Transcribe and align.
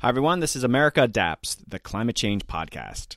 Hi, 0.00 0.10
everyone. 0.10 0.38
This 0.38 0.54
is 0.54 0.62
America 0.62 1.02
Adapts, 1.02 1.56
the 1.56 1.80
climate 1.80 2.14
change 2.14 2.46
podcast. 2.46 3.16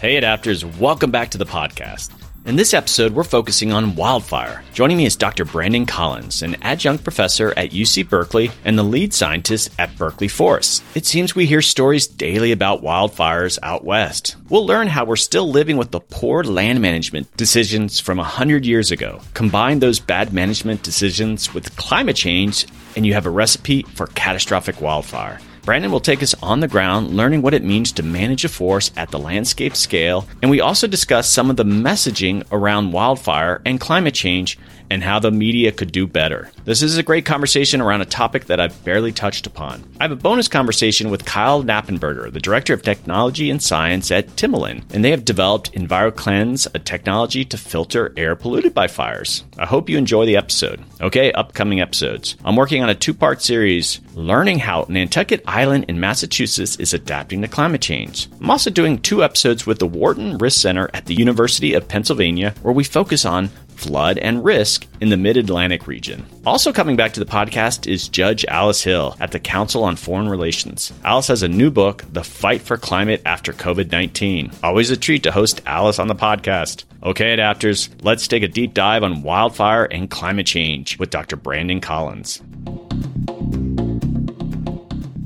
Hey, 0.00 0.20
adapters, 0.20 0.78
welcome 0.78 1.10
back 1.10 1.30
to 1.32 1.38
the 1.38 1.44
podcast. 1.44 2.12
In 2.46 2.56
this 2.56 2.72
episode, 2.72 3.12
we're 3.12 3.24
focusing 3.24 3.72
on 3.72 3.94
wildfire. 3.94 4.62
Joining 4.72 4.96
me 4.96 5.04
is 5.04 5.16
Dr. 5.16 5.44
Brandon 5.44 5.84
Collins, 5.84 6.42
an 6.42 6.56
adjunct 6.62 7.04
professor 7.04 7.52
at 7.58 7.72
UC 7.72 8.08
Berkeley 8.08 8.50
and 8.64 8.78
the 8.78 8.82
lead 8.84 9.12
scientist 9.12 9.70
at 9.78 9.96
Berkeley 9.98 10.28
Forest. 10.28 10.82
It 10.94 11.04
seems 11.04 11.34
we 11.34 11.44
hear 11.44 11.60
stories 11.60 12.06
daily 12.06 12.52
about 12.52 12.80
wildfires 12.80 13.58
out 13.62 13.84
west. 13.84 14.36
We'll 14.48 14.64
learn 14.64 14.86
how 14.86 15.04
we're 15.04 15.16
still 15.16 15.50
living 15.50 15.76
with 15.76 15.90
the 15.90 16.00
poor 16.00 16.42
land 16.42 16.80
management 16.80 17.36
decisions 17.36 18.00
from 18.00 18.16
100 18.16 18.64
years 18.64 18.90
ago. 18.90 19.20
Combine 19.34 19.80
those 19.80 20.00
bad 20.00 20.32
management 20.32 20.82
decisions 20.82 21.52
with 21.52 21.76
climate 21.76 22.16
change, 22.16 22.66
and 22.96 23.04
you 23.04 23.12
have 23.12 23.26
a 23.26 23.30
recipe 23.30 23.82
for 23.94 24.06
catastrophic 24.06 24.80
wildfire. 24.80 25.38
Brandon 25.62 25.90
will 25.90 26.00
take 26.00 26.22
us 26.22 26.34
on 26.42 26.60
the 26.60 26.68
ground, 26.68 27.16
learning 27.16 27.42
what 27.42 27.54
it 27.54 27.62
means 27.62 27.92
to 27.92 28.02
manage 28.02 28.44
a 28.44 28.48
forest 28.48 28.92
at 28.96 29.10
the 29.10 29.18
landscape 29.18 29.76
scale, 29.76 30.26
and 30.40 30.50
we 30.50 30.60
also 30.60 30.86
discuss 30.86 31.28
some 31.28 31.50
of 31.50 31.56
the 31.56 31.64
messaging 31.64 32.44
around 32.50 32.92
wildfire 32.92 33.60
and 33.64 33.80
climate 33.80 34.14
change 34.14 34.58
and 34.90 35.02
how 35.02 35.18
the 35.18 35.30
media 35.30 35.72
could 35.72 35.92
do 35.92 36.06
better. 36.06 36.50
This 36.64 36.82
is 36.82 36.98
a 36.98 37.02
great 37.02 37.24
conversation 37.24 37.80
around 37.80 38.00
a 38.00 38.06
topic 38.06 38.46
that 38.46 38.60
I've 38.60 38.84
barely 38.84 39.12
touched 39.12 39.46
upon. 39.46 39.84
I 40.00 40.04
have 40.04 40.12
a 40.12 40.16
bonus 40.16 40.48
conversation 40.48 41.10
with 41.10 41.24
Kyle 41.24 41.62
Knappenberger, 41.62 42.32
the 42.32 42.40
Director 42.40 42.74
of 42.74 42.82
Technology 42.82 43.50
and 43.50 43.62
Science 43.62 44.10
at 44.10 44.28
Timilon, 44.36 44.82
and 44.92 45.04
they 45.04 45.10
have 45.10 45.24
developed 45.24 45.72
EnviroKlenz, 45.72 46.66
a 46.74 46.78
technology 46.78 47.44
to 47.44 47.56
filter 47.56 48.12
air 48.16 48.36
polluted 48.36 48.74
by 48.74 48.86
fires. 48.86 49.44
I 49.58 49.66
hope 49.66 49.88
you 49.88 49.98
enjoy 49.98 50.26
the 50.26 50.36
episode. 50.36 50.80
Okay, 51.00 51.32
upcoming 51.32 51.80
episodes. 51.80 52.36
I'm 52.44 52.56
working 52.56 52.82
on 52.82 52.90
a 52.90 52.94
two 52.94 53.14
part 53.14 53.42
series 53.42 54.00
learning 54.14 54.58
how 54.58 54.84
Nantucket 54.88 55.42
Island 55.46 55.86
in 55.88 56.00
Massachusetts 56.00 56.76
is 56.76 56.92
adapting 56.92 57.42
to 57.42 57.48
climate 57.48 57.80
change. 57.80 58.28
I'm 58.40 58.50
also 58.50 58.70
doing 58.70 58.98
two 58.98 59.22
episodes 59.22 59.66
with 59.66 59.78
the 59.78 59.86
Wharton 59.86 60.38
Risk 60.38 60.60
Center 60.60 60.90
at 60.92 61.06
the 61.06 61.14
University 61.14 61.74
of 61.74 61.88
Pennsylvania 61.88 62.54
where 62.62 62.74
we 62.74 62.84
focus 62.84 63.24
on 63.24 63.50
flood, 63.78 64.18
and 64.18 64.44
risk 64.44 64.86
in 65.00 65.08
the 65.08 65.16
mid 65.16 65.36
Atlantic 65.36 65.86
region. 65.86 66.26
Also, 66.44 66.72
coming 66.72 66.96
back 66.96 67.12
to 67.12 67.20
the 67.20 67.26
podcast 67.26 67.90
is 67.90 68.08
Judge 68.08 68.44
Alice 68.46 68.82
Hill 68.82 69.16
at 69.20 69.32
the 69.32 69.40
Council 69.40 69.84
on 69.84 69.96
Foreign 69.96 70.28
Relations. 70.28 70.92
Alice 71.04 71.28
has 71.28 71.42
a 71.42 71.48
new 71.48 71.70
book, 71.70 72.04
The 72.12 72.24
Fight 72.24 72.60
for 72.60 72.76
Climate 72.76 73.22
After 73.24 73.52
COVID 73.52 73.90
19. 73.90 74.50
Always 74.62 74.90
a 74.90 74.96
treat 74.96 75.22
to 75.22 75.32
host 75.32 75.60
Alice 75.66 75.98
on 75.98 76.08
the 76.08 76.14
podcast. 76.14 76.84
Okay, 77.02 77.36
adapters, 77.36 77.88
let's 78.02 78.26
take 78.26 78.42
a 78.42 78.48
deep 78.48 78.74
dive 78.74 79.04
on 79.04 79.22
wildfire 79.22 79.84
and 79.84 80.10
climate 80.10 80.46
change 80.46 80.98
with 80.98 81.10
Dr. 81.10 81.36
Brandon 81.36 81.80
Collins. 81.80 82.42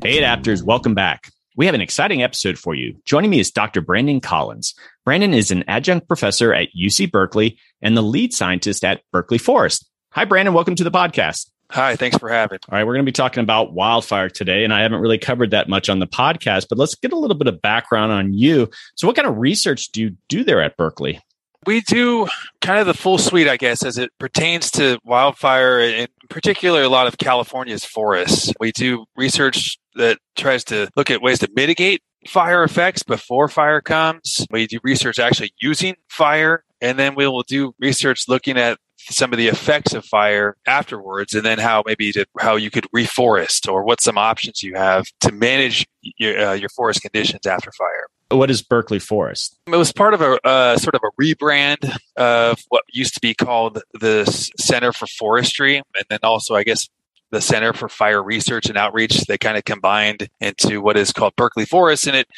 Hey, 0.03 0.21
adapters, 0.21 0.63
welcome 0.63 0.95
back. 0.95 1.33
We 1.55 1.67
have 1.67 1.75
an 1.75 1.83
exciting 1.83 2.23
episode 2.23 2.59
for 2.59 2.75
you. 2.75 2.97
Joining 3.05 3.31
me 3.31 3.39
is 3.39 3.51
Dr. 3.51 3.83
Brandon 3.83 4.23
Collins. 4.23 4.75
Brandon 5.05 5.35
is 5.35 5.51
an 5.51 5.65
adjunct 5.69 6.09
professor 6.09 6.55
at 6.55 6.69
UC 6.75 7.13
Berkeley 7.13 7.59
and 7.83 7.95
the 7.95 8.03
lead 8.03 8.33
scientist 8.33 8.85
at 8.85 9.03
Berkeley 9.13 9.37
Forest. 9.37 9.87
Hi, 10.13 10.25
Brandon. 10.25 10.55
Welcome 10.55 10.77
to 10.77 10.85
the 10.85 10.91
podcast. 10.91 11.51
Hi, 11.71 11.97
thanks 11.97 12.17
for 12.17 12.31
having. 12.31 12.59
All 12.71 12.79
right, 12.79 12.85
we're 12.85 12.95
going 12.95 13.05
to 13.05 13.09
be 13.09 13.13
talking 13.13 13.43
about 13.43 13.75
wildfire 13.75 14.31
today, 14.31 14.65
and 14.65 14.73
I 14.73 14.81
haven't 14.81 15.01
really 15.01 15.19
covered 15.19 15.51
that 15.51 15.69
much 15.69 15.91
on 15.91 15.99
the 15.99 16.07
podcast, 16.07 16.69
but 16.71 16.79
let's 16.79 16.95
get 16.95 17.13
a 17.13 17.19
little 17.19 17.37
bit 17.37 17.49
of 17.49 17.61
background 17.61 18.13
on 18.13 18.33
you. 18.33 18.71
So, 18.95 19.07
what 19.07 19.17
kind 19.17 19.29
of 19.29 19.37
research 19.37 19.89
do 19.89 20.01
you 20.01 20.17
do 20.29 20.45
there 20.45 20.63
at 20.63 20.79
Berkeley? 20.79 21.21
We 21.67 21.81
do 21.83 22.27
kind 22.61 22.81
of 22.81 22.87
the 22.87 22.95
full 22.95 23.19
suite, 23.19 23.49
I 23.49 23.57
guess, 23.57 23.85
as 23.85 23.99
it 23.99 24.11
pertains 24.19 24.71
to 24.73 24.99
wildfire, 25.05 25.81
in 25.81 26.09
particular, 26.29 26.83
a 26.83 26.89
lot 26.89 27.07
of 27.07 27.19
California's 27.19 27.85
forests. 27.85 28.53
We 28.59 28.73
do 28.73 29.05
research 29.17 29.79
that 29.95 30.19
tries 30.37 30.65
to 30.65 30.89
look 30.97 31.11
at 31.11 31.23
ways 31.23 31.39
to 31.41 31.49
mitigate 31.55 32.03
fire 32.27 32.65
effects 32.65 33.03
before 33.03 33.49
fire 33.49 33.81
comes. 33.81 34.47
We 34.51 34.67
do 34.67 34.79
research 34.83 35.19
actually 35.19 35.53
using 35.61 35.97
fire, 36.09 36.65
and 36.81 36.99
then 36.99 37.15
we 37.15 37.27
will 37.27 37.43
do 37.43 37.75
research 37.79 38.29
looking 38.29 38.57
at 38.57 38.79
some 38.97 39.33
of 39.33 39.39
the 39.39 39.49
effects 39.49 39.95
of 39.95 40.05
fire 40.05 40.57
afterwards 40.67 41.35
and 41.35 41.45
then 41.45 41.59
how 41.59 41.83
maybe 41.87 42.13
to, 42.13 42.25
how 42.39 42.57
you 42.57 42.71
could 42.71 42.87
reforest 42.95 43.71
or 43.71 43.83
what 43.85 44.01
some 44.01 44.17
options 44.17 44.63
you 44.63 44.75
have 44.75 45.05
to 45.21 45.33
manage 45.33 45.87
your, 46.03 46.39
uh, 46.39 46.53
your 46.53 46.69
forest 46.69 47.03
conditions 47.03 47.45
after 47.45 47.73
fire 47.73 48.07
what 48.37 48.51
is 48.51 48.63
Berkeley 48.63 48.99
Forest? 48.99 49.59
It 49.67 49.77
was 49.77 49.93
part 49.93 50.15
of 50.15 50.21
a 50.21 50.39
uh, 50.47 50.77
sort 50.79 50.95
of 50.95 51.03
a 51.05 51.23
rebrand 51.23 51.97
of 52.17 52.59
what 52.69 52.85
used 52.93 53.15
to 53.15 53.21
be 53.21 53.35
called 53.35 53.83
the 53.95 54.25
Center 54.59 54.93
for 54.93 55.07
Forestry, 55.07 55.77
and 55.77 56.05
then 56.09 56.21
also, 56.23 56.55
I 56.55 56.65
guess, 56.65 56.89
the 57.31 57.41
Center 57.41 57.73
for 57.73 57.89
Fire 57.89 58.23
Research 58.23 58.67
and 58.67 58.77
Outreach. 58.77 59.23
They 59.23 59.39
kind 59.39 59.57
of 59.57 59.65
combined 59.65 60.29
into 60.41 60.81
what 60.81 60.97
is 60.97 61.13
called 61.13 61.35
Berkeley 61.37 61.65
Forest, 61.65 62.07
and 62.07 62.17
it 62.17 62.29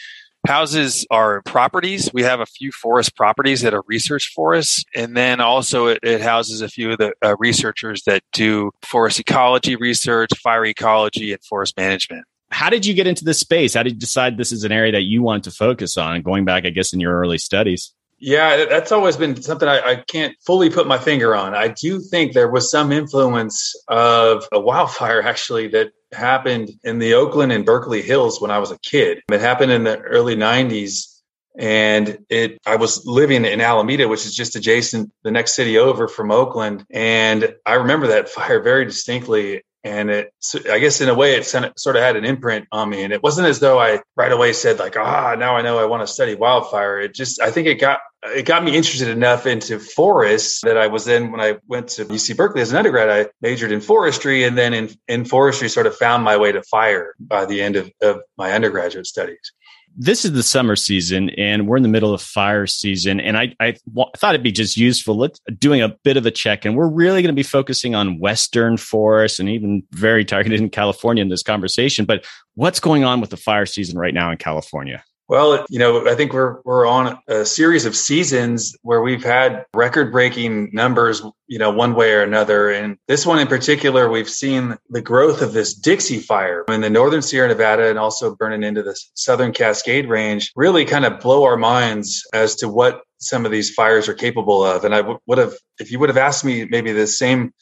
houses 0.46 1.06
our 1.10 1.42
properties. 1.42 2.10
We 2.12 2.22
have 2.22 2.40
a 2.40 2.46
few 2.46 2.70
forest 2.70 3.16
properties 3.16 3.62
that 3.62 3.74
are 3.74 3.82
research 3.86 4.32
forests, 4.34 4.84
and 4.94 5.16
then 5.16 5.40
also 5.40 5.86
it, 5.86 6.00
it 6.02 6.20
houses 6.20 6.60
a 6.60 6.68
few 6.68 6.92
of 6.92 6.98
the 6.98 7.14
uh, 7.24 7.36
researchers 7.38 8.02
that 8.04 8.22
do 8.32 8.70
forest 8.82 9.20
ecology 9.20 9.76
research, 9.76 10.30
fire 10.42 10.64
ecology, 10.66 11.32
and 11.32 11.42
forest 11.44 11.76
management. 11.76 12.24
How 12.50 12.70
did 12.70 12.86
you 12.86 12.94
get 12.94 13.06
into 13.06 13.24
this 13.24 13.40
space? 13.40 13.74
How 13.74 13.82
did 13.82 13.94
you 13.94 13.98
decide 13.98 14.36
this 14.36 14.52
is 14.52 14.64
an 14.64 14.72
area 14.72 14.92
that 14.92 15.02
you 15.02 15.22
wanted 15.22 15.44
to 15.44 15.50
focus 15.50 15.96
on? 15.96 16.22
Going 16.22 16.44
back, 16.44 16.64
I 16.64 16.70
guess, 16.70 16.92
in 16.92 17.00
your 17.00 17.18
early 17.18 17.38
studies. 17.38 17.92
Yeah, 18.18 18.64
that's 18.66 18.92
always 18.92 19.16
been 19.16 19.40
something 19.42 19.68
I, 19.68 19.80
I, 19.80 19.96
can't 19.96 20.34
fully 20.46 20.70
put 20.70 20.86
my 20.86 20.98
finger 20.98 21.34
on. 21.34 21.54
I 21.54 21.68
do 21.68 22.00
think 22.00 22.32
there 22.32 22.50
was 22.50 22.70
some 22.70 22.92
influence 22.92 23.74
of 23.88 24.48
a 24.52 24.60
wildfire 24.60 25.20
actually 25.20 25.68
that 25.68 25.92
happened 26.12 26.70
in 26.84 27.00
the 27.00 27.14
Oakland 27.14 27.52
and 27.52 27.66
Berkeley 27.66 28.00
Hills 28.00 28.40
when 28.40 28.50
I 28.50 28.58
was 28.58 28.70
a 28.70 28.78
kid. 28.78 29.20
It 29.30 29.40
happened 29.40 29.72
in 29.72 29.84
the 29.84 29.98
early 29.98 30.36
90s 30.36 31.14
and 31.56 32.18
it 32.30 32.58
I 32.66 32.76
was 32.76 33.04
living 33.06 33.44
in 33.44 33.60
Alameda 33.60 34.08
which 34.08 34.26
is 34.26 34.34
just 34.34 34.56
adjacent 34.56 35.12
the 35.22 35.30
next 35.30 35.54
city 35.54 35.78
over 35.78 36.08
from 36.08 36.32
Oakland 36.32 36.84
and 36.90 37.54
I 37.64 37.74
remember 37.74 38.08
that 38.08 38.28
fire 38.28 38.60
very 38.60 38.84
distinctly 38.84 39.62
and 39.84 40.10
it 40.10 40.32
i 40.70 40.78
guess 40.78 41.00
in 41.00 41.08
a 41.08 41.14
way 41.14 41.34
it 41.34 41.44
sort 41.44 41.96
of 41.96 42.02
had 42.02 42.16
an 42.16 42.24
imprint 42.24 42.66
on 42.72 42.88
me. 42.88 43.04
And 43.04 43.12
it 43.12 43.22
wasn't 43.22 43.46
as 43.46 43.60
though 43.60 43.78
i 43.78 44.00
right 44.16 44.32
away 44.32 44.52
said 44.52 44.78
like 44.78 44.96
ah 44.96 45.36
now 45.38 45.56
i 45.56 45.62
know 45.62 45.78
i 45.78 45.84
want 45.84 46.02
to 46.02 46.12
study 46.12 46.34
wildfire. 46.34 47.00
It 47.00 47.14
just 47.14 47.40
i 47.40 47.50
think 47.50 47.68
it 47.68 47.74
got 47.74 48.00
it 48.24 48.46
got 48.46 48.64
me 48.64 48.74
interested 48.74 49.08
enough 49.08 49.46
into 49.46 49.78
forests 49.78 50.62
that 50.62 50.78
i 50.78 50.86
was 50.86 51.04
then 51.04 51.30
when 51.30 51.40
i 51.40 51.58
went 51.68 51.88
to 51.88 52.06
uc 52.06 52.36
berkeley 52.36 52.62
as 52.62 52.72
an 52.72 52.78
undergrad 52.78 53.10
i 53.10 53.30
majored 53.42 53.72
in 53.72 53.80
forestry. 53.80 54.44
And 54.44 54.56
then 54.56 54.72
in, 54.72 54.90
in 55.06 55.24
forestry 55.26 55.68
sort 55.68 55.86
of 55.86 55.94
found 55.96 56.24
my 56.24 56.36
way 56.36 56.52
to 56.52 56.62
fire 56.62 57.14
by 57.20 57.44
the 57.44 57.60
end 57.60 57.76
of, 57.76 57.90
of 58.00 58.20
my 58.38 58.52
undergraduate 58.52 59.06
studies 59.06 59.52
this 59.96 60.24
is 60.24 60.32
the 60.32 60.42
summer 60.42 60.76
season 60.76 61.30
and 61.30 61.66
we're 61.66 61.76
in 61.76 61.82
the 61.82 61.88
middle 61.88 62.12
of 62.12 62.20
fire 62.20 62.66
season. 62.66 63.20
And 63.20 63.36
I, 63.36 63.54
I 63.60 63.76
thought 64.16 64.34
it'd 64.34 64.42
be 64.42 64.52
just 64.52 64.76
useful 64.76 65.16
let's, 65.16 65.40
doing 65.58 65.82
a 65.82 65.88
bit 66.02 66.16
of 66.16 66.26
a 66.26 66.30
check. 66.30 66.64
And 66.64 66.76
we're 66.76 66.88
really 66.88 67.22
going 67.22 67.32
to 67.32 67.36
be 67.36 67.42
focusing 67.42 67.94
on 67.94 68.18
Western 68.18 68.76
forests 68.76 69.38
and 69.38 69.48
even 69.48 69.82
very 69.92 70.24
targeted 70.24 70.60
in 70.60 70.70
California 70.70 71.22
in 71.22 71.28
this 71.28 71.42
conversation. 71.42 72.04
But 72.04 72.24
what's 72.54 72.80
going 72.80 73.04
on 73.04 73.20
with 73.20 73.30
the 73.30 73.36
fire 73.36 73.66
season 73.66 73.98
right 73.98 74.14
now 74.14 74.30
in 74.30 74.38
California? 74.38 75.04
Well, 75.26 75.64
you 75.70 75.78
know, 75.78 76.06
I 76.06 76.14
think 76.14 76.34
we're 76.34 76.60
we're 76.64 76.86
on 76.86 77.18
a 77.28 77.46
series 77.46 77.86
of 77.86 77.96
seasons 77.96 78.76
where 78.82 79.00
we've 79.00 79.24
had 79.24 79.64
record-breaking 79.72 80.70
numbers, 80.74 81.22
you 81.46 81.58
know, 81.58 81.70
one 81.70 81.94
way 81.94 82.12
or 82.12 82.22
another. 82.22 82.68
And 82.68 82.98
this 83.08 83.24
one 83.24 83.38
in 83.38 83.46
particular, 83.46 84.10
we've 84.10 84.28
seen 84.28 84.76
the 84.90 85.00
growth 85.00 85.40
of 85.40 85.54
this 85.54 85.72
Dixie 85.72 86.18
fire 86.18 86.64
in 86.68 86.82
the 86.82 86.90
northern 86.90 87.22
Sierra 87.22 87.48
Nevada 87.48 87.88
and 87.88 87.98
also 87.98 88.36
burning 88.36 88.62
into 88.62 88.82
the 88.82 88.94
southern 89.14 89.52
Cascade 89.52 90.10
Range 90.10 90.52
really 90.56 90.84
kind 90.84 91.06
of 91.06 91.20
blow 91.20 91.44
our 91.44 91.56
minds 91.56 92.22
as 92.34 92.54
to 92.56 92.68
what 92.68 93.00
some 93.16 93.46
of 93.46 93.50
these 93.50 93.72
fires 93.72 94.10
are 94.10 94.14
capable 94.14 94.62
of. 94.62 94.84
And 94.84 94.94
I 94.94 94.98
w- 94.98 95.18
would 95.26 95.38
have, 95.38 95.54
if 95.78 95.90
you 95.90 95.98
would 96.00 96.10
have 96.10 96.18
asked 96.18 96.44
me 96.44 96.66
maybe 96.66 96.92
the 96.92 97.06
same 97.06 97.54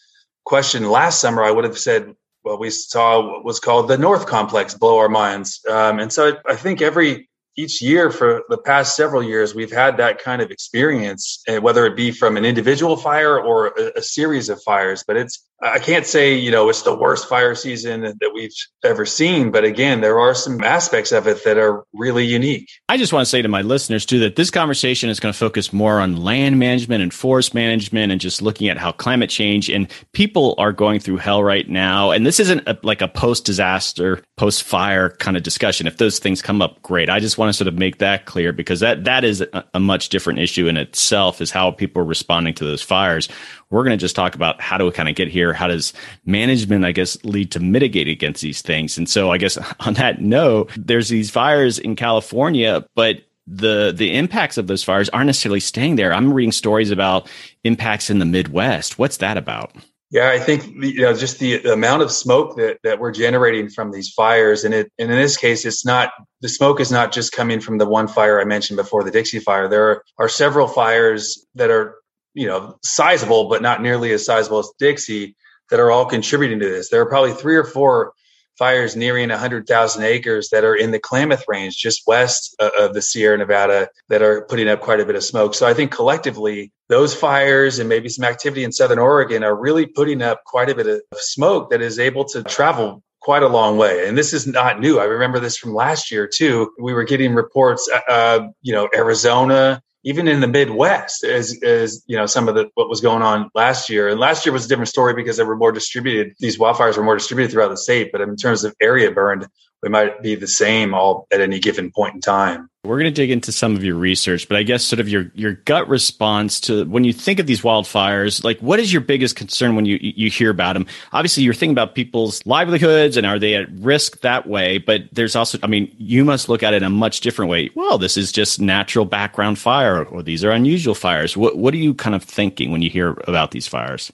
question 0.44 0.90
last 0.90 1.20
summer, 1.20 1.44
I 1.44 1.52
would 1.52 1.64
have 1.64 1.78
said, 1.78 2.12
well, 2.44 2.58
we 2.58 2.70
saw 2.70 3.24
what 3.24 3.44
was 3.44 3.60
called 3.60 3.86
the 3.86 3.96
North 3.96 4.26
Complex 4.26 4.74
blow 4.74 4.98
our 4.98 5.08
minds. 5.08 5.60
Um, 5.70 6.00
and 6.00 6.12
so 6.12 6.36
I 6.44 6.56
think 6.56 6.82
every 6.82 7.28
each 7.56 7.82
year 7.82 8.10
for 8.10 8.42
the 8.48 8.58
past 8.58 8.96
several 8.96 9.22
years, 9.22 9.54
we've 9.54 9.72
had 9.72 9.96
that 9.98 10.22
kind 10.22 10.40
of 10.40 10.50
experience, 10.50 11.42
eh, 11.46 11.58
whether 11.58 11.84
it 11.86 11.96
be 11.96 12.10
from 12.10 12.36
an 12.36 12.44
individual 12.44 12.96
fire 12.96 13.38
or 13.38 13.68
a, 13.78 13.92
a, 13.96 14.02
series 14.02 14.48
of 14.48 14.62
fires. 14.62 15.04
But 15.06 15.16
it's 15.16 15.46
I 15.62 15.78
can't 15.78 16.04
say, 16.04 16.34
you 16.34 16.50
know, 16.50 16.68
it's 16.68 16.82
the 16.82 16.94
worst 16.94 17.28
fire 17.28 17.54
season 17.54 18.02
that 18.02 18.30
we've 18.34 18.52
ever 18.82 19.06
seen. 19.06 19.52
But 19.52 19.64
again, 19.64 20.00
there 20.00 20.18
are 20.18 20.34
some 20.34 20.62
aspects 20.64 21.12
of 21.12 21.28
it 21.28 21.44
that 21.44 21.56
are 21.56 21.84
really 21.92 22.24
unique. 22.24 22.68
I 22.88 22.96
just 22.96 23.12
want 23.12 23.24
to 23.24 23.30
say 23.30 23.42
to 23.42 23.48
my 23.48 23.62
listeners, 23.62 24.04
too, 24.04 24.18
that 24.20 24.34
this 24.34 24.50
conversation 24.50 25.08
is 25.08 25.20
going 25.20 25.32
to 25.32 25.38
focus 25.38 25.72
more 25.72 26.00
on 26.00 26.16
land 26.16 26.58
management 26.58 27.02
and 27.02 27.14
forest 27.14 27.54
management 27.54 28.10
and 28.10 28.20
just 28.20 28.42
looking 28.42 28.68
at 28.68 28.76
how 28.76 28.90
climate 28.90 29.30
change 29.30 29.70
and 29.70 29.88
people 30.12 30.56
are 30.58 30.72
going 30.72 30.98
through 30.98 31.18
hell 31.18 31.44
right 31.44 31.68
now. 31.68 32.10
And 32.10 32.26
this 32.26 32.40
isn't 32.40 32.66
a, 32.66 32.76
like 32.82 33.00
a 33.00 33.08
post 33.08 33.44
disaster, 33.44 34.22
post 34.36 34.64
fire 34.64 35.10
kind 35.10 35.36
of 35.36 35.44
discussion. 35.44 35.86
If 35.86 35.98
those 35.98 36.18
things 36.18 36.42
come 36.42 36.60
up, 36.60 36.82
great. 36.82 37.08
I 37.08 37.20
just 37.20 37.38
want 37.38 37.50
to 37.50 37.52
sort 37.52 37.68
of 37.68 37.78
make 37.78 37.98
that 37.98 38.26
clear 38.26 38.52
because 38.52 38.80
that, 38.80 39.04
that 39.04 39.22
is 39.22 39.40
a, 39.40 39.64
a 39.74 39.80
much 39.80 40.08
different 40.08 40.40
issue 40.40 40.66
in 40.66 40.76
itself, 40.76 41.40
is 41.40 41.52
how 41.52 41.70
people 41.70 42.02
are 42.02 42.06
responding 42.06 42.54
to 42.54 42.64
those 42.64 42.82
fires. 42.82 43.28
We're 43.72 43.84
going 43.84 43.98
to 43.98 44.00
just 44.00 44.14
talk 44.14 44.34
about 44.34 44.60
how 44.60 44.78
do 44.78 44.84
we 44.84 44.92
kind 44.92 45.08
of 45.08 45.14
get 45.14 45.28
here? 45.28 45.52
How 45.52 45.66
does 45.66 45.92
management, 46.24 46.84
I 46.84 46.92
guess, 46.92 47.22
lead 47.24 47.50
to 47.52 47.60
mitigate 47.60 48.06
against 48.06 48.42
these 48.42 48.62
things? 48.62 48.98
And 48.98 49.08
so 49.08 49.32
I 49.32 49.38
guess 49.38 49.58
on 49.80 49.94
that 49.94 50.20
note, 50.20 50.70
there's 50.76 51.08
these 51.08 51.30
fires 51.30 51.78
in 51.78 51.96
California, 51.96 52.84
but 52.94 53.22
the 53.46 53.92
the 53.92 54.14
impacts 54.14 54.56
of 54.56 54.68
those 54.68 54.84
fires 54.84 55.08
aren't 55.08 55.26
necessarily 55.26 55.58
staying 55.58 55.96
there. 55.96 56.12
I'm 56.12 56.32
reading 56.32 56.52
stories 56.52 56.92
about 56.92 57.28
impacts 57.64 58.08
in 58.08 58.20
the 58.20 58.24
Midwest. 58.24 58.98
What's 58.98 59.16
that 59.16 59.36
about? 59.36 59.74
Yeah, 60.12 60.28
I 60.28 60.38
think 60.38 60.66
you 60.84 61.00
know 61.00 61.14
just 61.14 61.38
the, 61.38 61.62
amount 61.72 62.02
of 62.02 62.12
smoke 62.12 62.56
that, 62.56 62.76
that 62.84 63.00
we're 63.00 63.12
generating 63.12 63.70
from 63.70 63.92
these 63.92 64.10
fires, 64.10 64.62
and 64.62 64.74
it 64.74 64.92
and 64.98 65.10
in 65.10 65.16
this 65.16 65.38
case, 65.38 65.64
it's 65.64 65.86
not 65.86 66.12
the 66.42 66.50
smoke 66.50 66.80
is 66.80 66.92
not 66.92 67.12
just 67.12 67.32
coming 67.32 67.60
from 67.60 67.78
the 67.78 67.86
one 67.86 68.06
fire 68.06 68.38
I 68.38 68.44
mentioned 68.44 68.76
before, 68.76 69.02
the 69.04 69.10
Dixie 69.10 69.38
Fire. 69.38 69.68
There 69.68 69.88
are, 69.88 70.04
are 70.18 70.28
several 70.28 70.68
fires 70.68 71.46
that 71.54 71.70
are 71.70 71.96
you 72.34 72.46
know 72.46 72.78
sizable 72.82 73.48
but 73.48 73.62
not 73.62 73.82
nearly 73.82 74.12
as 74.12 74.24
sizable 74.24 74.58
as 74.58 74.70
Dixie 74.78 75.36
that 75.70 75.80
are 75.80 75.90
all 75.90 76.06
contributing 76.06 76.60
to 76.60 76.68
this. 76.68 76.90
There 76.90 77.00
are 77.00 77.08
probably 77.08 77.32
three 77.32 77.56
or 77.56 77.64
four 77.64 78.12
fires 78.58 78.94
nearing 78.94 79.30
100,000 79.30 80.02
acres 80.04 80.50
that 80.50 80.64
are 80.64 80.74
in 80.74 80.90
the 80.90 80.98
Klamath 80.98 81.44
Range, 81.48 81.74
just 81.74 82.02
west 82.06 82.54
of 82.58 82.94
the 82.94 83.02
Sierra 83.02 83.38
Nevada, 83.38 83.88
that 84.08 84.22
are 84.22 84.42
putting 84.42 84.68
up 84.68 84.80
quite 84.80 85.00
a 85.00 85.06
bit 85.06 85.16
of 85.16 85.24
smoke. 85.24 85.54
So 85.54 85.66
I 85.66 85.74
think 85.74 85.90
collectively, 85.90 86.72
those 86.88 87.14
fires 87.14 87.78
and 87.78 87.88
maybe 87.88 88.08
some 88.08 88.24
activity 88.24 88.64
in 88.64 88.72
Southern 88.72 88.98
Oregon 88.98 89.42
are 89.42 89.56
really 89.56 89.86
putting 89.86 90.20
up 90.20 90.44
quite 90.44 90.68
a 90.68 90.74
bit 90.74 90.86
of 90.86 91.00
smoke 91.16 91.70
that 91.70 91.80
is 91.80 91.98
able 91.98 92.24
to 92.26 92.42
travel 92.42 93.02
quite 93.20 93.42
a 93.42 93.48
long 93.48 93.78
way. 93.78 94.06
And 94.06 94.18
this 94.18 94.32
is 94.32 94.46
not 94.46 94.80
new. 94.80 94.98
I 94.98 95.04
remember 95.04 95.40
this 95.40 95.56
from 95.56 95.74
last 95.74 96.10
year 96.10 96.28
too. 96.28 96.72
We 96.78 96.92
were 96.92 97.04
getting 97.04 97.34
reports, 97.34 97.88
uh, 98.08 98.48
you 98.60 98.74
know, 98.74 98.88
Arizona, 98.94 99.80
even 100.04 100.28
in 100.28 100.40
the 100.40 100.48
Midwest, 100.48 101.24
as 101.24 101.62
as 101.62 102.02
you 102.06 102.16
know, 102.16 102.26
some 102.26 102.48
of 102.48 102.54
the 102.54 102.68
what 102.74 102.88
was 102.88 103.00
going 103.00 103.22
on 103.22 103.50
last 103.54 103.88
year. 103.88 104.08
And 104.08 104.18
last 104.18 104.44
year 104.44 104.52
was 104.52 104.66
a 104.66 104.68
different 104.68 104.88
story 104.88 105.14
because 105.14 105.36
they 105.36 105.44
were 105.44 105.56
more 105.56 105.72
distributed. 105.72 106.34
These 106.38 106.58
wildfires 106.58 106.96
were 106.96 107.04
more 107.04 107.16
distributed 107.16 107.52
throughout 107.52 107.70
the 107.70 107.76
state. 107.76 108.10
But 108.10 108.20
in 108.20 108.36
terms 108.36 108.64
of 108.64 108.74
area 108.80 109.10
burned, 109.10 109.46
we 109.82 109.88
might 109.88 110.22
be 110.22 110.34
the 110.34 110.46
same 110.46 110.94
all 110.94 111.26
at 111.32 111.40
any 111.40 111.58
given 111.58 111.90
point 111.90 112.14
in 112.14 112.20
time. 112.20 112.68
We're 112.84 112.98
going 112.98 113.12
to 113.12 113.14
dig 113.14 113.30
into 113.30 113.52
some 113.52 113.76
of 113.76 113.84
your 113.84 113.94
research, 113.94 114.48
but 114.48 114.56
I 114.56 114.64
guess 114.64 114.82
sort 114.82 114.98
of 114.98 115.08
your 115.08 115.30
your 115.34 115.52
gut 115.52 115.88
response 115.88 116.58
to 116.62 116.84
when 116.86 117.04
you 117.04 117.12
think 117.12 117.38
of 117.38 117.46
these 117.46 117.60
wildfires, 117.60 118.42
like 118.42 118.58
what 118.58 118.80
is 118.80 118.92
your 118.92 119.02
biggest 119.02 119.36
concern 119.36 119.76
when 119.76 119.86
you 119.86 119.98
you 120.00 120.30
hear 120.30 120.50
about 120.50 120.72
them? 120.72 120.86
Obviously, 121.12 121.44
you're 121.44 121.54
thinking 121.54 121.74
about 121.74 121.94
people's 121.94 122.44
livelihoods 122.44 123.16
and 123.16 123.24
are 123.24 123.38
they 123.38 123.54
at 123.54 123.70
risk 123.74 124.20
that 124.22 124.48
way, 124.48 124.78
but 124.78 125.02
there's 125.12 125.36
also 125.36 125.58
I 125.62 125.68
mean, 125.68 125.94
you 125.96 126.24
must 126.24 126.48
look 126.48 126.64
at 126.64 126.74
it 126.74 126.78
in 126.78 126.82
a 126.84 126.90
much 126.90 127.20
different 127.20 127.50
way. 127.50 127.70
Well, 127.76 127.98
this 127.98 128.16
is 128.16 128.32
just 128.32 128.60
natural 128.60 129.04
background 129.04 129.60
fire 129.60 130.04
or 130.04 130.22
these 130.22 130.42
are 130.42 130.50
unusual 130.50 130.96
fires. 130.96 131.36
What 131.36 131.58
what 131.58 131.74
are 131.74 131.78
you 131.78 131.94
kind 131.94 132.16
of 132.16 132.24
thinking 132.24 132.72
when 132.72 132.82
you 132.82 132.90
hear 132.90 133.10
about 133.28 133.52
these 133.52 133.68
fires? 133.68 134.12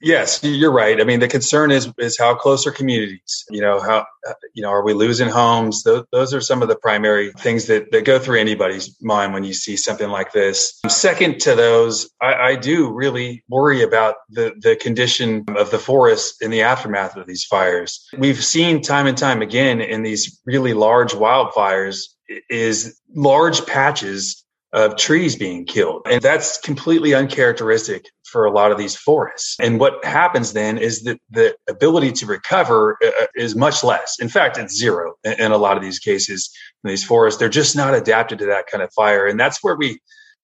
Yes, 0.00 0.42
you're 0.42 0.72
right. 0.72 1.00
I 1.00 1.04
mean, 1.04 1.20
the 1.20 1.28
concern 1.28 1.70
is 1.70 1.90
is 1.98 2.18
how 2.18 2.34
close 2.34 2.66
are 2.66 2.72
communities? 2.72 3.44
You 3.50 3.60
know, 3.60 3.80
how 3.80 4.06
uh, 4.28 4.34
you 4.54 4.62
know 4.62 4.70
are 4.70 4.84
we 4.84 4.92
losing 4.92 5.28
homes? 5.28 5.82
Those, 5.82 6.04
those 6.12 6.34
are 6.34 6.40
some 6.40 6.62
of 6.62 6.68
the 6.68 6.76
primary 6.76 7.32
things 7.32 7.66
that, 7.66 7.90
that 7.92 8.04
go 8.04 8.18
through 8.18 8.40
anybody's 8.40 8.96
mind 9.00 9.32
when 9.32 9.44
you 9.44 9.54
see 9.54 9.76
something 9.76 10.08
like 10.08 10.32
this. 10.32 10.80
Second 10.88 11.40
to 11.42 11.54
those, 11.54 12.10
I, 12.20 12.34
I 12.34 12.56
do 12.56 12.90
really 12.90 13.44
worry 13.48 13.82
about 13.82 14.16
the 14.30 14.54
the 14.60 14.76
condition 14.76 15.44
of 15.56 15.70
the 15.70 15.78
forest 15.78 16.42
in 16.42 16.50
the 16.50 16.62
aftermath 16.62 17.16
of 17.16 17.26
these 17.26 17.44
fires. 17.44 18.06
We've 18.16 18.42
seen 18.42 18.82
time 18.82 19.06
and 19.06 19.16
time 19.16 19.42
again 19.42 19.80
in 19.80 20.02
these 20.02 20.40
really 20.44 20.74
large 20.74 21.12
wildfires 21.12 22.08
is 22.48 23.00
large 23.14 23.64
patches 23.66 24.44
of 24.72 24.96
trees 24.96 25.36
being 25.36 25.64
killed. 25.64 26.02
And 26.10 26.20
that's 26.20 26.58
completely 26.58 27.14
uncharacteristic 27.14 28.06
for 28.34 28.44
a 28.46 28.50
lot 28.50 28.72
of 28.72 28.78
these 28.78 28.96
forests. 28.96 29.54
And 29.60 29.78
what 29.78 30.04
happens 30.04 30.52
then 30.52 30.76
is 30.76 31.04
that 31.04 31.20
the 31.30 31.54
ability 31.68 32.10
to 32.18 32.26
recover 32.26 32.98
uh, 33.00 33.06
uh, 33.22 33.26
is 33.36 33.54
much 33.54 33.84
less. 33.84 34.18
In 34.18 34.28
fact, 34.28 34.58
it's 34.58 34.76
zero 34.76 35.14
in 35.22 35.52
a 35.52 35.56
lot 35.56 35.76
of 35.76 35.84
these 35.84 36.00
cases 36.00 36.50
in 36.82 36.90
these 36.90 37.04
forests. 37.04 37.38
They're 37.38 37.48
just 37.48 37.76
not 37.76 37.94
adapted 37.94 38.40
to 38.40 38.46
that 38.46 38.66
kind 38.66 38.82
of 38.82 38.92
fire. 38.92 39.28
And 39.28 39.38
that's 39.38 39.62
where 39.62 39.76
we 39.76 40.00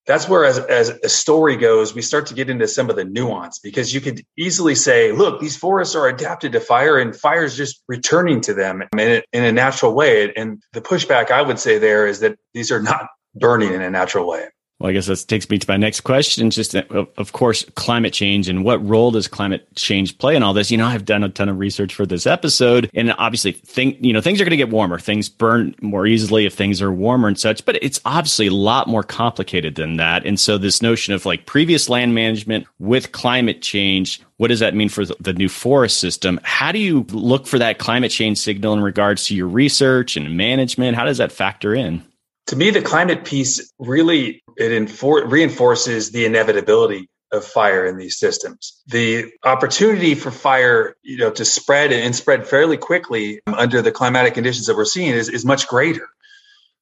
that's 0.07 0.29
where 0.29 0.45
as, 0.45 0.59
as 0.59 0.89
a 1.05 1.09
story 1.09 1.57
goes 1.57 1.95
we 1.95 2.01
start 2.01 2.27
to 2.27 2.35
get 2.35 2.49
into 2.49 2.67
some 2.67 2.89
of 2.89 2.97
the 2.97 3.05
nuance 3.05 3.59
because 3.59 3.93
you 3.93 4.01
could 4.01 4.23
easily 4.37 4.75
say 4.75 5.13
look 5.13 5.41
these 5.41 5.59
forests 5.59 5.95
are 5.95 6.09
adapted 6.09 6.53
to 6.53 6.61
fire 6.61 6.99
and 6.99 7.15
fire 7.15 7.45
is 7.45 7.55
just 7.55 7.83
returning 7.87 8.41
to 8.41 8.55
them 8.55 8.83
in 8.99 9.23
in 9.35 9.45
a 9.45 9.53
natural 9.53 9.95
way 9.95 10.33
and 10.35 10.63
the 10.73 10.81
pushback 10.81 11.31
i 11.31 11.43
would 11.43 11.59
say 11.59 11.79
there 11.79 12.07
is 12.07 12.21
that 12.21 12.39
these 12.55 12.73
are 12.73 12.83
not 12.83 13.09
burning 13.35 13.73
in 13.73 13.83
a 13.83 13.91
natural 13.91 14.27
way. 14.27 14.49
Well, 14.81 14.89
I 14.89 14.93
guess 14.95 15.09
that 15.09 15.19
takes 15.29 15.49
me 15.51 15.59
to 15.59 15.67
my 15.69 15.77
next 15.77 16.01
question. 16.01 16.49
Just, 16.49 16.75
of 16.75 17.33
course, 17.33 17.67
climate 17.75 18.15
change 18.15 18.49
and 18.49 18.65
what 18.65 18.83
role 18.83 19.11
does 19.11 19.29
climate 19.29 19.69
change 19.77 20.17
play 20.17 20.35
in 20.35 20.43
all 20.43 20.55
this? 20.55 20.71
You 20.71 20.79
know, 20.79 20.87
I've 20.87 21.05
done 21.05 21.23
a 21.23 21.29
ton 21.29 21.51
of 21.51 21.59
research 21.59 21.95
for 21.95 22.07
this 22.07 22.27
episode, 22.27 22.91
and 22.95 23.13
obviously, 23.19 23.53
think 23.53 23.99
you 24.01 24.15
know 24.15 24.23
things 24.23 24.41
are 24.41 24.45
going 24.45 24.53
to 24.53 24.57
get 24.57 24.71
warmer. 24.71 24.99
Things 24.99 25.29
burn 25.29 25.75
more 25.83 26.07
easily 26.07 26.47
if 26.47 26.55
things 26.55 26.81
are 26.81 26.91
warmer 26.91 27.29
and 27.29 27.39
such. 27.39 27.63
But 27.67 27.79
it's 27.83 28.01
obviously 28.07 28.47
a 28.47 28.55
lot 28.55 28.89
more 28.89 29.03
complicated 29.03 29.75
than 29.75 29.99
that. 29.99 30.25
And 30.25 30.41
so, 30.41 30.57
this 30.57 30.81
notion 30.81 31.13
of 31.13 31.27
like 31.27 31.45
previous 31.45 31.91
land 31.91 32.15
management 32.15 32.67
with 32.79 33.13
climate 33.13 33.61
change, 33.61 34.23
what 34.39 34.49
does 34.49 34.61
that 34.61 34.75
mean 34.75 34.89
for 34.89 35.05
the 35.05 35.35
new 35.35 35.51
forest 35.51 35.99
system? 35.99 36.41
How 36.43 36.73
do 36.73 36.79
you 36.79 37.05
look 37.11 37.47
for 37.47 37.59
that 37.59 37.79
climate 37.79 38.13
change 38.13 38.39
signal 38.39 38.73
in 38.73 38.81
regards 38.81 39.27
to 39.27 39.35
your 39.35 39.49
research 39.49 40.17
and 40.17 40.39
management? 40.39 40.97
How 40.97 41.05
does 41.05 41.19
that 41.19 41.33
factor 41.33 41.75
in? 41.75 42.03
To 42.51 42.57
me, 42.57 42.71
the 42.71 42.83
climate 42.83 43.25
piece 43.25 43.73
really 43.79 44.43
it 44.57 44.73
infor- 44.73 45.31
reinforces 45.31 46.11
the 46.11 46.25
inevitability 46.25 47.09
of 47.31 47.45
fire 47.45 47.87
in 47.87 47.97
these 47.97 48.19
systems. 48.19 48.83
The 48.89 49.31
opportunity 49.45 50.17
for 50.17 50.33
fire, 50.33 50.97
you 51.05 51.19
know, 51.19 51.31
to 51.31 51.45
spread 51.45 51.93
and 51.93 52.15
spread 52.15 52.49
fairly 52.49 52.77
quickly 52.77 53.41
under 53.47 53.83
the 53.83 53.93
climatic 53.93 54.35
conditions 54.35 54.67
that 54.67 54.77
we're 54.77 54.85
seeing 54.85 55.13
is, 55.13 55.29
is 55.29 55.45
much 55.45 55.69
greater. 55.69 56.09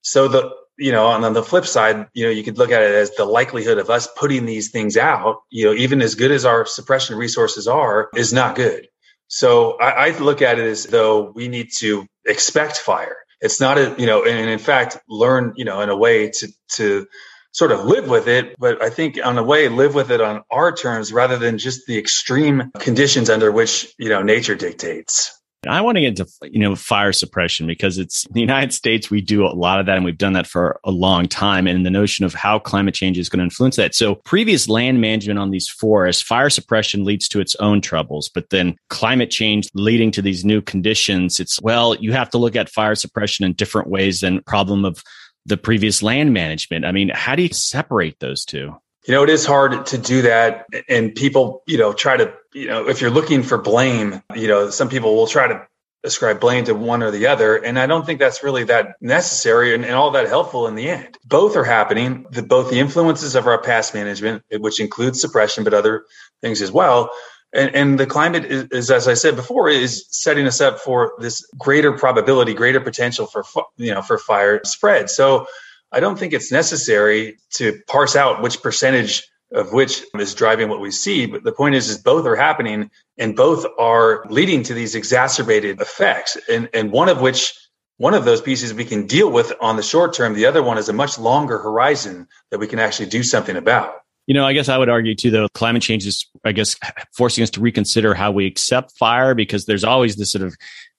So 0.00 0.26
the 0.28 0.50
you 0.78 0.90
know, 0.90 1.12
and 1.12 1.22
on 1.24 1.34
the 1.34 1.42
flip 1.42 1.66
side, 1.66 2.06
you 2.14 2.24
know, 2.24 2.30
you 2.30 2.44
could 2.44 2.56
look 2.56 2.70
at 2.70 2.80
it 2.80 2.92
as 2.92 3.10
the 3.16 3.26
likelihood 3.26 3.76
of 3.76 3.90
us 3.90 4.08
putting 4.16 4.46
these 4.46 4.70
things 4.70 4.96
out, 4.96 5.42
you 5.50 5.66
know, 5.66 5.74
even 5.74 6.00
as 6.00 6.14
good 6.14 6.30
as 6.30 6.46
our 6.46 6.64
suppression 6.64 7.18
resources 7.18 7.68
are, 7.68 8.08
is 8.14 8.32
not 8.32 8.54
good. 8.54 8.88
So 9.26 9.72
I, 9.72 10.06
I 10.06 10.18
look 10.18 10.40
at 10.40 10.58
it 10.58 10.64
as 10.64 10.84
though 10.84 11.32
we 11.34 11.48
need 11.48 11.72
to 11.78 12.06
expect 12.24 12.78
fire 12.78 13.16
it's 13.40 13.60
not 13.60 13.78
a 13.78 13.94
you 13.98 14.06
know 14.06 14.24
and 14.24 14.50
in 14.50 14.58
fact 14.58 14.98
learn 15.08 15.52
you 15.56 15.64
know 15.64 15.80
in 15.80 15.88
a 15.88 15.96
way 15.96 16.30
to 16.30 16.48
to 16.72 17.06
sort 17.52 17.72
of 17.72 17.84
live 17.84 18.08
with 18.08 18.28
it 18.28 18.54
but 18.58 18.82
i 18.82 18.90
think 18.90 19.18
on 19.24 19.38
a 19.38 19.42
way 19.42 19.68
live 19.68 19.94
with 19.94 20.10
it 20.10 20.20
on 20.20 20.42
our 20.50 20.72
terms 20.72 21.12
rather 21.12 21.38
than 21.38 21.58
just 21.58 21.86
the 21.86 21.98
extreme 21.98 22.70
conditions 22.78 23.30
under 23.30 23.50
which 23.52 23.92
you 23.98 24.08
know 24.08 24.22
nature 24.22 24.54
dictates 24.54 25.37
I 25.66 25.80
want 25.80 25.96
to 25.96 26.02
get 26.02 26.18
into 26.18 26.26
you 26.42 26.60
know 26.60 26.76
fire 26.76 27.12
suppression 27.12 27.66
because 27.66 27.98
it's 27.98 28.26
the 28.30 28.40
United 28.40 28.72
States. 28.72 29.10
We 29.10 29.20
do 29.20 29.44
a 29.44 29.48
lot 29.48 29.80
of 29.80 29.86
that, 29.86 29.96
and 29.96 30.04
we've 30.04 30.16
done 30.16 30.34
that 30.34 30.46
for 30.46 30.78
a 30.84 30.90
long 30.90 31.26
time. 31.26 31.66
And 31.66 31.84
the 31.84 31.90
notion 31.90 32.24
of 32.24 32.32
how 32.32 32.58
climate 32.60 32.94
change 32.94 33.18
is 33.18 33.28
going 33.28 33.38
to 33.38 33.44
influence 33.44 33.76
that. 33.76 33.94
So, 33.94 34.14
previous 34.14 34.68
land 34.68 35.00
management 35.00 35.38
on 35.38 35.50
these 35.50 35.68
forests, 35.68 36.22
fire 36.22 36.50
suppression 36.50 37.04
leads 37.04 37.28
to 37.28 37.40
its 37.40 37.56
own 37.56 37.80
troubles, 37.80 38.28
but 38.28 38.50
then 38.50 38.76
climate 38.88 39.30
change 39.30 39.68
leading 39.74 40.12
to 40.12 40.22
these 40.22 40.44
new 40.44 40.62
conditions. 40.62 41.40
It's 41.40 41.60
well, 41.60 41.96
you 41.96 42.12
have 42.12 42.30
to 42.30 42.38
look 42.38 42.54
at 42.54 42.70
fire 42.70 42.94
suppression 42.94 43.44
in 43.44 43.54
different 43.54 43.88
ways 43.88 44.20
than 44.20 44.42
problem 44.42 44.84
of 44.84 45.02
the 45.44 45.56
previous 45.56 46.02
land 46.02 46.32
management. 46.32 46.84
I 46.84 46.92
mean, 46.92 47.10
how 47.12 47.34
do 47.34 47.42
you 47.42 47.52
separate 47.52 48.20
those 48.20 48.44
two? 48.44 48.76
You 49.08 49.14
know, 49.14 49.22
it 49.22 49.30
is 49.30 49.46
hard 49.46 49.86
to 49.86 49.96
do 49.96 50.20
that. 50.22 50.66
And 50.86 51.14
people, 51.14 51.62
you 51.66 51.78
know, 51.78 51.94
try 51.94 52.18
to, 52.18 52.34
you 52.52 52.66
know, 52.66 52.90
if 52.90 53.00
you're 53.00 53.10
looking 53.10 53.42
for 53.42 53.56
blame, 53.56 54.22
you 54.36 54.48
know, 54.48 54.68
some 54.68 54.90
people 54.90 55.16
will 55.16 55.26
try 55.26 55.48
to 55.48 55.66
ascribe 56.04 56.40
blame 56.40 56.66
to 56.66 56.74
one 56.74 57.02
or 57.02 57.10
the 57.10 57.26
other. 57.26 57.56
And 57.56 57.78
I 57.78 57.86
don't 57.86 58.04
think 58.04 58.18
that's 58.20 58.44
really 58.44 58.64
that 58.64 58.96
necessary 59.00 59.74
and, 59.74 59.86
and 59.86 59.94
all 59.94 60.10
that 60.10 60.28
helpful 60.28 60.66
in 60.66 60.74
the 60.74 60.90
end. 60.90 61.16
Both 61.24 61.56
are 61.56 61.64
happening. 61.64 62.26
The, 62.30 62.42
both 62.42 62.68
the 62.68 62.80
influences 62.80 63.34
of 63.34 63.46
our 63.46 63.62
past 63.62 63.94
management, 63.94 64.44
which 64.52 64.78
includes 64.78 65.22
suppression, 65.22 65.64
but 65.64 65.72
other 65.72 66.04
things 66.42 66.60
as 66.60 66.70
well. 66.70 67.10
And, 67.54 67.74
and 67.74 67.98
the 67.98 68.04
climate 68.04 68.44
is, 68.44 68.64
is, 68.72 68.90
as 68.90 69.08
I 69.08 69.14
said 69.14 69.36
before, 69.36 69.70
is 69.70 70.04
setting 70.10 70.46
us 70.46 70.60
up 70.60 70.80
for 70.80 71.14
this 71.18 71.50
greater 71.56 71.92
probability, 71.96 72.52
greater 72.52 72.80
potential 72.80 73.26
for, 73.26 73.42
you 73.78 73.94
know, 73.94 74.02
for 74.02 74.18
fire 74.18 74.60
spread. 74.64 75.08
So 75.08 75.46
I 75.92 76.00
don't 76.00 76.18
think 76.18 76.32
it's 76.32 76.52
necessary 76.52 77.38
to 77.54 77.80
parse 77.86 78.16
out 78.16 78.42
which 78.42 78.62
percentage 78.62 79.26
of 79.52 79.72
which 79.72 80.04
is 80.18 80.34
driving 80.34 80.68
what 80.68 80.80
we 80.80 80.90
see. 80.90 81.26
But 81.26 81.42
the 81.42 81.52
point 81.52 81.74
is, 81.74 81.88
is 81.88 81.98
both 81.98 82.26
are 82.26 82.36
happening 82.36 82.90
and 83.16 83.34
both 83.34 83.64
are 83.78 84.24
leading 84.28 84.62
to 84.64 84.74
these 84.74 84.94
exacerbated 84.94 85.80
effects. 85.80 86.36
And, 86.50 86.68
and 86.74 86.92
one 86.92 87.08
of 87.08 87.20
which, 87.20 87.54
one 87.96 88.14
of 88.14 88.24
those 88.24 88.40
pieces 88.40 88.72
we 88.74 88.84
can 88.84 89.06
deal 89.06 89.30
with 89.30 89.52
on 89.60 89.76
the 89.76 89.82
short 89.82 90.14
term. 90.14 90.34
The 90.34 90.46
other 90.46 90.62
one 90.62 90.78
is 90.78 90.88
a 90.88 90.92
much 90.92 91.18
longer 91.18 91.58
horizon 91.58 92.28
that 92.50 92.58
we 92.58 92.66
can 92.66 92.78
actually 92.78 93.08
do 93.08 93.22
something 93.22 93.56
about. 93.56 93.94
You 94.26 94.34
know, 94.34 94.44
I 94.44 94.52
guess 94.52 94.68
I 94.68 94.76
would 94.76 94.90
argue 94.90 95.14
too, 95.14 95.30
though, 95.30 95.48
climate 95.48 95.82
change 95.82 96.06
is, 96.06 96.26
I 96.44 96.52
guess, 96.52 96.76
forcing 97.16 97.42
us 97.42 97.50
to 97.50 97.60
reconsider 97.60 98.12
how 98.12 98.30
we 98.30 98.46
accept 98.46 98.92
fire 98.98 99.34
because 99.34 99.64
there's 99.64 99.84
always 99.84 100.16
this 100.16 100.30
sort 100.30 100.44
of 100.44 100.54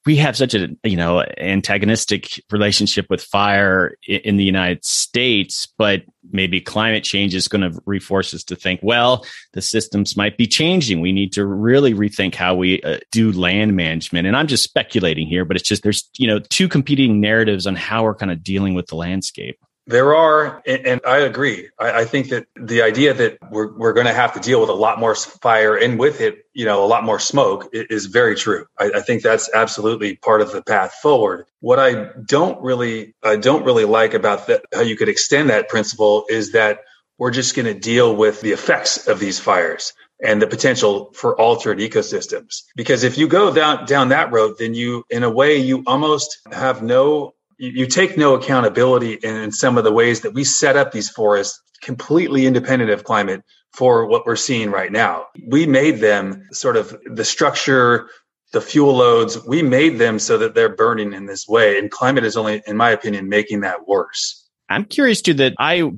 we 0.09 0.15
have 0.15 0.35
such 0.35 0.55
a 0.55 0.69
you 0.83 0.95
know 0.97 1.23
antagonistic 1.37 2.43
relationship 2.49 3.05
with 3.11 3.21
fire 3.21 3.95
in 4.07 4.37
the 4.37 4.43
United 4.43 4.83
States, 4.83 5.67
but 5.77 6.01
maybe 6.31 6.59
climate 6.59 7.03
change 7.03 7.35
is 7.35 7.47
going 7.47 7.61
to 7.61 7.79
reforce 7.85 8.33
us 8.33 8.43
to 8.45 8.55
think, 8.55 8.79
well, 8.81 9.23
the 9.53 9.61
systems 9.61 10.17
might 10.17 10.35
be 10.35 10.47
changing. 10.47 10.99
We 10.99 11.11
need 11.11 11.31
to 11.33 11.45
really 11.45 11.93
rethink 11.93 12.33
how 12.33 12.55
we 12.55 12.81
uh, 12.81 12.97
do 13.11 13.31
land 13.31 13.75
management. 13.75 14.25
And 14.25 14.35
I'm 14.35 14.47
just 14.47 14.63
speculating 14.63 15.27
here, 15.27 15.45
but 15.45 15.55
it's 15.55 15.69
just 15.69 15.83
there's 15.83 16.09
you 16.17 16.25
know 16.25 16.39
two 16.39 16.67
competing 16.67 17.21
narratives 17.21 17.67
on 17.67 17.75
how 17.75 18.01
we're 18.01 18.15
kind 18.15 18.31
of 18.31 18.41
dealing 18.41 18.73
with 18.73 18.87
the 18.87 18.95
landscape. 18.95 19.59
There 19.89 20.15
are, 20.15 20.61
and 20.67 21.01
I 21.03 21.17
agree. 21.17 21.69
I, 21.79 22.05
think 22.05 22.29
that 22.29 22.45
the 22.55 22.83
idea 22.83 23.11
that 23.11 23.39
we're, 23.49 23.75
we're 23.75 23.93
going 23.93 24.05
to 24.05 24.13
have 24.13 24.33
to 24.33 24.39
deal 24.39 24.61
with 24.61 24.69
a 24.69 24.73
lot 24.73 24.99
more 24.99 25.15
fire 25.15 25.75
and 25.75 25.97
with 25.97 26.21
it, 26.21 26.45
you 26.53 26.63
know, 26.63 26.85
a 26.85 26.85
lot 26.85 27.03
more 27.03 27.17
smoke 27.17 27.67
is 27.73 28.05
very 28.05 28.35
true. 28.35 28.67
I, 28.77 29.01
think 29.01 29.23
that's 29.23 29.49
absolutely 29.51 30.17
part 30.17 30.41
of 30.41 30.51
the 30.51 30.61
path 30.61 30.93
forward. 31.01 31.47
What 31.61 31.79
I 31.79 32.09
don't 32.23 32.61
really, 32.61 33.15
I 33.23 33.37
don't 33.37 33.65
really 33.65 33.85
like 33.85 34.13
about 34.13 34.45
that, 34.45 34.63
how 34.75 34.81
you 34.81 34.95
could 34.95 35.09
extend 35.09 35.49
that 35.49 35.69
principle 35.69 36.25
is 36.29 36.51
that 36.51 36.81
we're 37.17 37.31
just 37.31 37.55
going 37.55 37.65
to 37.65 37.73
deal 37.73 38.15
with 38.15 38.41
the 38.41 38.51
effects 38.51 39.07
of 39.07 39.19
these 39.19 39.39
fires 39.39 39.93
and 40.23 40.39
the 40.39 40.45
potential 40.45 41.11
for 41.15 41.35
altered 41.41 41.79
ecosystems. 41.79 42.61
Because 42.75 43.03
if 43.03 43.17
you 43.17 43.27
go 43.27 43.51
down, 43.51 43.87
down 43.87 44.09
that 44.09 44.31
road, 44.31 44.57
then 44.59 44.75
you, 44.75 45.03
in 45.09 45.23
a 45.23 45.31
way, 45.31 45.57
you 45.57 45.83
almost 45.87 46.37
have 46.51 46.83
no 46.83 47.33
you, 47.59 47.85
take 47.85 48.17
no 48.17 48.35
accountability 48.35 49.13
in, 49.21 49.51
some 49.51 49.77
of 49.77 49.83
the 49.83 49.91
ways 49.91 50.21
that 50.21 50.33
we 50.33 50.43
set 50.43 50.77
up 50.77 50.91
these 50.91 51.09
forests 51.09 51.61
completely 51.81 52.45
independent 52.45 52.89
of 52.89 53.03
climate 53.03 53.43
for 53.73 54.05
what 54.05 54.25
we're 54.25 54.35
seeing 54.35 54.71
right 54.71 54.91
now. 54.91 55.25
We 55.47 55.65
made 55.65 55.99
them 55.99 56.47
sort 56.51 56.77
of 56.77 56.97
the 57.05 57.25
structure, 57.25 58.09
the 58.51 58.61
fuel 58.61 58.95
loads, 58.95 59.37
we 59.45 59.61
made 59.61 59.99
them 59.99 60.17
so 60.19 60.37
that 60.37 60.55
they're 60.55 60.75
burning 60.75 61.13
in 61.13 61.25
this 61.25 61.47
way. 61.47 61.77
And 61.77 61.91
climate 61.91 62.23
is 62.23 62.35
only, 62.35 62.63
in 62.65 62.77
my 62.77 62.89
opinion, 62.89 63.29
making 63.29 63.61
that 63.61 63.87
worse. 63.87 64.47
I'm 64.69 64.85
curious 64.85 65.21
too 65.21 65.33
that 65.35 65.53
I 65.59 65.91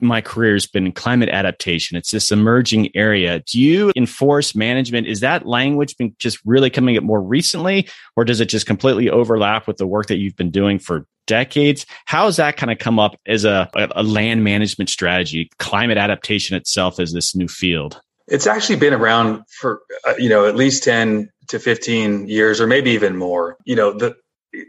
my 0.00 0.20
career 0.20 0.54
has 0.54 0.66
been 0.66 0.92
climate 0.92 1.28
adaptation. 1.28 1.96
It's 1.96 2.10
this 2.10 2.30
emerging 2.30 2.94
area. 2.96 3.40
Do 3.40 3.60
you 3.60 3.92
enforce 3.96 4.54
management? 4.54 5.06
Is 5.06 5.20
that 5.20 5.46
language 5.46 5.96
been 5.96 6.14
just 6.18 6.38
really 6.44 6.70
coming 6.70 6.96
up 6.96 7.04
more 7.04 7.22
recently, 7.22 7.88
or 8.16 8.24
does 8.24 8.40
it 8.40 8.46
just 8.46 8.66
completely 8.66 9.10
overlap 9.10 9.66
with 9.66 9.76
the 9.76 9.86
work 9.86 10.06
that 10.06 10.16
you've 10.16 10.36
been 10.36 10.50
doing 10.50 10.78
for 10.78 11.06
decades? 11.26 11.86
How 12.06 12.26
has 12.26 12.36
that 12.36 12.56
kind 12.56 12.72
of 12.72 12.78
come 12.78 12.98
up 12.98 13.16
as 13.26 13.44
a, 13.44 13.70
a 13.74 14.02
land 14.02 14.42
management 14.42 14.90
strategy? 14.90 15.50
Climate 15.58 15.98
adaptation 15.98 16.56
itself 16.56 16.98
is 16.98 17.12
this 17.12 17.36
new 17.36 17.48
field. 17.48 18.00
It's 18.26 18.46
actually 18.46 18.76
been 18.76 18.92
around 18.92 19.42
for 19.48 19.80
uh, 20.06 20.14
you 20.18 20.28
know 20.28 20.46
at 20.46 20.56
least 20.56 20.84
ten 20.84 21.30
to 21.48 21.58
fifteen 21.58 22.28
years, 22.28 22.60
or 22.60 22.66
maybe 22.66 22.90
even 22.90 23.16
more. 23.16 23.56
You 23.64 23.76
know 23.76 23.92
the 23.92 24.16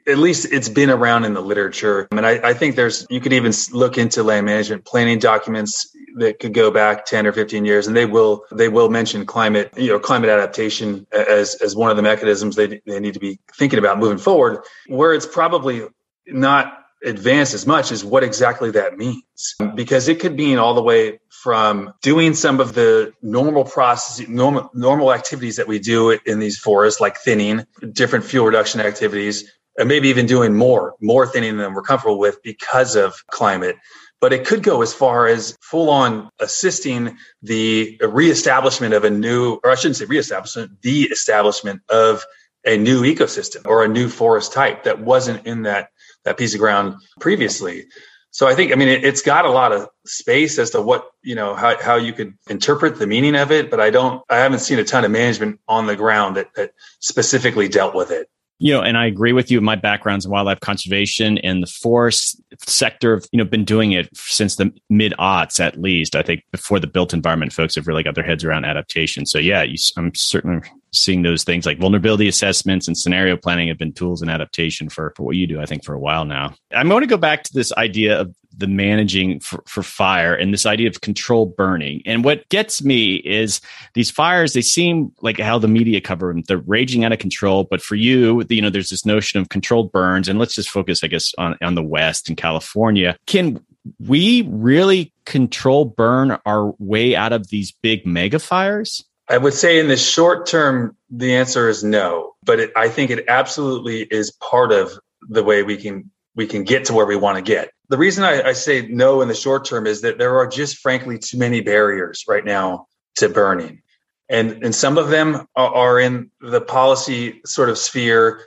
at 0.08 0.18
least 0.18 0.52
it's 0.52 0.70
been 0.70 0.90
around 0.90 1.24
in 1.24 1.34
the 1.34 1.42
literature. 1.42 2.08
And 2.12 2.26
I, 2.26 2.50
I, 2.50 2.54
think 2.54 2.76
there's, 2.76 3.08
you 3.10 3.22
could 3.22 3.32
even 3.32 3.54
look 3.72 3.98
into 3.98 4.24
land 4.24 4.46
management 4.46 4.86
planning 4.86 5.20
documents 5.20 5.96
that 6.18 6.40
could 6.40 6.54
go 6.54 6.70
back 6.70 7.06
10 7.06 7.26
or 7.26 7.32
15 7.32 7.64
years 7.64 7.88
and 7.88 7.96
they 7.96 8.06
will, 8.06 8.44
they 8.52 8.68
will 8.68 8.90
mention 8.90 9.26
climate, 9.26 9.72
you 9.78 9.88
know, 9.88 10.00
climate 10.00 10.30
adaptation 10.30 11.08
as, 11.12 11.56
as 11.56 11.76
one 11.76 11.92
of 11.92 11.98
the 11.98 12.04
mechanisms 12.04 12.56
they, 12.56 12.82
they 12.86 13.00
need 13.00 13.14
to 13.14 13.20
be 13.20 13.40
thinking 13.56 13.80
about 13.80 14.00
moving 14.00 14.18
forward. 14.18 14.64
Where 14.88 15.14
it's 15.14 15.28
probably 15.28 15.84
not 16.28 16.80
advanced 17.04 17.54
as 17.54 17.66
much 17.66 17.92
as 17.92 18.04
what 18.04 18.24
exactly 18.24 18.72
that 18.72 18.98
means 18.98 19.56
because 19.76 20.10
it 20.10 20.20
could 20.20 20.36
mean 20.36 20.58
all 20.58 20.74
the 20.74 20.84
way 20.84 21.18
from 21.30 21.94
doing 22.02 22.34
some 22.34 22.60
of 22.60 22.74
the 22.74 23.14
normal 23.22 23.64
processes 23.64 24.28
normal 24.28 24.70
normal 24.74 25.14
activities 25.14 25.56
that 25.56 25.66
we 25.66 25.80
do 25.80 26.12
in 26.26 26.40
these 26.40 26.60
forests 26.60 27.00
like 27.00 27.18
thinning 27.18 27.66
different 27.94 28.26
fuel 28.26 28.46
reduction 28.46 28.82
activities 28.82 29.50
and 29.80 29.88
maybe 29.88 30.10
even 30.10 30.26
doing 30.26 30.54
more, 30.54 30.96
more 31.00 31.26
thinning 31.26 31.58
than 31.58 31.74
we're 31.74 31.82
comfortable 31.82 32.20
with 32.20 32.44
because 32.44 32.98
of 32.98 33.26
climate. 33.28 33.78
But 34.20 34.34
it 34.34 34.46
could 34.46 34.62
go 34.62 34.82
as 34.82 34.94
far 34.94 35.26
as 35.26 35.58
full 35.62 35.90
on 35.90 36.30
assisting 36.40 37.18
the 37.42 37.98
reestablishment 38.04 38.94
of 38.94 39.06
a 39.06 39.10
new, 39.10 39.58
or 39.64 39.72
I 39.72 39.76
shouldn't 39.76 39.96
say 39.96 40.04
reestablishment, 40.04 40.82
the 40.82 41.04
establishment 41.04 41.82
of 41.88 42.26
a 42.66 42.78
new 42.78 43.04
ecosystem 43.04 43.66
or 43.66 43.86
a 43.86 43.88
new 43.88 44.10
forest 44.10 44.52
type 44.52 44.84
that 44.84 45.00
wasn't 45.00 45.48
in 45.48 45.64
that, 45.64 45.92
that 46.26 46.38
piece 46.38 46.54
of 46.54 46.60
ground 46.60 46.96
previously. 47.22 47.86
So 48.32 48.48
I 48.48 48.56
think, 48.56 48.74
I 48.74 48.76
mean, 48.76 48.90
it, 48.90 49.06
has 49.06 49.22
got 49.22 49.46
a 49.46 49.50
lot 49.50 49.72
of 49.72 49.88
space 50.06 50.60
as 50.60 50.72
to 50.72 50.82
what, 50.82 51.10
you 51.24 51.36
know, 51.36 51.56
how, 51.56 51.82
how 51.82 51.96
you 51.96 52.12
could 52.12 52.34
interpret 52.50 53.00
the 53.00 53.08
meaning 53.08 53.36
of 53.36 53.54
it, 53.54 53.72
but 53.72 53.80
I 53.80 53.92
don't, 53.92 54.22
I 54.30 54.40
haven't 54.40 54.60
seen 54.60 54.78
a 54.78 54.84
ton 54.84 55.06
of 55.06 55.12
management 55.12 55.62
on 55.70 55.88
the 55.88 55.96
ground 55.96 56.36
that, 56.36 56.54
that 56.56 56.74
specifically 57.00 57.70
dealt 57.70 57.96
with 57.96 58.12
it 58.12 58.28
you 58.60 58.74
know, 58.74 58.82
and 58.82 58.98
I 58.98 59.06
agree 59.06 59.32
with 59.32 59.50
you. 59.50 59.62
My 59.62 59.76
background's 59.76 60.26
in 60.26 60.32
wildlife 60.32 60.60
conservation 60.60 61.38
and 61.40 61.64
the 61.64 61.68
forest 61.68 62.42
sector. 62.68 63.22
You 63.32 63.38
know, 63.38 63.46
been 63.46 63.66
doing 63.66 63.94
it 63.94 64.16
since 64.16 64.58
the 64.58 64.72
mid 64.90 65.14
aughts, 65.18 65.60
at 65.60 65.82
least. 65.82 66.16
I 66.16 66.22
think 66.22 66.44
before 66.52 66.80
the 66.80 66.88
built 66.88 67.14
environment 67.14 67.54
folks 67.54 67.76
have 67.76 67.88
really 67.88 68.04
got 68.04 68.16
their 68.16 68.24
heads 68.24 68.44
around 68.44 68.66
adaptation. 68.66 69.26
So 69.26 69.40
yeah, 69.40 69.64
you, 69.64 69.78
I'm 69.98 70.14
certainly 70.14 70.62
seeing 70.92 71.22
those 71.22 71.44
things 71.44 71.66
like 71.66 71.80
vulnerability 71.80 72.28
assessments 72.28 72.88
and 72.88 72.98
scenario 72.98 73.38
planning 73.38 73.68
have 73.68 73.78
been 73.78 73.94
tools 73.94 74.22
in 74.22 74.30
adaptation 74.30 74.90
for, 74.90 75.14
for 75.16 75.24
what 75.24 75.36
you 75.36 75.48
do, 75.48 75.62
I 75.62 75.66
think, 75.66 75.84
for 75.84 75.94
a 75.94 76.00
while 76.00 76.26
now. 76.26 76.54
I'm 76.72 76.90
going 76.90 77.02
to 77.02 77.08
go 77.08 77.18
back 77.18 77.44
to 77.44 77.54
this 77.54 77.72
idea 77.74 78.20
of 78.20 78.36
the 78.58 78.68
managing 78.68 79.40
for, 79.40 79.64
for 79.68 79.84
fire 79.84 80.34
and 80.34 80.54
this 80.54 80.66
idea 80.66 80.90
of 80.90 81.02
control 81.02 81.46
burning. 81.46 82.02
And 82.06 82.24
what 82.24 82.48
gets 82.50 82.84
me 82.84 83.16
is 83.16 83.62
these 83.94 84.12
fires, 84.12 84.54
they 84.54 84.62
seem 84.62 85.12
like 85.22 85.40
how 85.40 85.60
the 85.60 85.68
media 85.68 86.02
cover 86.02 86.34
them. 86.34 86.44
They're 86.48 86.58
raging 86.58 87.06
out 87.06 87.14
of 87.14 87.20
control. 87.20 87.64
But 87.64 87.82
for 87.82 87.96
you, 87.96 88.44
you 88.50 88.62
know, 88.62 88.70
there's 88.70 88.90
this 88.90 89.06
notion 89.06 89.40
of 89.40 89.50
controlled 89.50 89.92
burns. 89.92 90.28
And 90.28 90.40
let's 90.40 90.56
just 90.56 90.70
focus, 90.70 91.04
I 91.04 91.08
guess, 91.08 91.34
on, 91.38 91.58
on 91.62 91.76
the 91.76 91.84
West 91.84 92.28
and 92.28 92.38
California. 92.38 93.16
Can 93.28 93.64
we 94.00 94.48
really 94.50 95.14
control 95.26 95.86
burn 95.86 96.38
our 96.46 96.74
way 96.80 97.16
out 97.16 97.34
of 97.34 97.50
these 97.50 97.72
big 97.72 98.06
mega 98.06 98.40
fires? 98.40 99.06
I 99.30 99.38
would 99.38 99.54
say 99.54 99.80
in 99.80 99.88
the 99.88 99.98
short 99.98 100.48
term, 100.48 100.96
the 101.10 101.36
answer 101.36 101.70
is 101.70 101.84
no, 101.84 102.34
but 102.44 102.60
it, 102.60 102.72
I 102.76 102.90
think 102.90 103.12
it 103.12 103.26
absolutely 103.28 104.02
is 104.02 104.32
part 104.32 104.72
of 104.72 104.92
the 105.22 105.44
way 105.44 105.64
we 105.64 105.78
can 105.78 106.10
we 106.36 106.48
can 106.48 106.64
get 106.64 106.86
to 106.86 106.94
where 106.94 107.06
we 107.06 107.16
want 107.16 107.38
to 107.38 107.42
get. 107.42 107.72
The 107.90 107.98
reason 107.98 108.24
I, 108.24 108.42
I 108.42 108.54
say 108.54 108.88
no 108.88 109.22
in 109.22 109.28
the 109.28 109.36
short 109.36 109.66
term 109.66 109.86
is 109.86 110.02
that 110.02 110.18
there 110.18 110.38
are 110.38 110.48
just 110.48 110.78
frankly 110.78 111.18
too 111.18 111.38
many 111.38 111.60
barriers 111.60 112.24
right 112.28 112.46
now 112.46 112.88
to 113.18 113.28
burning. 113.28 113.82
And, 114.30 114.64
and 114.64 114.74
some 114.74 114.98
of 114.98 115.10
them 115.10 115.48
are, 115.56 115.74
are 115.74 116.00
in 116.00 116.32
the 116.40 116.62
policy 116.62 117.42
sort 117.46 117.70
of 117.70 117.78
sphere, 117.78 118.42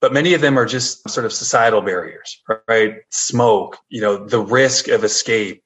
but 0.00 0.12
many 0.12 0.34
of 0.34 0.40
them 0.40 0.58
are 0.58 0.66
just 0.66 1.08
sort 1.08 1.26
of 1.26 1.32
societal 1.32 1.82
barriers, 1.82 2.42
right? 2.66 2.96
Smoke, 3.10 3.78
you 3.90 4.00
know, 4.00 4.26
the 4.26 4.40
risk 4.40 4.88
of 4.88 5.04
escape, 5.04 5.62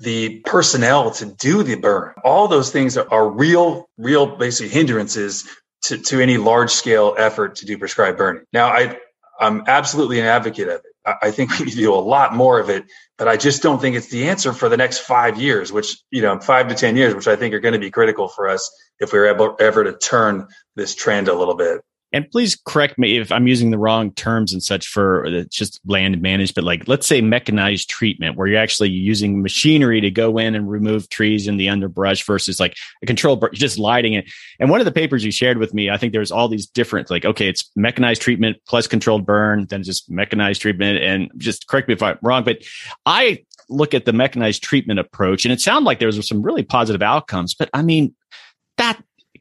the 0.00 0.40
personnel 0.40 1.10
to 1.12 1.26
do 1.26 1.62
the 1.62 1.76
burn. 1.76 2.14
All 2.24 2.48
those 2.48 2.70
things 2.70 2.96
are, 2.96 3.28
real, 3.28 3.88
real 3.96 4.36
basic 4.36 4.70
hindrances 4.70 5.48
to, 5.84 5.98
to 5.98 6.20
any 6.20 6.36
large 6.36 6.70
scale 6.70 7.14
effort 7.16 7.56
to 7.56 7.66
do 7.66 7.78
prescribed 7.78 8.18
burning. 8.18 8.44
Now, 8.52 8.66
I, 8.68 8.98
I'm 9.40 9.64
absolutely 9.66 10.20
an 10.20 10.26
advocate 10.26 10.68
of 10.68 10.76
it. 10.76 11.16
I 11.22 11.30
think 11.30 11.58
we 11.58 11.66
need 11.66 11.72
to 11.72 11.76
do 11.76 11.94
a 11.94 11.96
lot 11.96 12.34
more 12.34 12.58
of 12.58 12.70
it, 12.70 12.84
but 13.18 13.28
I 13.28 13.36
just 13.36 13.62
don't 13.62 13.78
think 13.78 13.94
it's 13.94 14.08
the 14.08 14.28
answer 14.28 14.54
for 14.54 14.70
the 14.70 14.76
next 14.76 15.00
five 15.00 15.38
years, 15.38 15.70
which, 15.70 15.98
you 16.10 16.22
know, 16.22 16.40
five 16.40 16.68
to 16.68 16.74
10 16.74 16.96
years, 16.96 17.14
which 17.14 17.28
I 17.28 17.36
think 17.36 17.52
are 17.52 17.60
going 17.60 17.74
to 17.74 17.78
be 17.78 17.90
critical 17.90 18.26
for 18.26 18.48
us 18.48 18.70
if 19.00 19.12
we're 19.12 19.26
able 19.26 19.54
ever 19.60 19.84
to 19.84 19.92
turn 19.98 20.48
this 20.76 20.94
trend 20.94 21.28
a 21.28 21.34
little 21.34 21.56
bit 21.56 21.82
and 22.14 22.30
please 22.30 22.56
correct 22.64 22.96
me 22.96 23.18
if 23.18 23.32
I'm 23.32 23.48
using 23.48 23.72
the 23.72 23.78
wrong 23.78 24.12
terms 24.12 24.52
and 24.52 24.62
such 24.62 24.86
for 24.86 25.26
uh, 25.26 25.42
just 25.50 25.80
land 25.84 26.22
management. 26.22 26.64
Like, 26.64 26.86
let's 26.86 27.08
say 27.08 27.20
mechanized 27.20 27.90
treatment, 27.90 28.36
where 28.36 28.46
you're 28.46 28.60
actually 28.60 28.90
using 28.90 29.42
machinery 29.42 30.00
to 30.00 30.12
go 30.12 30.38
in 30.38 30.54
and 30.54 30.70
remove 30.70 31.08
trees 31.08 31.48
in 31.48 31.56
the 31.56 31.68
underbrush 31.68 32.24
versus 32.24 32.60
like 32.60 32.76
a 33.02 33.06
controlled, 33.06 33.42
you're 33.42 33.50
just 33.52 33.80
lighting 33.80 34.14
it. 34.14 34.30
And 34.60 34.70
one 34.70 34.80
of 34.80 34.84
the 34.84 34.92
papers 34.92 35.24
you 35.24 35.32
shared 35.32 35.58
with 35.58 35.74
me, 35.74 35.90
I 35.90 35.96
think 35.96 36.12
there's 36.12 36.30
all 36.30 36.46
these 36.46 36.68
different, 36.68 37.10
like, 37.10 37.24
okay, 37.24 37.48
it's 37.48 37.68
mechanized 37.74 38.22
treatment 38.22 38.58
plus 38.68 38.86
controlled 38.86 39.26
burn, 39.26 39.66
then 39.66 39.82
just 39.82 40.08
mechanized 40.08 40.62
treatment. 40.62 41.02
And 41.02 41.32
just 41.36 41.66
correct 41.66 41.88
me 41.88 41.94
if 41.94 42.02
I'm 42.02 42.16
wrong, 42.22 42.44
but 42.44 42.58
I 43.06 43.44
look 43.68 43.92
at 43.92 44.04
the 44.04 44.12
mechanized 44.12 44.62
treatment 44.62 45.00
approach 45.00 45.44
and 45.44 45.52
it 45.52 45.60
sounded 45.60 45.86
like 45.86 45.98
there 45.98 46.06
was 46.06 46.28
some 46.28 46.42
really 46.42 46.62
positive 46.62 47.02
outcomes, 47.02 47.54
but 47.54 47.70
I 47.74 47.82
mean, 47.82 48.14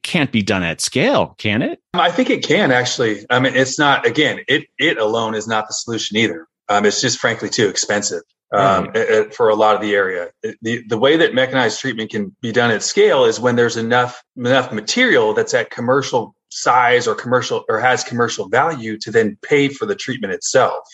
can't 0.04 0.32
be 0.32 0.42
done 0.42 0.64
at 0.64 0.82
scale, 0.82 1.36
can 1.38 1.62
it? 1.62 1.80
I 1.94 2.12
think 2.12 2.30
it 2.30 2.44
can 2.44 2.72
actually. 2.72 3.26
I 3.30 3.40
mean, 3.40 3.56
it's 3.56 3.80
not 3.80 4.06
again, 4.06 4.42
it 4.48 4.66
it 4.78 4.98
alone 4.98 5.36
is 5.36 5.48
not 5.48 5.68
the 5.68 5.74
solution 5.74 6.18
either. 6.18 6.48
Um, 6.70 6.86
it's 6.86 7.02
just 7.02 7.20
frankly 7.20 7.50
too 7.50 7.68
expensive. 7.68 8.22
um, 8.54 8.92
right. 8.94 9.34
for 9.34 9.50
a 9.50 9.56
lot 9.56 9.76
of 9.76 9.82
the 9.82 9.96
area. 9.96 10.30
The, 10.62 10.84
the 10.88 10.98
way 10.98 11.18
that 11.18 11.34
mechanized 11.34 11.80
treatment 11.80 12.12
can 12.12 12.36
be 12.42 12.52
done 12.52 12.70
at 12.70 12.84
scale 12.84 13.26
is 13.26 13.40
when 13.40 13.56
there's 13.56 13.78
enough 13.78 14.22
enough 14.38 14.72
material 14.72 15.34
that's 15.34 15.54
at 15.56 15.72
commercial 15.72 16.36
size 16.50 17.08
or 17.08 17.16
commercial 17.16 17.66
or 17.68 17.80
has 17.80 18.04
commercial 18.04 18.48
value 18.48 18.98
to 19.00 19.12
then 19.12 19.38
pay 19.42 19.70
for 19.70 19.86
the 19.86 19.96
treatment 19.96 20.34
itself. 20.34 20.88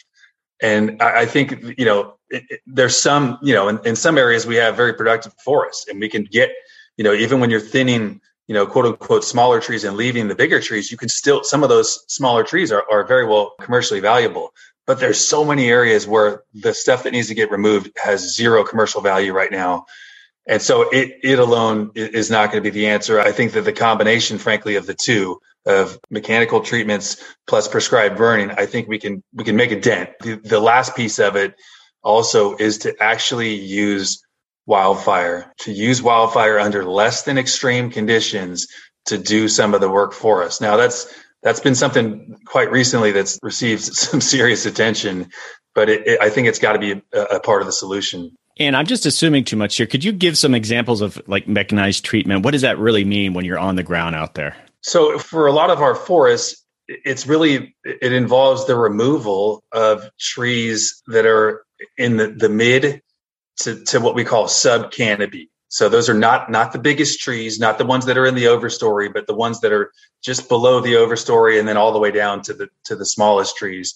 And 0.61 1.01
I, 1.01 1.21
I 1.21 1.25
think 1.25 1.77
you 1.77 1.85
know 1.85 2.15
it, 2.29 2.43
it, 2.49 2.61
there's 2.65 2.97
some 2.97 3.37
you 3.41 3.53
know 3.53 3.67
in, 3.67 3.79
in 3.85 3.95
some 3.95 4.17
areas 4.17 4.45
we 4.45 4.55
have 4.55 4.77
very 4.77 4.93
productive 4.93 5.33
forests, 5.43 5.87
and 5.89 5.99
we 5.99 6.09
can 6.09 6.23
get 6.23 6.51
you 6.97 7.03
know 7.03 7.13
even 7.13 7.39
when 7.39 7.49
you're 7.49 7.59
thinning 7.59 8.21
you 8.49 8.55
know, 8.55 8.65
quote 8.65 8.87
unquote, 8.87 9.23
smaller 9.23 9.61
trees 9.61 9.83
and 9.83 9.95
leaving 9.95 10.27
the 10.27 10.33
bigger 10.33 10.59
trees, 10.59 10.91
you 10.91 10.97
can 10.97 11.07
still, 11.07 11.43
some 11.43 11.61
of 11.61 11.69
those 11.69 12.03
smaller 12.07 12.43
trees 12.43 12.71
are, 12.71 12.83
are 12.91 13.03
very 13.03 13.23
well 13.23 13.53
commercially 13.61 13.99
valuable. 13.99 14.51
But 14.87 14.99
there's 14.99 15.23
so 15.23 15.45
many 15.45 15.69
areas 15.69 16.07
where 16.07 16.41
the 16.55 16.73
stuff 16.73 17.03
that 17.03 17.11
needs 17.11 17.27
to 17.27 17.35
get 17.35 17.51
removed 17.51 17.91
has 17.95 18.35
zero 18.35 18.63
commercial 18.63 19.01
value 19.01 19.33
right 19.33 19.51
now. 19.51 19.85
And 20.47 20.63
so 20.63 20.89
it, 20.89 21.19
it 21.21 21.37
alone 21.37 21.91
is 21.93 22.31
not 22.31 22.51
going 22.51 22.63
to 22.63 22.67
be 22.67 22.73
the 22.73 22.87
answer. 22.87 23.19
I 23.19 23.31
think 23.31 23.51
that 23.51 23.65
the 23.65 23.71
combination, 23.71 24.39
frankly, 24.39 24.77
of 24.77 24.87
the 24.87 24.95
two 24.95 25.39
of 25.67 25.99
mechanical 26.09 26.61
treatments 26.61 27.23
plus 27.45 27.67
prescribed 27.67 28.17
burning, 28.17 28.49
I 28.49 28.65
think 28.65 28.87
we 28.87 28.97
can, 28.97 29.21
we 29.31 29.43
can 29.43 29.57
make 29.57 29.71
a 29.71 29.79
dent. 29.79 30.09
The, 30.21 30.37
the 30.37 30.59
last 30.59 30.95
piece 30.95 31.19
of 31.19 31.35
it 31.35 31.53
also 32.01 32.55
is 32.55 32.79
to 32.79 32.95
actually 32.99 33.53
use 33.53 34.23
wildfire, 34.69 35.51
to 35.57 35.73
use 35.73 36.01
wildfire 36.01 36.59
under 36.59 36.85
less 36.85 37.23
than 37.23 37.37
extreme 37.37 37.89
conditions 37.89 38.67
to 39.07 39.17
do 39.17 39.49
some 39.49 39.73
of 39.73 39.81
the 39.81 39.89
work 39.89 40.13
for 40.13 40.43
us. 40.43 40.61
Now 40.61 40.77
that's 40.77 41.13
that's 41.41 41.59
been 41.59 41.75
something 41.75 42.37
quite 42.45 42.71
recently 42.71 43.11
that's 43.11 43.39
received 43.41 43.81
some 44.05 44.21
serious 44.21 44.65
attention, 44.65 45.29
but 45.73 45.89
it, 45.89 46.07
it, 46.07 46.21
I 46.21 46.29
think 46.29 46.47
it's 46.47 46.59
got 46.59 46.73
to 46.73 46.79
be 46.79 47.01
a, 47.13 47.21
a 47.23 47.39
part 47.39 47.61
of 47.61 47.65
the 47.65 47.71
solution. 47.73 48.31
And 48.59 48.75
I'm 48.75 48.85
just 48.85 49.05
assuming 49.05 49.45
too 49.45 49.55
much 49.55 49.75
here. 49.77 49.87
Could 49.87 50.03
you 50.03 50.11
give 50.11 50.37
some 50.37 50.53
examples 50.53 51.01
of 51.01 51.21
like 51.27 51.47
mechanized 51.47 52.05
treatment? 52.05 52.43
What 52.43 52.51
does 52.51 52.61
that 52.61 52.77
really 52.77 53.05
mean 53.05 53.33
when 53.33 53.45
you're 53.45 53.59
on 53.59 53.75
the 53.75 53.83
ground 53.83 54.15
out 54.15 54.35
there? 54.35 54.55
So 54.81 55.17
for 55.17 55.47
a 55.47 55.51
lot 55.51 55.69
of 55.69 55.81
our 55.81 55.95
forests, 55.95 56.63
it's 56.87 57.25
really 57.25 57.75
it 57.83 58.13
involves 58.13 58.67
the 58.67 58.75
removal 58.75 59.63
of 59.71 60.09
trees 60.19 61.01
that 61.07 61.25
are 61.25 61.63
in 61.97 62.17
the, 62.17 62.27
the 62.27 62.49
mid 62.49 63.01
to, 63.59 63.83
to 63.85 63.99
what 63.99 64.15
we 64.15 64.23
call 64.23 64.47
sub 64.47 64.91
canopy. 64.91 65.49
So 65.69 65.87
those 65.87 66.09
are 66.09 66.15
not 66.15 66.49
not 66.49 66.73
the 66.73 66.79
biggest 66.79 67.19
trees, 67.19 67.59
not 67.59 67.77
the 67.77 67.85
ones 67.85 68.05
that 68.05 68.17
are 68.17 68.25
in 68.25 68.33
the 68.33 68.45
overstory, 68.45 69.13
but 69.13 69.27
the 69.27 69.35
ones 69.35 69.61
that 69.61 69.71
are 69.71 69.91
just 70.23 70.49
below 70.49 70.79
the 70.79 70.93
overstory 70.93 71.59
and 71.59 71.67
then 71.67 71.77
all 71.77 71.91
the 71.91 71.99
way 71.99 72.09
down 72.11 72.41
to 72.43 72.53
the 72.53 72.69
to 72.85 72.95
the 72.95 73.05
smallest 73.05 73.55
trees. 73.55 73.95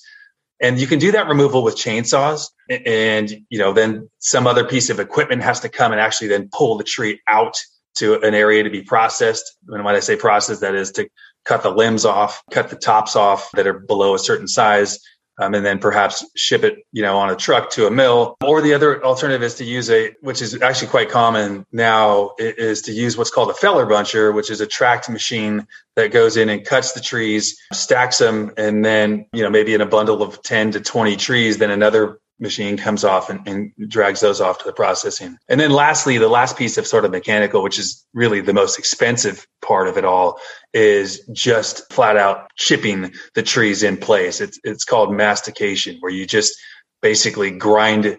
And 0.61 0.79
you 0.79 0.85
can 0.85 0.99
do 0.99 1.11
that 1.13 1.27
removal 1.27 1.63
with 1.63 1.75
chainsaws 1.75 2.49
and 2.69 3.31
you 3.49 3.57
know 3.57 3.73
then 3.73 4.07
some 4.19 4.45
other 4.45 4.63
piece 4.63 4.91
of 4.91 4.99
equipment 4.99 5.41
has 5.41 5.59
to 5.61 5.69
come 5.69 5.91
and 5.91 5.99
actually 5.99 6.27
then 6.27 6.49
pull 6.53 6.77
the 6.77 6.83
tree 6.83 7.19
out 7.27 7.57
to 7.95 8.21
an 8.21 8.35
area 8.35 8.63
to 8.63 8.69
be 8.69 8.83
processed. 8.83 9.57
And 9.67 9.83
when 9.83 9.95
I 9.95 9.99
say 9.99 10.15
processed, 10.15 10.61
that 10.61 10.75
is 10.75 10.91
to 10.93 11.09
cut 11.45 11.63
the 11.63 11.71
limbs 11.71 12.05
off, 12.05 12.43
cut 12.51 12.69
the 12.69 12.75
tops 12.75 13.15
off 13.15 13.49
that 13.53 13.67
are 13.67 13.79
below 13.79 14.15
a 14.15 14.19
certain 14.19 14.47
size, 14.47 14.99
um, 15.39 15.53
and 15.53 15.65
then 15.65 15.79
perhaps 15.79 16.25
ship 16.35 16.63
it, 16.63 16.85
you 16.91 17.01
know, 17.01 17.17
on 17.17 17.29
a 17.29 17.35
truck 17.35 17.71
to 17.71 17.87
a 17.87 17.91
mill. 17.91 18.37
Or 18.43 18.61
the 18.61 18.73
other 18.73 19.03
alternative 19.03 19.43
is 19.43 19.55
to 19.55 19.63
use 19.63 19.89
a, 19.89 20.11
which 20.21 20.41
is 20.41 20.61
actually 20.61 20.89
quite 20.89 21.09
common 21.09 21.65
now, 21.71 22.31
is 22.37 22.83
to 22.83 22.91
use 22.91 23.17
what's 23.17 23.31
called 23.31 23.49
a 23.49 23.53
feller 23.53 23.85
buncher, 23.85 24.33
which 24.33 24.51
is 24.51 24.61
a 24.61 24.67
tracked 24.67 25.09
machine 25.09 25.67
that 25.95 26.11
goes 26.11 26.37
in 26.37 26.49
and 26.49 26.65
cuts 26.65 26.93
the 26.93 27.01
trees, 27.01 27.59
stacks 27.71 28.17
them, 28.17 28.51
and 28.57 28.83
then, 28.83 29.25
you 29.33 29.43
know, 29.43 29.49
maybe 29.49 29.73
in 29.73 29.81
a 29.81 29.85
bundle 29.85 30.21
of 30.21 30.41
10 30.41 30.71
to 30.71 30.79
20 30.79 31.15
trees, 31.15 31.57
then 31.57 31.71
another 31.71 32.19
machine 32.39 32.77
comes 32.77 33.03
off 33.03 33.29
and, 33.29 33.47
and, 33.47 33.71
drags 33.89 34.19
those 34.19 34.41
off 34.41 34.59
to 34.59 34.65
the 34.65 34.73
processing. 34.73 35.37
And 35.47 35.59
then 35.59 35.71
lastly, 35.71 36.17
the 36.17 36.27
last 36.27 36.57
piece 36.57 36.77
of 36.77 36.87
sort 36.87 37.05
of 37.05 37.11
mechanical, 37.11 37.63
which 37.63 37.79
is 37.79 38.05
really 38.13 38.41
the 38.41 38.53
most 38.53 38.77
expensive 38.77 39.47
part 39.61 39.87
of 39.87 39.97
it 39.97 40.05
all, 40.05 40.39
is 40.73 41.27
just 41.31 41.91
flat 41.93 42.17
out 42.17 42.47
chipping 42.55 43.13
the 43.35 43.43
trees 43.43 43.83
in 43.83 43.97
place. 43.97 44.41
It's 44.41 44.59
it's 44.63 44.85
called 44.85 45.13
mastication, 45.13 45.97
where 45.99 46.11
you 46.11 46.25
just 46.25 46.53
basically 47.01 47.51
grind 47.51 48.17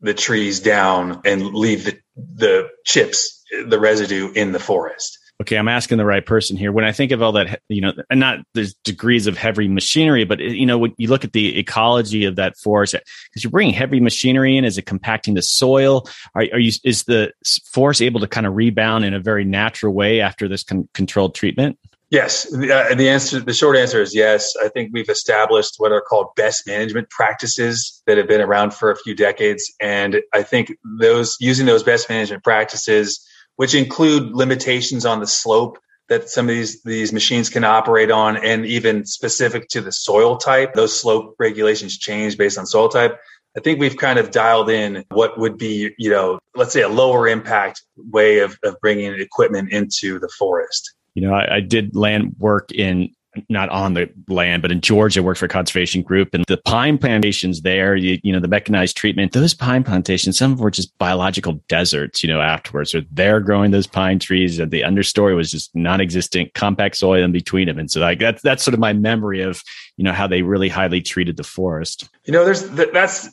the 0.00 0.14
trees 0.14 0.60
down 0.60 1.20
and 1.24 1.54
leave 1.54 1.84
the 1.84 1.98
the 2.16 2.68
chips, 2.84 3.44
the 3.66 3.78
residue 3.78 4.32
in 4.32 4.52
the 4.52 4.60
forest 4.60 5.19
okay, 5.40 5.56
I'm 5.56 5.68
asking 5.68 5.98
the 5.98 6.04
right 6.04 6.24
person 6.24 6.56
here. 6.56 6.70
When 6.70 6.84
I 6.84 6.92
think 6.92 7.12
of 7.12 7.22
all 7.22 7.32
that, 7.32 7.62
you 7.68 7.80
know, 7.80 7.92
and 8.10 8.20
not 8.20 8.40
there's 8.54 8.74
degrees 8.84 9.26
of 9.26 9.38
heavy 9.38 9.68
machinery, 9.68 10.24
but 10.24 10.38
you 10.38 10.66
know, 10.66 10.78
when 10.78 10.94
you 10.98 11.08
look 11.08 11.24
at 11.24 11.32
the 11.32 11.58
ecology 11.58 12.24
of 12.24 12.36
that 12.36 12.58
forest, 12.58 12.94
because 13.30 13.42
you're 13.42 13.50
bringing 13.50 13.74
heavy 13.74 14.00
machinery 14.00 14.56
in, 14.56 14.64
is 14.64 14.76
it 14.76 14.86
compacting 14.86 15.34
the 15.34 15.42
soil? 15.42 16.06
Are, 16.34 16.42
are 16.52 16.58
you 16.58 16.72
is 16.84 17.04
the 17.04 17.32
forest 17.72 18.02
able 18.02 18.20
to 18.20 18.28
kind 18.28 18.46
of 18.46 18.54
rebound 18.54 19.04
in 19.04 19.14
a 19.14 19.20
very 19.20 19.44
natural 19.44 19.94
way 19.94 20.20
after 20.20 20.46
this 20.46 20.62
con- 20.62 20.88
controlled 20.92 21.34
treatment? 21.34 21.78
Yes, 22.10 22.50
the, 22.50 22.72
uh, 22.72 22.94
the 22.96 23.08
answer, 23.08 23.38
the 23.38 23.54
short 23.54 23.76
answer 23.76 24.02
is 24.02 24.16
yes. 24.16 24.52
I 24.60 24.68
think 24.68 24.90
we've 24.92 25.08
established 25.08 25.76
what 25.78 25.92
are 25.92 26.00
called 26.00 26.34
best 26.34 26.66
management 26.66 27.08
practices 27.08 28.02
that 28.08 28.18
have 28.18 28.26
been 28.26 28.40
around 28.40 28.74
for 28.74 28.90
a 28.90 28.96
few 28.96 29.14
decades, 29.14 29.72
and 29.80 30.20
I 30.34 30.42
think 30.42 30.72
those 30.98 31.36
using 31.38 31.66
those 31.66 31.84
best 31.84 32.10
management 32.10 32.42
practices 32.42 33.24
which 33.60 33.74
include 33.74 34.34
limitations 34.34 35.04
on 35.04 35.20
the 35.20 35.26
slope 35.26 35.78
that 36.08 36.30
some 36.30 36.48
of 36.48 36.54
these 36.54 36.82
these 36.82 37.12
machines 37.12 37.50
can 37.50 37.62
operate 37.62 38.10
on 38.10 38.38
and 38.38 38.64
even 38.64 39.04
specific 39.04 39.68
to 39.68 39.82
the 39.82 39.92
soil 39.92 40.38
type 40.38 40.72
those 40.72 40.98
slope 40.98 41.34
regulations 41.38 41.98
change 41.98 42.38
based 42.38 42.56
on 42.56 42.64
soil 42.64 42.88
type. 42.88 43.18
I 43.54 43.60
think 43.60 43.78
we've 43.78 43.98
kind 43.98 44.18
of 44.18 44.30
dialed 44.30 44.70
in 44.70 45.04
what 45.10 45.38
would 45.38 45.58
be 45.58 45.90
you 45.98 46.08
know 46.08 46.38
let's 46.54 46.72
say 46.72 46.80
a 46.80 46.88
lower 46.88 47.28
impact 47.28 47.82
way 47.98 48.38
of, 48.38 48.58
of 48.64 48.80
bringing 48.80 49.12
equipment 49.20 49.70
into 49.72 50.18
the 50.18 50.30
forest. 50.38 50.94
You 51.12 51.28
know 51.28 51.34
I, 51.34 51.56
I 51.56 51.60
did 51.60 51.94
land 51.94 52.36
work 52.38 52.72
in 52.72 53.10
not 53.48 53.68
on 53.68 53.94
the 53.94 54.10
land, 54.28 54.62
but 54.62 54.72
in 54.72 54.80
Georgia, 54.80 55.22
worked 55.22 55.38
for 55.38 55.46
a 55.46 55.48
conservation 55.48 56.02
group 56.02 56.34
and 56.34 56.44
the 56.46 56.56
pine 56.56 56.98
plantations 56.98 57.62
there, 57.62 57.94
you, 57.94 58.18
you, 58.22 58.32
know, 58.32 58.40
the 58.40 58.48
mechanized 58.48 58.96
treatment, 58.96 59.32
those 59.32 59.54
pine 59.54 59.84
plantations, 59.84 60.36
some 60.36 60.52
of 60.52 60.60
were 60.60 60.70
just 60.70 60.96
biological 60.98 61.54
deserts, 61.68 62.22
you 62.22 62.28
know, 62.28 62.40
afterwards. 62.40 62.90
So 62.90 63.02
they're 63.12 63.40
growing 63.40 63.70
those 63.70 63.86
pine 63.86 64.18
trees 64.18 64.58
and 64.58 64.70
the 64.70 64.82
understory 64.82 65.36
was 65.36 65.50
just 65.50 65.74
non-existent 65.74 66.54
compact 66.54 66.96
soil 66.96 67.22
in 67.22 67.32
between 67.32 67.68
them. 67.68 67.78
And 67.78 67.90
so 67.90 68.00
like 68.00 68.18
that's, 68.18 68.42
that's 68.42 68.64
sort 68.64 68.74
of 68.74 68.80
my 68.80 68.92
memory 68.92 69.42
of, 69.42 69.62
you 69.96 70.04
know, 70.04 70.12
how 70.12 70.26
they 70.26 70.42
really 70.42 70.68
highly 70.68 71.00
treated 71.00 71.36
the 71.36 71.44
forest. 71.44 72.08
You 72.24 72.32
know, 72.32 72.44
there's, 72.44 72.68
that's 72.70 73.30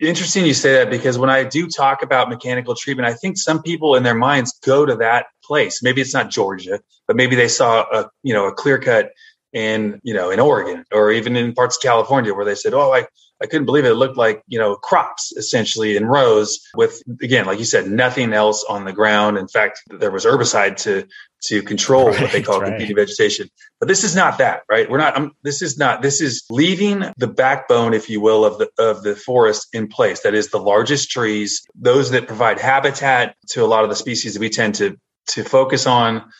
interesting 0.00 0.44
you 0.44 0.54
say 0.54 0.74
that 0.74 0.90
because 0.90 1.18
when 1.18 1.30
I 1.30 1.44
do 1.44 1.66
talk 1.68 2.02
about 2.02 2.28
mechanical 2.28 2.74
treatment, 2.74 3.08
I 3.08 3.14
think 3.14 3.36
some 3.36 3.62
people 3.62 3.94
in 3.94 4.02
their 4.02 4.14
minds 4.14 4.58
go 4.64 4.86
to 4.86 4.94
that 4.96 5.26
place. 5.42 5.82
Maybe 5.82 6.00
it's 6.00 6.14
not 6.14 6.30
Georgia, 6.30 6.80
but 7.06 7.16
maybe 7.16 7.34
they 7.34 7.48
saw 7.48 7.84
a, 7.90 8.10
you 8.22 8.34
know, 8.34 8.46
a 8.46 8.52
clear 8.52 8.78
cut 8.78 9.12
in 9.52 10.00
you 10.02 10.14
know 10.14 10.30
in 10.30 10.40
Oregon 10.40 10.84
or 10.92 11.10
even 11.10 11.36
in 11.36 11.54
parts 11.54 11.76
of 11.76 11.82
California 11.82 12.34
where 12.34 12.44
they 12.44 12.54
said, 12.54 12.74
"Oh, 12.74 12.92
I 12.92 13.06
I 13.40 13.46
couldn't 13.46 13.66
believe 13.66 13.84
it. 13.84 13.92
It 13.92 13.94
looked 13.94 14.16
like 14.16 14.42
you 14.48 14.58
know 14.58 14.74
crops 14.76 15.32
essentially 15.36 15.96
in 15.96 16.06
rows 16.06 16.60
with 16.74 17.02
again, 17.22 17.46
like 17.46 17.58
you 17.58 17.64
said, 17.64 17.88
nothing 17.88 18.32
else 18.32 18.64
on 18.68 18.84
the 18.84 18.92
ground. 18.92 19.38
In 19.38 19.48
fact, 19.48 19.80
there 19.86 20.10
was 20.10 20.24
herbicide 20.24 20.76
to 20.82 21.06
to 21.44 21.62
control 21.62 22.08
right, 22.08 22.20
what 22.20 22.32
they 22.32 22.42
call 22.42 22.60
right. 22.60 22.70
competing 22.70 22.96
vegetation. 22.96 23.48
But 23.78 23.88
this 23.88 24.02
is 24.02 24.16
not 24.16 24.38
that, 24.38 24.62
right? 24.68 24.90
We're 24.90 24.98
not. 24.98 25.16
I'm, 25.16 25.32
this 25.42 25.62
is 25.62 25.78
not. 25.78 26.02
This 26.02 26.20
is 26.20 26.44
leaving 26.50 27.04
the 27.16 27.28
backbone, 27.28 27.94
if 27.94 28.10
you 28.10 28.20
will, 28.20 28.44
of 28.44 28.58
the 28.58 28.70
of 28.78 29.02
the 29.02 29.14
forest 29.14 29.68
in 29.72 29.88
place. 29.88 30.22
That 30.22 30.34
is 30.34 30.48
the 30.48 30.58
largest 30.58 31.10
trees, 31.10 31.64
those 31.74 32.10
that 32.10 32.26
provide 32.26 32.58
habitat 32.58 33.36
to 33.50 33.64
a 33.64 33.66
lot 33.66 33.84
of 33.84 33.90
the 33.90 33.96
species 33.96 34.34
that 34.34 34.40
we 34.40 34.50
tend 34.50 34.76
to 34.76 34.96
to 35.28 35.44
focus 35.44 35.86
on 35.86 36.30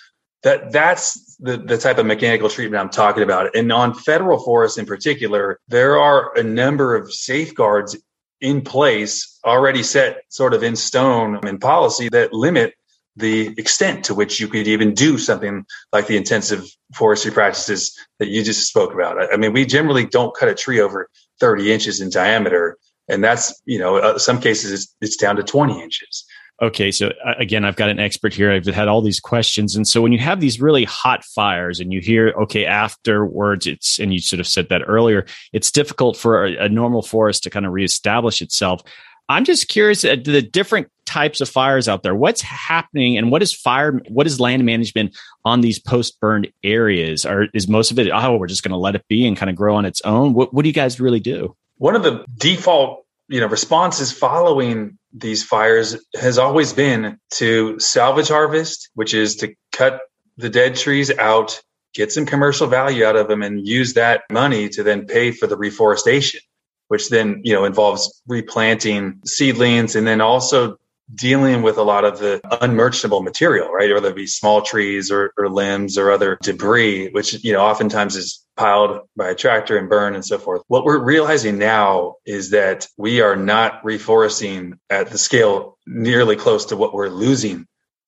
that 0.43 0.73
that's 0.73 1.37
the, 1.37 1.57
the 1.57 1.79
type 1.79 1.99
of 1.99 2.07
mechanical 2.07 2.49
treatment 2.49 2.81
I'm 2.81 2.91
talking 2.91 3.23
about. 3.23 3.57
And 3.57 3.73
on 3.73 3.95
federal 3.95 4.39
forests 4.39 4.79
in 4.79 4.87
particular, 4.87 5.59
there 5.69 5.99
are 5.99 6.37
a 6.37 6.43
number 6.43 6.95
of 6.95 7.13
safeguards 7.13 7.97
in 8.41 8.63
place 8.63 9.39
already 9.45 9.83
set 9.83 10.23
sort 10.29 10.55
of 10.55 10.63
in 10.63 10.77
stone 10.77 11.47
in 11.47 11.59
policy 11.59 12.09
that 12.11 12.33
limit 12.33 12.75
the 13.17 13.49
extent 13.59 14.05
to 14.05 14.15
which 14.15 14.39
you 14.39 14.47
could 14.47 14.69
even 14.69 14.95
do 14.95 15.19
something 15.19 15.67
like 15.93 16.07
the 16.07 16.17
intensive 16.17 16.71
forestry 16.95 17.33
practices 17.33 17.99
that 18.21 18.29
you 18.29 18.45
just 18.45 18.69
spoke 18.69 18.95
about. 18.95 19.21
I, 19.21 19.33
I 19.33 19.37
mean, 19.37 19.53
we 19.53 19.67
generally 19.67 20.07
don't 20.07 20.37
cut 20.37 20.49
a 20.49 20.55
tree 20.55 20.81
over 20.81 21.09
30 21.41 21.73
inches 21.73 22.01
in 22.01 22.11
diameter. 22.11 22.79
And 23.09 23.25
that's, 23.25 23.61
you 23.65 23.81
know, 23.81 23.97
uh, 23.97 24.19
some 24.19 24.41
cases 24.41 24.73
it's, 24.73 24.95
it's 25.01 25.17
down 25.17 25.35
to 25.37 25.43
20 25.43 25.83
inches 25.83 26.25
okay, 26.61 26.91
so 26.91 27.09
uh, 27.25 27.35
again, 27.39 27.65
I've 27.65 27.77
got 27.77 27.89
an 27.89 27.99
expert 27.99 28.35
here. 28.35 28.53
I've 28.53 28.67
had 28.67 28.89
all 28.89 29.01
these 29.01 29.21
questions. 29.21 29.77
And 29.77 29.87
so 29.87 30.03
when 30.03 30.13
you 30.13 30.19
have 30.19 30.41
these 30.41 30.61
really 30.61 30.85
hot 30.85 31.25
fires 31.25 31.81
and 31.81 31.93
you 31.93 32.01
hear, 32.01 32.35
okay, 32.43 32.67
afterwards, 32.67 33.67
it's, 33.67 33.99
and 33.99 34.13
you 34.13 34.21
sort 34.21 34.41
of 34.41 34.47
said 34.47 34.69
that 34.69 34.83
earlier, 34.87 35.27
it's 35.53 35.71
difficult 35.71 36.17
for 36.17 36.45
a, 36.45 36.65
a 36.65 36.69
normal 36.69 37.03
forest 37.03 37.45
to 37.45 37.51
kind 37.51 37.67
of 37.67 37.73
reestablish 37.73 38.43
itself. 38.43 38.83
I'm 39.29 39.45
just 39.45 39.69
curious 39.69 40.05
at 40.05 40.25
the 40.25 40.41
different 40.41 40.91
types 41.05 41.41
of 41.41 41.49
fires 41.49 41.87
out 41.87 42.03
there. 42.03 42.15
What's 42.15 42.41
happening 42.41 43.19
and 43.19 43.31
what 43.31 43.43
is 43.43 43.53
fire, 43.53 44.01
what 44.09 44.27
is 44.27 44.41
land 44.41 44.65
management 44.65 45.17
on 45.45 45.61
these 45.61 45.79
post 45.79 46.19
burned 46.19 46.51
areas? 46.65 47.27
Or 47.27 47.47
is 47.53 47.69
most 47.69 47.91
of 47.91 47.99
it, 47.99 48.11
oh, 48.11 48.37
we're 48.37 48.47
just 48.47 48.63
going 48.63 48.73
to 48.73 48.79
let 48.79 48.95
it 48.95 49.07
be 49.07 49.27
and 49.27 49.37
kind 49.37 49.51
of 49.51 49.57
grow 49.57 49.77
on 49.77 49.85
its 49.85 50.01
own? 50.03 50.33
What, 50.33 50.55
what 50.55 50.63
do 50.63 50.69
you 50.69 50.75
guys 50.75 50.99
really 50.99 51.21
do? 51.21 51.55
One 51.77 51.95
of 51.95 52.03
the 52.03 52.25
default 52.37 53.05
you 53.29 53.41
know, 53.41 53.47
responses 53.47 54.11
following 54.11 54.98
these 55.13 55.43
fires 55.45 55.97
has 56.21 56.39
always 56.39 56.73
been 56.73 57.19
to 57.33 57.79
salvage 57.79 58.29
harvest, 58.29 58.91
which 58.95 59.15
is 59.15 59.37
to 59.37 59.55
cut 59.73 60.01
the 60.37 60.51
dead 60.51 60.77
trees 60.77 61.11
out, 61.19 61.61
get 61.95 62.13
some 62.13 62.27
commercial 62.27 62.67
value 62.67 63.05
out 63.05 63.17
of 63.17 63.29
them 63.29 63.43
and 63.43 63.67
use 63.67 63.95
that 63.95 64.23
money 64.31 64.69
to 64.71 64.83
then 64.83 65.07
pay 65.07 65.33
for 65.33 65.47
the 65.47 65.57
reforestation, 65.57 66.41
which 66.89 67.09
then, 67.09 67.41
you 67.45 67.53
know, 67.55 67.65
involves 67.65 68.23
replanting 68.27 69.21
seedlings 69.25 69.97
and 69.97 70.07
then 70.07 70.21
also 70.21 70.77
dealing 71.15 71.63
with 71.63 71.79
a 71.79 71.83
lot 71.83 72.05
of 72.05 72.19
the 72.19 72.41
unmerchantable 72.61 73.23
material, 73.23 73.71
right? 73.71 73.93
Whether 73.93 74.11
it 74.11 74.17
be 74.17 74.27
small 74.27 74.63
trees 74.63 75.11
or, 75.11 75.33
or 75.39 75.49
limbs 75.49 75.97
or 75.97 76.11
other 76.11 76.39
debris, 76.43 77.11
which, 77.11 77.43
you 77.45 77.53
know, 77.53 77.61
oftentimes 77.61 78.15
is 78.17 78.45
piled 78.57 79.01
by 79.17 79.31
a 79.31 79.35
tractor 79.35 79.79
and 79.79 79.89
burned 79.89 80.17
and 80.17 80.25
so 80.25 80.39
forth. 80.39 80.63
What 80.69 80.85
we're 80.85 81.03
realizing 81.03 81.59
now 81.59 82.17
is 82.27 82.51
that 82.51 82.87
we 82.97 83.21
are 83.21 83.37
not 83.37 83.83
reforesting 83.83 84.75
at 84.91 85.11
the 85.11 85.19
scale 85.19 85.79
nearly 85.87 86.37
close 86.37 86.67
to 86.67 86.77
what 86.77 86.93
we're 86.93 87.09
losing 87.09 87.67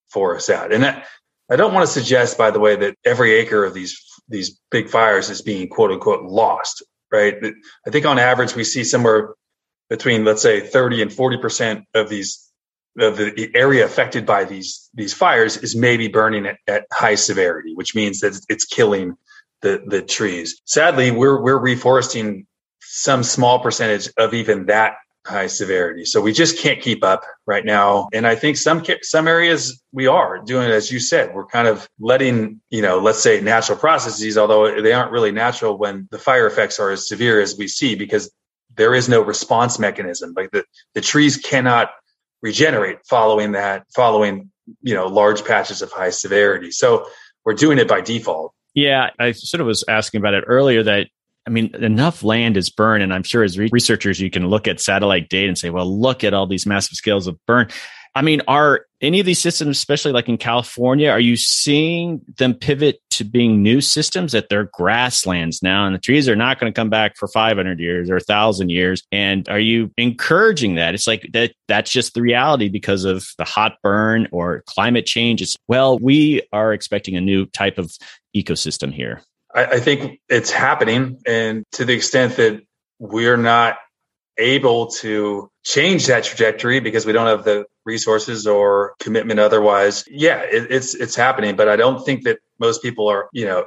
forests 0.09 0.51
at. 0.51 0.73
And 0.73 0.83
that, 0.83 1.07
I 1.51 1.57
don't 1.57 1.73
want 1.73 1.87
to 1.87 1.93
suggest, 1.93 2.37
by 2.37 2.51
the 2.51 2.61
way, 2.61 2.77
that 2.77 2.97
every 3.05 3.33
acre 3.33 3.65
of 3.65 3.75
these 3.75 4.05
these 4.29 4.61
big 4.71 4.89
fires 4.89 5.29
is 5.29 5.43
being 5.43 5.69
quote 5.69 5.91
unquote 5.91 6.23
lost, 6.25 6.85
right? 7.11 7.35
I 7.87 7.91
think 7.91 8.07
on 8.07 8.19
average 8.19 8.55
we 8.55 8.63
see 8.63 8.85
somewhere 8.85 9.35
between 9.89 10.25
let's 10.25 10.43
say 10.43 10.61
30 10.61 11.03
and 11.03 11.13
40 11.13 11.39
percent 11.39 11.85
of 11.95 12.09
these 12.09 12.50
of 12.99 13.17
the 13.17 13.51
area 13.55 13.85
affected 13.85 14.27
by 14.27 14.45
these 14.45 14.91
these 14.95 15.15
fires 15.15 15.57
is 15.57 15.77
maybe 15.77 16.09
burning 16.09 16.47
at, 16.47 16.59
at 16.67 16.87
high 16.93 17.15
severity, 17.15 17.75
which 17.75 17.95
means 17.95 18.21
that 18.21 18.39
it's 18.49 18.65
killing 18.65 19.17
the 19.63 19.83
the 19.87 20.03
trees. 20.03 20.61
Sadly, 20.65 21.11
we're 21.11 21.41
we're 21.41 21.61
reforesting 21.61 22.47
some 22.81 23.23
small 23.23 23.61
percentage 23.61 24.09
of 24.17 24.35
even 24.35 24.67
that 24.67 24.95
high 25.27 25.47
severity. 25.47 26.05
So 26.05 26.21
we 26.21 26.33
just 26.33 26.59
can't 26.59 26.81
keep 26.81 27.05
up 27.05 27.23
right 27.47 27.65
now. 27.65 28.09
And 28.13 28.27
I 28.27 28.35
think 28.35 28.57
some 28.57 28.83
some 29.03 29.29
areas 29.29 29.83
we 29.93 30.07
are 30.07 30.39
doing 30.39 30.71
as 30.71 30.91
you 30.91 30.99
said. 30.99 31.35
We're 31.35 31.47
kind 31.47 31.69
of 31.69 31.89
letting, 31.99 32.61
you 32.71 32.83
know, 32.83 32.99
let's 32.99 33.21
say 33.21 33.41
natural 33.41 33.79
processes 33.79 34.39
although 34.39 34.81
they 34.81 34.93
aren't 34.93 35.13
really 35.13 35.33
natural 35.33 35.77
when 35.77 36.09
the 36.11 36.19
fire 36.19 36.47
effects 36.47 36.81
are 36.81 36.91
as 36.91 37.07
severe 37.07 37.41
as 37.41 37.57
we 37.57 37.69
see 37.69 37.95
because 37.95 38.31
there 38.77 38.95
is 38.95 39.09
no 39.09 39.21
response 39.21 39.79
mechanism. 39.79 40.33
Like 40.37 40.51
the 40.53 40.65
the 40.95 41.01
trees 41.01 41.37
cannot 41.37 41.91
regenerate 42.43 42.99
following 43.09 43.53
that 43.53 43.85
following, 43.95 44.51
you 44.83 44.95
know, 44.95 45.07
large 45.07 45.45
patches 45.45 45.83
of 45.83 45.93
high 45.93 46.11
severity. 46.11 46.71
So 46.71 47.07
we're 47.45 47.55
doing 47.55 47.79
it 47.79 47.89
by 47.89 48.01
default. 48.01 48.53
Yeah, 48.75 49.11
I 49.19 49.33
sort 49.33 49.61
of 49.61 49.67
was 49.67 49.85
asking 49.89 50.21
about 50.21 50.35
it 50.35 50.45
earlier 50.47 50.83
that 50.85 51.09
I 51.47 51.51
mean, 51.51 51.75
enough 51.75 52.23
land 52.23 52.57
is 52.57 52.71
burned, 52.71 53.03
and 53.03 53.15
I'm 53.15 53.23
sure 53.23 53.43
as 53.43 53.59
researchers, 53.59 54.21
you 54.21 54.31
can 54.31 54.49
look 54.49 54.69
at 54.69 54.79
satellite 54.79 55.29
data 55.29 55.49
and 55.49 55.59
say, 55.59 55.71
well, 55.71 56.01
look 56.01 56.23
at 56.23 56.35
all 56.35 56.47
these 56.47 56.67
massive 56.67 56.97
scales 56.97 57.27
of 57.27 57.39
burn. 57.47 57.69
I 58.15 58.23
mean, 58.23 58.43
are 58.49 58.87
any 59.01 59.21
of 59.21 59.27
these 59.27 59.39
systems, 59.39 59.77
especially 59.77 60.13
like 60.13 60.29
in 60.29 60.37
California, 60.37 61.11
are 61.11 61.21
you 61.21 61.37
seeing 61.37 62.21
them 62.39 62.55
pivot 62.55 63.01
to 63.11 63.25
being 63.25 63.63
new 63.63 63.81
systems 63.81 64.33
that 64.33 64.49
they're 64.49 64.69
grasslands 64.73 65.63
now 65.63 65.87
and 65.87 65.95
the 65.95 66.01
trees 66.01 66.29
are 66.29 66.37
not 66.37 66.59
going 66.59 66.73
to 66.73 66.79
come 66.79 66.91
back 66.91 67.17
for 67.17 67.29
500 67.29 67.79
years 67.79 68.11
or 68.11 68.15
1000 68.15 68.69
years? 68.69 69.05
And 69.13 69.49
are 69.49 69.61
you 69.61 69.93
encouraging 69.97 70.75
that? 70.75 70.95
It's 70.95 71.07
like 71.07 71.29
that, 71.33 71.53
that's 71.69 71.91
just 71.91 72.15
the 72.15 72.23
reality 72.23 72.69
because 72.69 73.05
of 73.05 73.27
the 73.39 73.45
hot 73.45 73.77
burn 73.83 74.29
or 74.33 74.65
climate 74.67 75.07
change. 75.07 75.41
It's, 75.41 75.57
well, 75.69 75.99
we 75.99 76.43
are 76.53 76.73
expecting 76.73 77.17
a 77.17 77.21
new 77.21 77.47
type 77.47 77.79
of 77.79 77.97
ecosystem 78.37 78.93
here. 78.93 79.23
I, 79.55 79.65
I 79.67 79.81
think 79.81 80.21
it's 80.29 80.51
happening. 80.51 81.21
And 81.27 81.65
to 81.73 81.85
the 81.85 81.95
extent 81.95 82.37
that 82.37 82.61
we're 82.99 83.37
not 83.37 83.79
able 84.41 84.89
to 84.89 85.51
change 85.65 86.07
that 86.07 86.25
trajectory 86.25 86.81
because 86.81 87.07
we 87.07 87.13
don't 87.13 87.27
have 87.27 87.45
the 87.45 87.67
resources 87.85 88.47
or 88.47 88.95
commitment 88.99 89.41
otherwise. 89.41 90.05
Yeah 90.09 90.41
it, 90.43 90.71
it's 90.71 90.95
it's 90.95 91.15
happening 91.15 91.57
but 91.57 91.69
i 91.69 91.77
don't 91.77 92.05
think 92.05 92.25
that 92.25 92.39
most 92.59 92.83
people 92.83 93.09
are 93.09 93.29
you 93.33 93.47
know 93.47 93.65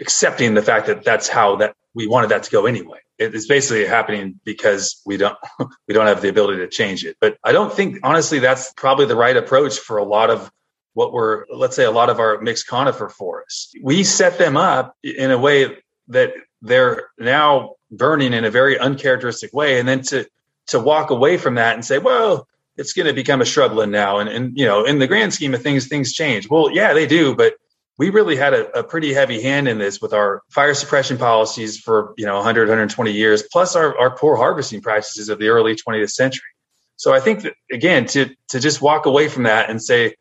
accepting 0.00 0.54
the 0.54 0.62
fact 0.62 0.86
that 0.86 1.04
that's 1.04 1.28
how 1.28 1.56
that 1.56 1.74
we 1.94 2.06
wanted 2.06 2.30
that 2.30 2.42
to 2.42 2.50
go 2.50 2.66
anyway. 2.66 2.98
It's 3.16 3.46
basically 3.46 3.86
happening 3.86 4.40
because 4.44 5.00
we 5.06 5.16
don't 5.16 5.38
we 5.88 5.94
don't 5.94 6.06
have 6.06 6.20
the 6.20 6.28
ability 6.28 6.58
to 6.58 6.68
change 6.68 7.04
it. 7.04 7.16
But 7.20 7.36
i 7.44 7.52
don't 7.52 7.72
think 7.72 7.98
honestly 8.02 8.40
that's 8.40 8.72
probably 8.72 9.06
the 9.06 9.16
right 9.16 9.36
approach 9.36 9.78
for 9.78 9.98
a 9.98 10.04
lot 10.04 10.30
of 10.30 10.50
what 10.94 11.12
were, 11.12 11.46
let's 11.52 11.76
say, 11.76 11.84
a 11.84 11.90
lot 11.90 12.08
of 12.08 12.20
our 12.20 12.40
mixed 12.40 12.68
conifer 12.68 13.08
forests. 13.08 13.74
We 13.82 14.04
set 14.04 14.38
them 14.38 14.56
up 14.56 14.94
in 15.02 15.32
a 15.32 15.38
way 15.38 15.76
that 16.08 16.32
they're 16.62 17.08
now 17.18 17.74
burning 17.96 18.32
in 18.32 18.44
a 18.44 18.50
very 18.50 18.78
uncharacteristic 18.78 19.52
way. 19.52 19.78
And 19.78 19.88
then 19.88 20.02
to, 20.02 20.26
to 20.68 20.80
walk 20.80 21.10
away 21.10 21.36
from 21.36 21.56
that 21.56 21.74
and 21.74 21.84
say, 21.84 21.98
well, 21.98 22.48
it's 22.76 22.92
going 22.92 23.06
to 23.06 23.12
become 23.12 23.40
a 23.40 23.44
shrubland 23.44 23.90
now. 23.90 24.18
And, 24.18 24.28
and, 24.28 24.58
you 24.58 24.66
know, 24.66 24.84
in 24.84 24.98
the 24.98 25.06
grand 25.06 25.32
scheme 25.32 25.54
of 25.54 25.62
things, 25.62 25.86
things 25.86 26.12
change. 26.12 26.48
Well, 26.48 26.70
yeah, 26.70 26.92
they 26.92 27.06
do. 27.06 27.34
But 27.34 27.54
we 27.98 28.10
really 28.10 28.36
had 28.36 28.54
a, 28.54 28.80
a 28.80 28.82
pretty 28.82 29.14
heavy 29.14 29.40
hand 29.40 29.68
in 29.68 29.78
this 29.78 30.00
with 30.00 30.12
our 30.12 30.42
fire 30.50 30.74
suppression 30.74 31.16
policies 31.16 31.78
for, 31.78 32.14
you 32.16 32.26
know, 32.26 32.36
100, 32.36 32.68
120 32.68 33.12
years, 33.12 33.44
plus 33.52 33.76
our, 33.76 33.96
our 33.98 34.16
poor 34.16 34.36
harvesting 34.36 34.80
practices 34.80 35.28
of 35.28 35.38
the 35.38 35.48
early 35.48 35.76
20th 35.76 36.10
century. 36.10 36.42
So 36.96 37.12
I 37.12 37.20
think 37.20 37.42
that, 37.42 37.54
again, 37.70 38.06
to, 38.06 38.30
to 38.48 38.60
just 38.60 38.82
walk 38.82 39.06
away 39.06 39.28
from 39.28 39.44
that 39.44 39.70
and 39.70 39.80
say, 39.80 40.14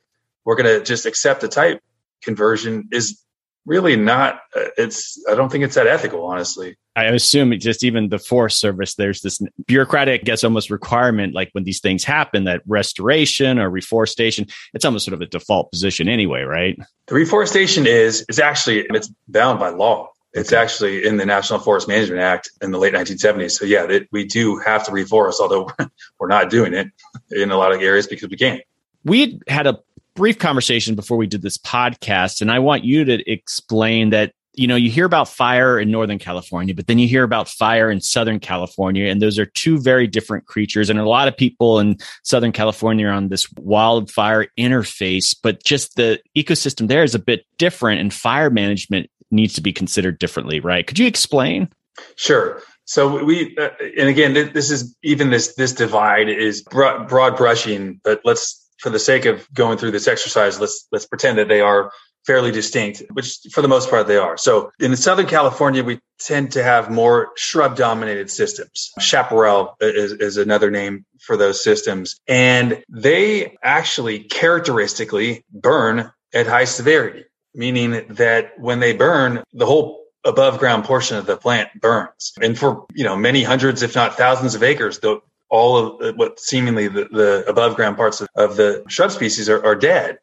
we're 0.46 0.56
going 0.56 0.80
to 0.80 0.86
just 0.86 1.06
accept 1.06 1.42
the 1.42 1.48
type 1.48 1.82
conversion 2.22 2.90
is 2.92 3.22
really 3.66 3.96
not 3.96 4.42
uh, 4.56 4.66
it's 4.78 5.22
i 5.30 5.36
don't 5.36 5.52
think 5.52 5.64
it's 5.64 5.76
that 5.76 5.88
ethical 5.88 6.26
honestly. 6.26 6.78
I 6.96 7.06
assume 7.06 7.58
just 7.58 7.84
even 7.84 8.10
the 8.10 8.20
forest 8.20 8.60
service 8.60 8.96
there's 8.96 9.22
this 9.22 9.42
bureaucratic 9.66 10.26
gets 10.26 10.44
almost 10.44 10.70
requirement 10.70 11.34
like 11.34 11.50
when 11.54 11.64
these 11.64 11.80
things 11.80 12.04
happen 12.04 12.44
that 12.44 12.62
restoration 12.68 13.58
or 13.58 13.70
reforestation 13.70 14.48
it's 14.74 14.86
almost 14.86 15.06
sort 15.06 15.14
of 15.14 15.22
a 15.22 15.26
default 15.26 15.72
position 15.72 16.08
anyway 16.08 16.42
right? 16.42 16.78
The 17.08 17.16
reforestation 17.16 17.88
is 17.88 18.26
is 18.30 18.40
actually 18.40 18.86
it's 18.90 19.12
bound 19.28 19.60
by 19.60 19.70
law. 19.70 20.10
It's 20.34 20.52
okay. 20.52 20.62
actually 20.62 21.06
in 21.06 21.18
the 21.18 21.26
national 21.26 21.60
forest 21.60 21.88
management 21.88 22.22
act 22.22 22.50
in 22.62 22.72
the 22.72 22.78
late 22.78 22.94
1970s 22.94 23.52
so 23.52 23.66
yeah 23.66 23.86
it, 23.90 24.08
we 24.12 24.26
do 24.26 24.58
have 24.60 24.86
to 24.86 24.92
reforest 24.92 25.40
although 25.40 25.70
we're 26.20 26.28
not 26.28 26.50
doing 26.50 26.74
it 26.74 26.88
in 27.32 27.52
a 27.52 27.58
lot 27.58 27.72
of 27.74 27.82
areas 27.82 28.08
because 28.08 28.30
we 28.30 28.38
can't. 28.38 28.62
We 29.06 29.42
had 29.48 29.68
a 29.68 29.80
brief 30.16 30.38
conversation 30.38 30.96
before 30.96 31.18
we 31.18 31.28
did 31.28 31.42
this 31.42 31.58
podcast, 31.58 32.42
and 32.42 32.52
I 32.52 32.60
want 32.60 32.84
you 32.84 33.06
to 33.06 33.32
explain 33.32 34.10
that 34.12 34.34
you 34.56 34.68
know 34.68 34.76
you 34.76 34.92
hear 34.92 35.06
about 35.06 35.28
fire 35.28 35.80
in 35.80 35.90
northern 35.90 36.20
california 36.20 36.76
but 36.76 36.86
then 36.86 37.00
you 37.00 37.08
hear 37.08 37.24
about 37.24 37.50
fire 37.50 37.90
in 37.90 38.00
southern 38.00 38.40
california 38.40 39.10
and 39.10 39.20
those 39.20 39.40
are 39.40 39.48
two 39.48 39.82
very 39.82 40.06
different 40.06 40.46
creatures 40.46 40.92
and 40.92 41.00
a 41.00 41.10
lot 41.10 41.28
of 41.28 41.36
people 41.36 41.80
in 41.80 41.98
southern 42.22 42.52
california 42.52 43.08
are 43.08 43.12
on 43.12 43.30
this 43.30 43.52
wildfire 43.54 44.46
interface 44.60 45.36
but 45.42 45.64
just 45.64 45.96
the 45.96 46.20
ecosystem 46.38 46.88
there 46.88 47.04
is 47.04 47.16
a 47.16 47.20
bit 47.20 47.48
different 47.58 48.00
and 48.00 48.14
fire 48.14 48.52
management 48.52 49.10
needs 49.34 49.54
to 49.54 49.62
be 49.62 49.74
considered 49.74 50.20
differently 50.20 50.60
right? 50.60 50.88
Could 50.88 51.00
you 51.00 51.08
explain? 51.08 51.70
Sure. 52.16 52.62
So 52.86 53.24
we, 53.24 53.56
uh, 53.58 53.70
and 53.98 54.10
again, 54.10 54.34
this 54.34 54.70
is 54.70 54.96
even 55.04 55.30
this 55.30 55.56
this 55.56 55.72
divide 55.72 56.28
is 56.30 56.62
broad, 56.64 57.08
broad 57.08 57.38
brushing, 57.38 58.02
but 58.04 58.22
let's 58.26 58.63
for 58.84 58.90
the 58.90 59.00
sake 59.00 59.24
of 59.26 59.52
going 59.54 59.78
through 59.78 59.92
this 59.92 60.10
exercise, 60.10 60.60
let's 60.60 60.88
let's 60.92 61.06
pretend 61.06 61.38
that 61.38 61.48
they 61.48 61.62
are 61.62 61.92
fairly 62.28 62.52
distinct, 62.52 63.02
which 63.14 63.40
for 63.52 63.62
the 63.62 63.68
most 63.68 63.90
part 63.90 64.08
they 64.08 64.18
are. 64.18 64.38
So 64.38 64.72
in 64.80 64.96
Southern 64.98 65.26
California, 65.26 65.84
we 65.84 66.00
tend 66.20 66.52
to 66.54 66.64
have 66.64 66.92
more 66.92 67.32
shrub 67.36 67.76
dominated 67.76 68.30
systems. 68.30 68.92
Chaparral 69.00 69.76
is, 69.82 70.14
is 70.14 70.38
another 70.38 70.70
name 70.70 71.06
for 71.22 71.36
those 71.36 71.64
systems. 71.64 72.18
And 72.28 72.84
they 72.90 73.58
actually 73.64 74.20
characteristically 74.20 75.44
burn 75.52 76.12
at 76.34 76.48
high 76.48 76.66
severity, 76.66 77.26
meaning 77.54 78.06
that 78.10 78.58
when 78.58 78.80
they 78.80 78.94
burn, 78.94 79.44
the 79.54 79.66
whole 79.66 80.04
above 80.26 80.60
ground 80.60 80.86
portion 80.86 81.18
of 81.18 81.26
the 81.26 81.36
plant 81.36 81.70
burns. 81.80 82.34
And 82.42 82.58
for, 82.58 82.86
you 82.94 83.04
know, 83.04 83.18
many 83.18 83.44
hundreds, 83.44 83.82
if 83.82 83.96
not 83.96 84.16
thousands 84.16 84.56
of 84.56 84.64
acres, 84.64 85.00
the, 85.00 85.20
all 85.54 85.78
of 85.78 86.02
uh, 86.02 86.14
what 86.18 86.40
seemingly 86.40 86.88
the, 86.88 87.06
the 87.06 87.46
above 87.48 87.76
ground 87.76 87.96
parts 87.96 88.20
of, 88.20 88.28
of 88.36 88.58
the 88.58 88.84
shrub 88.90 89.12
species 89.12 89.48
are, 89.48 89.64
are 89.64 89.76
dead 89.76 90.18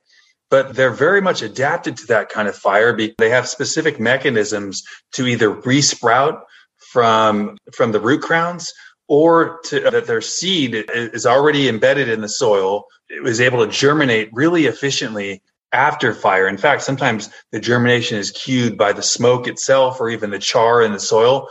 but 0.51 0.75
they're 0.75 0.91
very 0.91 1.21
much 1.21 1.43
adapted 1.43 1.97
to 1.97 2.07
that 2.09 2.29
kind 2.29 2.49
of 2.49 2.57
fire. 2.57 2.97
They 3.19 3.31
have 3.31 3.49
specific 3.49 4.01
mechanisms 4.01 4.83
to 5.13 5.27
either 5.27 5.55
resprout 5.55 6.43
from 6.93 7.57
from 7.73 7.93
the 7.93 8.01
root 8.01 8.23
crowns 8.23 8.73
or 9.07 9.61
to, 9.65 9.87
uh, 9.87 9.91
that 9.91 10.07
their 10.07 10.21
seed 10.21 10.75
is 10.95 11.27
already 11.27 11.69
embedded 11.69 12.09
in 12.09 12.21
the 12.21 12.29
soil. 12.29 12.85
It 13.09 13.23
was 13.23 13.41
able 13.41 13.65
to 13.65 13.71
germinate 13.71 14.31
really 14.33 14.67
efficiently 14.67 15.43
after 15.73 16.13
fire. 16.13 16.49
In 16.49 16.59
fact, 16.59 16.83
sometimes 16.83 17.31
the 17.53 17.61
germination 17.61 18.19
is 18.19 18.33
cued 18.33 18.77
by 18.77 18.93
the 18.93 19.03
smoke 19.03 19.47
itself 19.47 20.01
or 20.01 20.11
even 20.11 20.31
the 20.31 20.39
char 20.39 20.83
in 20.83 20.93
the 20.93 21.01
soil. 21.01 21.49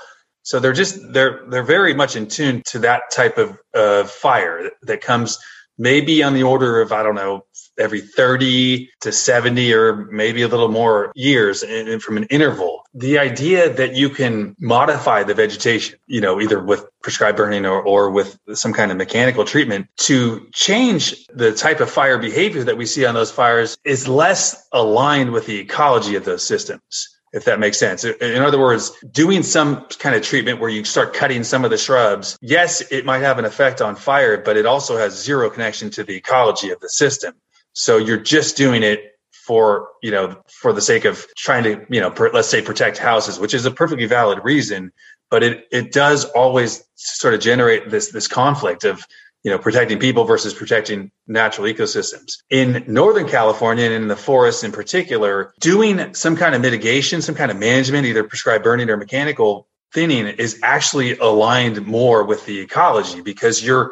So 0.49 0.59
they're 0.59 0.73
just 0.73 1.13
they're 1.13 1.43
they're 1.47 1.61
very 1.61 1.93
much 1.93 2.15
in 2.15 2.25
tune 2.25 2.63
to 2.69 2.79
that 2.79 3.11
type 3.11 3.37
of 3.37 3.55
uh, 3.71 4.05
fire 4.05 4.71
that 4.81 4.99
comes 4.99 5.37
maybe 5.77 6.23
on 6.23 6.33
the 6.33 6.41
order 6.41 6.81
of 6.81 6.91
I 6.91 7.03
don't 7.03 7.13
know 7.13 7.45
every 7.77 8.01
30 8.01 8.89
to 9.01 9.11
70 9.11 9.71
or 9.75 10.07
maybe 10.11 10.41
a 10.41 10.47
little 10.47 10.67
more 10.67 11.11
years 11.13 11.61
and, 11.61 12.01
from 12.01 12.17
an 12.17 12.23
interval. 12.31 12.81
the 12.95 13.19
idea 13.19 13.71
that 13.71 13.95
you 13.95 14.09
can 14.09 14.55
modify 14.59 15.21
the 15.21 15.35
vegetation, 15.35 15.99
you 16.07 16.19
know, 16.19 16.41
either 16.41 16.59
with 16.59 16.83
prescribed 17.03 17.37
burning 17.37 17.67
or, 17.67 17.79
or 17.83 18.09
with 18.09 18.39
some 18.53 18.73
kind 18.73 18.89
of 18.89 18.97
mechanical 18.97 19.45
treatment 19.45 19.87
to 19.97 20.47
change 20.51 21.27
the 21.27 21.53
type 21.53 21.79
of 21.79 21.91
fire 21.91 22.17
behavior 22.17 22.63
that 22.63 22.75
we 22.75 22.87
see 22.87 23.05
on 23.05 23.13
those 23.13 23.31
fires 23.31 23.77
is 23.85 24.07
less 24.07 24.67
aligned 24.73 25.31
with 25.31 25.45
the 25.45 25.59
ecology 25.59 26.15
of 26.15 26.25
those 26.25 26.43
systems 26.43 27.18
if 27.33 27.45
that 27.45 27.59
makes 27.59 27.77
sense. 27.77 28.03
In 28.03 28.41
other 28.41 28.59
words, 28.59 28.91
doing 29.11 29.43
some 29.43 29.85
kind 29.99 30.15
of 30.15 30.21
treatment 30.21 30.59
where 30.59 30.69
you 30.69 30.83
start 30.83 31.13
cutting 31.13 31.43
some 31.43 31.63
of 31.63 31.71
the 31.71 31.77
shrubs, 31.77 32.37
yes, 32.41 32.81
it 32.91 33.05
might 33.05 33.19
have 33.19 33.39
an 33.39 33.45
effect 33.45 33.81
on 33.81 33.95
fire, 33.95 34.37
but 34.37 34.57
it 34.57 34.65
also 34.65 34.97
has 34.97 35.21
zero 35.21 35.49
connection 35.49 35.89
to 35.91 36.03
the 36.03 36.15
ecology 36.15 36.71
of 36.71 36.79
the 36.79 36.89
system. 36.89 37.33
So 37.73 37.97
you're 37.97 38.17
just 38.17 38.57
doing 38.57 38.83
it 38.83 39.13
for, 39.31 39.89
you 40.03 40.11
know, 40.11 40.41
for 40.47 40.73
the 40.73 40.81
sake 40.81 41.05
of 41.05 41.25
trying 41.35 41.63
to, 41.63 41.85
you 41.89 41.99
know, 42.01 42.11
per, 42.11 42.29
let's 42.31 42.47
say 42.47 42.61
protect 42.61 42.97
houses, 42.97 43.39
which 43.39 43.53
is 43.53 43.65
a 43.65 43.71
perfectly 43.71 44.05
valid 44.05 44.39
reason, 44.43 44.91
but 45.29 45.43
it 45.43 45.65
it 45.71 45.91
does 45.91 46.25
always 46.25 46.83
sort 46.95 47.33
of 47.33 47.39
generate 47.39 47.89
this 47.89 48.11
this 48.11 48.27
conflict 48.27 48.83
of 48.83 49.03
you 49.43 49.51
know, 49.51 49.57
protecting 49.57 49.99
people 49.99 50.25
versus 50.25 50.53
protecting 50.53 51.11
natural 51.27 51.67
ecosystems. 51.67 52.39
In 52.49 52.83
Northern 52.87 53.27
California 53.27 53.85
and 53.85 53.93
in 53.93 54.07
the 54.07 54.15
forests 54.15 54.63
in 54.63 54.71
particular, 54.71 55.53
doing 55.59 56.13
some 56.13 56.35
kind 56.35 56.55
of 56.55 56.61
mitigation, 56.61 57.21
some 57.21 57.35
kind 57.35 57.49
of 57.49 57.57
management, 57.57 58.05
either 58.05 58.23
prescribed 58.23 58.63
burning 58.63 58.89
or 58.89 58.97
mechanical 58.97 59.67
thinning 59.93 60.27
is 60.27 60.59
actually 60.61 61.17
aligned 61.17 61.85
more 61.85 62.23
with 62.23 62.45
the 62.45 62.59
ecology 62.59 63.21
because 63.21 63.63
you're, 63.63 63.91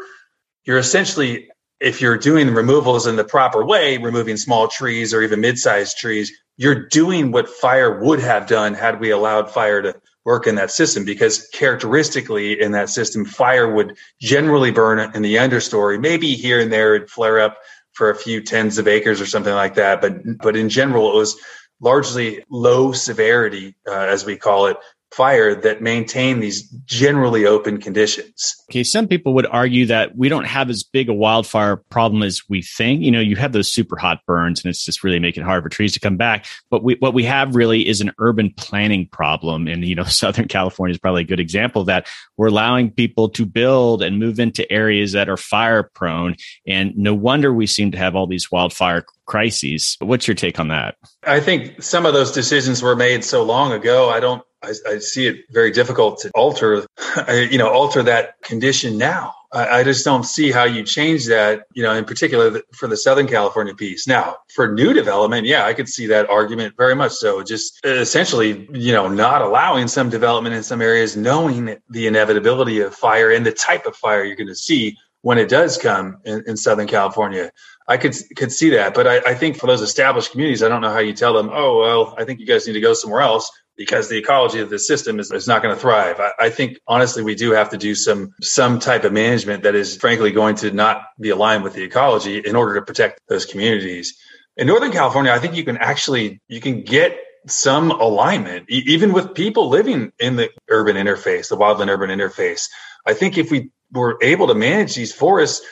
you're 0.65 0.77
essentially, 0.77 1.49
if 1.79 2.01
you're 2.01 2.17
doing 2.17 2.53
removals 2.53 3.07
in 3.07 3.15
the 3.15 3.23
proper 3.23 3.63
way, 3.65 3.97
removing 3.97 4.35
small 4.37 4.67
trees 4.67 5.13
or 5.13 5.21
even 5.21 5.39
mid-sized 5.41 5.97
trees, 5.97 6.31
you're 6.57 6.87
doing 6.87 7.31
what 7.31 7.47
fire 7.47 8.03
would 8.03 8.19
have 8.19 8.47
done 8.47 8.73
had 8.73 8.99
we 8.99 9.11
allowed 9.11 9.49
fire 9.49 9.81
to 9.81 9.95
work 10.27 10.45
in 10.45 10.55
that 10.55 10.69
system 10.69 11.05
because 11.05 11.47
characteristically 11.53 12.61
in 12.61 12.73
that 12.73 12.89
system, 12.89 13.23
fire 13.23 13.73
would 13.73 13.95
generally 14.19 14.71
burn 14.71 14.99
in 15.15 15.21
the 15.21 15.35
understory. 15.35 15.97
Maybe 15.97 16.33
here 16.33 16.59
and 16.59 16.71
there 16.71 16.95
it'd 16.95 17.09
flare 17.09 17.39
up 17.39 17.57
for 17.93 18.09
a 18.09 18.15
few 18.15 18.41
tens 18.41 18.77
of 18.77 18.89
acres 18.89 19.21
or 19.21 19.25
something 19.25 19.53
like 19.53 19.75
that. 19.75 20.01
But, 20.01 20.37
but 20.39 20.57
in 20.57 20.67
general, 20.67 21.13
it 21.13 21.15
was 21.15 21.39
largely 21.79 22.43
low 22.49 22.91
severity, 22.91 23.77
uh, 23.87 23.93
as 23.93 24.25
we 24.25 24.35
call 24.35 24.65
it, 24.65 24.75
fire 25.11 25.55
that 25.55 25.81
maintain 25.81 26.39
these 26.39 26.63
generally 26.85 27.45
open 27.45 27.79
conditions. 27.79 28.55
Okay, 28.69 28.83
some 28.83 29.07
people 29.07 29.33
would 29.33 29.45
argue 29.47 29.85
that 29.85 30.17
we 30.17 30.29
don't 30.29 30.45
have 30.45 30.69
as 30.69 30.83
big 30.83 31.09
a 31.09 31.13
wildfire 31.13 31.77
problem 31.77 32.23
as 32.23 32.41
we 32.49 32.61
think. 32.61 33.01
You 33.01 33.11
know, 33.11 33.19
you 33.19 33.35
have 33.37 33.53
those 33.53 33.71
super 33.71 33.97
hot 33.97 34.19
burns 34.27 34.63
and 34.63 34.69
it's 34.69 34.83
just 34.83 35.03
really 35.03 35.19
making 35.19 35.43
it 35.43 35.45
hard 35.45 35.63
for 35.63 35.69
trees 35.69 35.93
to 35.93 35.99
come 35.99 36.17
back. 36.17 36.45
But 36.69 36.83
we, 36.83 36.95
what 36.99 37.13
we 37.13 37.23
have 37.23 37.55
really 37.55 37.87
is 37.87 38.01
an 38.01 38.11
urban 38.19 38.53
planning 38.57 39.07
problem. 39.07 39.67
And, 39.67 39.85
you 39.85 39.95
know, 39.95 40.03
Southern 40.17 40.47
California 40.47 40.93
is 40.93 40.99
probably 40.99 41.21
a 41.21 41.27
good 41.27 41.39
example 41.39 41.81
of 41.81 41.87
that. 41.87 42.07
We're 42.35 42.47
allowing 42.47 42.91
people 42.91 43.29
to 43.29 43.45
build 43.45 44.03
and 44.03 44.19
move 44.19 44.39
into 44.39 44.69
areas 44.71 45.13
that 45.13 45.29
are 45.29 45.37
fire 45.37 45.83
prone. 45.83 46.35
And 46.67 46.95
no 46.97 47.13
wonder 47.13 47.53
we 47.53 47.67
seem 47.67 47.91
to 47.91 47.97
have 47.97 48.15
all 48.15 48.27
these 48.27 48.51
wildfire 48.51 49.05
crises. 49.25 49.97
What's 49.99 50.27
your 50.27 50.35
take 50.35 50.59
on 50.59 50.69
that? 50.69 50.95
I 51.23 51.39
think 51.39 51.81
some 51.81 52.05
of 52.05 52.13
those 52.13 52.31
decisions 52.31 52.81
were 52.81 52.95
made 52.95 53.23
so 53.23 53.43
long 53.43 53.71
ago. 53.71 54.09
I 54.09 54.19
don't 54.19 54.41
I, 54.63 54.73
I, 54.87 54.97
see 54.99 55.27
it 55.27 55.45
very 55.51 55.71
difficult 55.71 56.19
to 56.19 56.31
alter, 56.31 56.85
you 57.29 57.57
know, 57.57 57.69
alter 57.69 58.01
that 58.03 58.41
condition 58.41 58.97
now. 58.97 59.33
I, 59.51 59.79
I, 59.79 59.83
just 59.83 60.03
don't 60.03 60.23
see 60.23 60.51
how 60.51 60.63
you 60.63 60.83
change 60.83 61.27
that, 61.27 61.67
you 61.73 61.83
know, 61.83 61.93
in 61.93 62.05
particular 62.05 62.61
for 62.73 62.87
the 62.87 62.97
Southern 62.97 63.27
California 63.27 63.75
piece. 63.75 64.07
Now, 64.07 64.37
for 64.53 64.73
new 64.73 64.93
development, 64.93 65.45
yeah, 65.45 65.65
I 65.65 65.73
could 65.73 65.87
see 65.87 66.07
that 66.07 66.29
argument 66.29 66.75
very 66.75 66.95
much 66.95 67.13
so. 67.13 67.43
Just 67.43 67.79
uh, 67.85 67.89
essentially, 67.89 68.67
you 68.73 68.93
know, 68.93 69.07
not 69.07 69.41
allowing 69.41 69.87
some 69.87 70.09
development 70.09 70.55
in 70.55 70.63
some 70.63 70.81
areas, 70.81 71.15
knowing 71.15 71.77
the 71.89 72.07
inevitability 72.07 72.81
of 72.81 72.95
fire 72.95 73.31
and 73.31 73.45
the 73.45 73.53
type 73.53 73.85
of 73.85 73.95
fire 73.95 74.23
you're 74.23 74.35
going 74.35 74.47
to 74.47 74.55
see 74.55 74.97
when 75.21 75.37
it 75.37 75.49
does 75.49 75.77
come 75.77 76.17
in, 76.25 76.43
in 76.47 76.57
Southern 76.57 76.87
California. 76.87 77.51
I 77.87 77.97
could 77.97 78.15
could 78.35 78.51
see 78.51 78.71
that, 78.71 78.93
but 78.93 79.07
I, 79.07 79.17
I 79.19 79.33
think 79.35 79.57
for 79.57 79.67
those 79.67 79.81
established 79.81 80.31
communities, 80.31 80.61
I 80.61 80.67
don't 80.67 80.81
know 80.81 80.91
how 80.91 80.99
you 80.99 81.13
tell 81.13 81.33
them, 81.33 81.49
oh 81.53 81.79
well, 81.79 82.15
I 82.17 82.25
think 82.25 82.41
you 82.41 82.45
guys 82.45 82.67
need 82.67 82.73
to 82.73 82.81
go 82.81 82.93
somewhere 82.93 83.21
else 83.21 83.49
because 83.77 84.09
the 84.09 84.17
ecology 84.17 84.59
of 84.59 84.69
the 84.69 84.79
system 84.79 85.19
is, 85.19 85.31
is 85.31 85.47
not 85.47 85.61
going 85.61 85.73
to 85.73 85.79
thrive. 85.79 86.19
I, 86.19 86.31
I, 86.39 86.49
think 86.49 86.79
honestly, 86.87 87.23
we 87.23 87.35
do 87.35 87.51
have 87.51 87.69
to 87.69 87.77
do 87.77 87.95
some 87.95 88.33
some 88.41 88.79
type 88.79 89.03
of 89.03 89.13
management 89.13 89.63
that 89.63 89.75
is 89.75 89.95
frankly 89.95 90.31
going 90.31 90.55
to 90.57 90.71
not 90.71 91.03
be 91.19 91.29
aligned 91.29 91.63
with 91.63 91.73
the 91.73 91.83
ecology 91.83 92.39
in 92.39 92.55
order 92.55 92.75
to 92.75 92.81
protect 92.81 93.21
those 93.29 93.45
communities. 93.45 94.17
In 94.57 94.67
Northern 94.67 94.91
California, 94.91 95.31
I 95.31 95.39
think 95.39 95.55
you 95.55 95.63
can 95.63 95.77
actually 95.77 96.41
you 96.47 96.59
can 96.59 96.81
get 96.81 97.17
some 97.45 97.91
alignment 97.91 98.65
even 98.69 99.13
with 99.13 99.33
people 99.33 99.69
living 99.69 100.11
in 100.19 100.35
the 100.35 100.49
urban 100.69 100.97
interface, 100.97 101.47
the 101.47 101.55
wildland 101.55 101.87
urban 101.87 102.09
interface. 102.09 102.67
I 103.05 103.13
think 103.13 103.37
if 103.37 103.51
we 103.51 103.71
were 103.91 104.17
able 104.21 104.47
to 104.47 104.55
manage 104.55 104.95
these 104.95 105.13
forests 105.13 105.65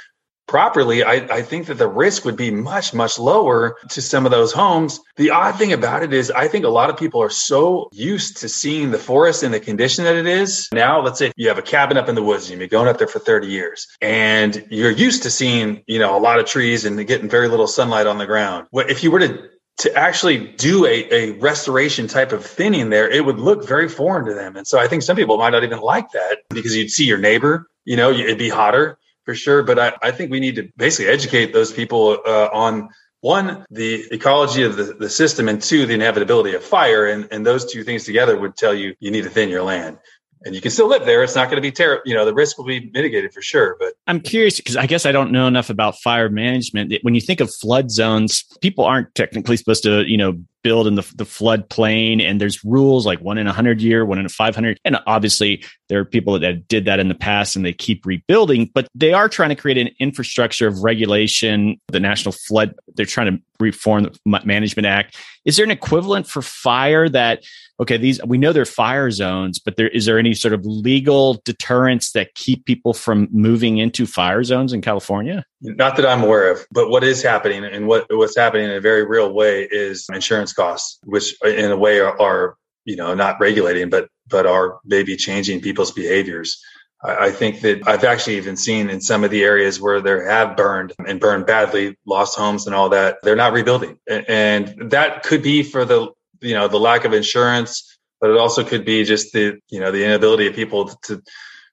properly, 0.48 1.04
I, 1.04 1.14
I, 1.14 1.42
think 1.42 1.68
that 1.68 1.76
the 1.76 1.88
risk 1.88 2.26
would 2.26 2.36
be 2.36 2.52
much, 2.52 2.94
much 2.94 3.18
lower 3.18 3.78
to 3.90 4.02
some 4.02 4.26
of 4.26 4.32
those 4.32 4.52
homes. 4.52 5.00
The 5.16 5.32
odd 5.32 5.56
thing 5.56 5.74
about 5.74 6.04
it 6.04 6.14
is, 6.14 6.32
I 6.32 6.48
think 6.48 6.66
a 6.66 6.70
lot 6.70 6.90
of 6.90 6.98
people 6.98 7.22
are 7.22 7.30
so 7.30 7.90
used 7.92 8.38
to 8.38 8.50
seeing 8.50 8.92
the 8.92 9.00
forest 9.00 9.44
in 9.44 9.52
the 9.52 9.60
condition 9.60 10.04
that 10.04 10.16
it 10.16 10.28
is. 10.28 10.68
Now, 10.74 11.02
let's 11.02 11.20
say 11.20 11.32
you 11.36 11.48
have 11.48 11.58
a 11.58 11.64
cabin 11.64 11.98
up 11.98 12.10
in 12.10 12.16
the 12.16 12.24
woods, 12.24 12.50
you've 12.50 12.60
been 12.60 12.70
going 12.70 12.88
up 12.88 12.98
there 12.98 13.08
for 13.08 13.20
30 13.20 13.48
years, 13.48 13.88
and 14.02 14.66
you're 14.70 14.92
used 14.92 15.24
to 15.24 15.32
seeing, 15.32 15.84
you 15.88 16.00
know, 16.00 16.18
a 16.18 16.20
lot 16.20 16.40
of 16.40 16.46
trees 16.46 16.86
and 16.86 17.06
getting 17.08 17.30
very 17.30 17.48
little 17.48 17.68
sunlight 17.68 18.08
on 18.08 18.18
the 18.18 18.26
ground. 18.26 18.68
What 18.72 18.90
if 18.90 19.04
you 19.04 19.12
were 19.12 19.20
to 19.20 19.50
to 19.78 19.94
actually 19.94 20.38
do 20.54 20.86
a, 20.86 21.12
a 21.12 21.32
restoration 21.40 22.08
type 22.08 22.32
of 22.32 22.46
thinning 22.46 22.90
there, 22.90 23.10
it 23.10 23.26
would 23.26 23.40
look 23.40 23.68
very 23.68 23.90
foreign 23.90 24.26
to 24.26 24.34
them. 24.34 24.56
And 24.56 24.66
so 24.66 24.80
I 24.80 24.88
think 24.88 25.04
some 25.04 25.18
people 25.18 25.38
might 25.38 25.50
not 25.50 25.66
even 25.66 25.80
like 25.80 26.12
that 26.12 26.40
because 26.50 26.76
you'd 26.76 26.92
see 26.92 27.06
your 27.06 27.18
neighbor, 27.18 27.68
you 27.84 27.98
know, 27.98 28.10
it'd 28.12 28.38
be 28.38 28.48
hotter 28.48 28.98
for 29.26 29.36
sure. 29.36 29.64
But 29.64 29.80
I, 29.80 29.94
I 30.02 30.12
think 30.12 30.32
we 30.32 30.40
need 30.40 30.56
to 30.56 30.70
basically 30.78 31.12
educate 31.12 31.54
those 31.54 31.72
people 31.72 32.20
uh, 32.26 32.50
on 32.54 32.90
one, 33.22 33.66
the 33.72 34.06
ecology 34.12 34.64
of 34.64 34.76
the, 34.78 34.84
the 34.94 35.10
system, 35.10 35.50
and 35.50 35.62
two, 35.62 35.86
the 35.86 35.96
inevitability 35.96 36.54
of 36.54 36.64
fire. 36.64 37.08
And, 37.08 37.28
and 37.32 37.46
those 37.46 37.72
two 37.72 37.84
things 37.84 38.06
together 38.06 38.38
would 38.38 38.56
tell 38.56 38.74
you 38.74 38.96
you 39.00 39.12
need 39.12 39.24
to 39.24 39.30
thin 39.30 39.50
your 39.50 39.64
land 39.64 39.98
and 40.46 40.54
you 40.54 40.62
can 40.62 40.70
still 40.70 40.88
live 40.88 41.06
there. 41.06 41.24
It's 41.24 41.36
not 41.36 41.46
going 41.46 41.58
to 41.58 41.62
be 41.62 41.72
terrible. 41.72 42.04
You 42.06 42.14
know, 42.14 42.24
the 42.24 42.34
risk 42.34 42.58
will 42.58 42.66
be 42.66 42.92
mitigated 42.94 43.34
for 43.34 43.42
sure. 43.42 43.76
But 43.80 43.94
I'm 44.06 44.22
curious 44.22 44.58
because 44.58 44.78
I 44.78 44.86
guess 44.86 45.06
I 45.06 45.12
don't 45.12 45.32
know 45.32 45.48
enough 45.48 45.72
about 45.72 45.98
fire 46.00 46.30
management. 46.30 46.94
When 47.02 47.16
you 47.16 47.22
think 47.22 47.40
of 47.40 47.54
flood 47.54 47.90
zones, 47.90 48.44
people 48.62 48.86
aren't 48.86 49.14
technically 49.16 49.58
supposed 49.58 49.84
to, 49.84 50.08
you 50.08 50.18
know, 50.18 50.40
build 50.66 50.88
in 50.88 50.96
the, 50.96 51.14
the 51.16 51.26
flood 51.26 51.70
plain 51.70 52.20
and 52.20 52.42
there's 52.42 52.66
rules 52.66 53.06
like 53.06 53.22
one 53.22 53.38
in 53.38 53.46
a 53.46 53.54
hundred 53.54 53.82
year, 53.82 54.04
one 54.04 54.18
in 54.18 54.26
a 54.26 54.30
500. 54.30 54.80
And 54.84 54.98
obviously 55.06 55.64
there 55.90 56.00
are 56.00 56.06
people 56.06 56.40
that 56.40 56.68
did 56.68 56.86
that 56.86 57.00
in 57.00 57.08
the 57.08 57.14
past 57.14 57.56
and 57.56 57.64
they 57.64 57.72
keep 57.72 58.04
rebuilding, 58.04 58.72
but 58.74 58.88
they 58.96 59.14
are 59.14 59.30
trying 59.30 59.50
to 59.50 59.56
create 59.56 59.78
an 59.78 59.90
infrastructure 60.00 60.68
of 60.68 60.84
regulation. 60.84 61.80
The 61.90 62.00
national 62.00 62.32
flood, 62.32 62.74
they're 62.96 63.06
trying 63.06 63.38
to 63.38 63.44
reform 63.60 64.04
the 64.04 64.42
management 64.44 64.88
act. 64.88 65.16
Is 65.46 65.56
there 65.56 65.66
an 65.66 65.72
equivalent 65.72 66.28
for 66.28 66.42
fire 66.42 67.10
that 67.10 67.44
okay, 67.80 67.98
these 67.98 68.24
we 68.26 68.38
know 68.38 68.54
they're 68.54 68.66
fire 68.66 69.12
zones, 69.12 69.60
but 69.60 69.76
there 69.78 69.90
is 69.90 70.06
there 70.06 70.20
any 70.20 70.34
sort 70.34 70.54
of 70.54 70.66
legal 70.66 71.42
deterrents 71.46 72.12
that 72.14 72.34
keep 72.36 72.66
people 72.66 72.94
from 72.94 73.28
moving 73.32 73.78
into 73.78 74.06
fire 74.06 74.44
zones 74.44 74.74
in 74.74 74.82
California? 74.82 75.46
Not 75.62 75.96
that 75.98 76.06
I'm 76.06 76.24
aware 76.24 76.52
of, 76.52 76.66
but 76.72 76.90
what 76.90 77.04
is 77.04 77.22
happening 77.22 77.64
and 77.64 77.88
what 77.88 78.06
what's 78.10 78.38
happening 78.38 78.66
in 78.66 78.72
a 78.72 78.82
very 78.82 79.06
real 79.06 79.34
way 79.34 79.68
is 79.70 80.06
insurance 80.14 80.54
costs, 80.54 81.00
which 81.04 81.36
in 81.44 81.72
a 81.72 81.78
way 81.78 82.00
are, 82.00 82.20
are 82.22 82.56
you 82.86 82.96
know 82.96 83.14
not 83.14 83.40
regulating, 83.40 83.90
but 83.90 84.10
but 84.28 84.46
are 84.46 84.80
maybe 84.86 85.16
changing 85.16 85.62
people's 85.62 85.92
behaviors. 85.92 86.62
I 87.04 87.30
think 87.30 87.62
that 87.62 87.88
I've 87.88 88.04
actually 88.04 88.38
even 88.38 88.56
seen 88.56 88.90
in 88.90 89.00
some 89.00 89.24
of 89.24 89.30
the 89.30 89.44
areas 89.44 89.80
where 89.80 90.02
there 90.02 90.28
have 90.28 90.58
burned 90.58 90.94
and 91.06 91.20
burned 91.20 91.46
badly, 91.46 91.96
lost 92.08 92.36
homes 92.36 92.66
and 92.66 92.74
all 92.74 92.90
that, 92.90 93.18
they're 93.22 93.36
not 93.36 93.54
rebuilding. 93.54 94.00
And 94.08 94.90
that 94.90 95.22
could 95.22 95.44
be 95.44 95.62
for 95.62 95.86
the 95.86 96.10
you 96.46 96.54
know 96.54 96.68
the 96.68 96.80
lack 96.80 97.06
of 97.06 97.14
insurance, 97.14 97.98
but 98.22 98.30
it 98.30 98.38
also 98.38 98.64
could 98.64 98.86
be 98.86 99.04
just 99.04 99.34
the 99.34 99.60
you 99.70 99.80
know 99.80 99.92
the 99.92 100.06
inability 100.06 100.48
of 100.48 100.54
people 100.54 100.88
to 101.04 101.22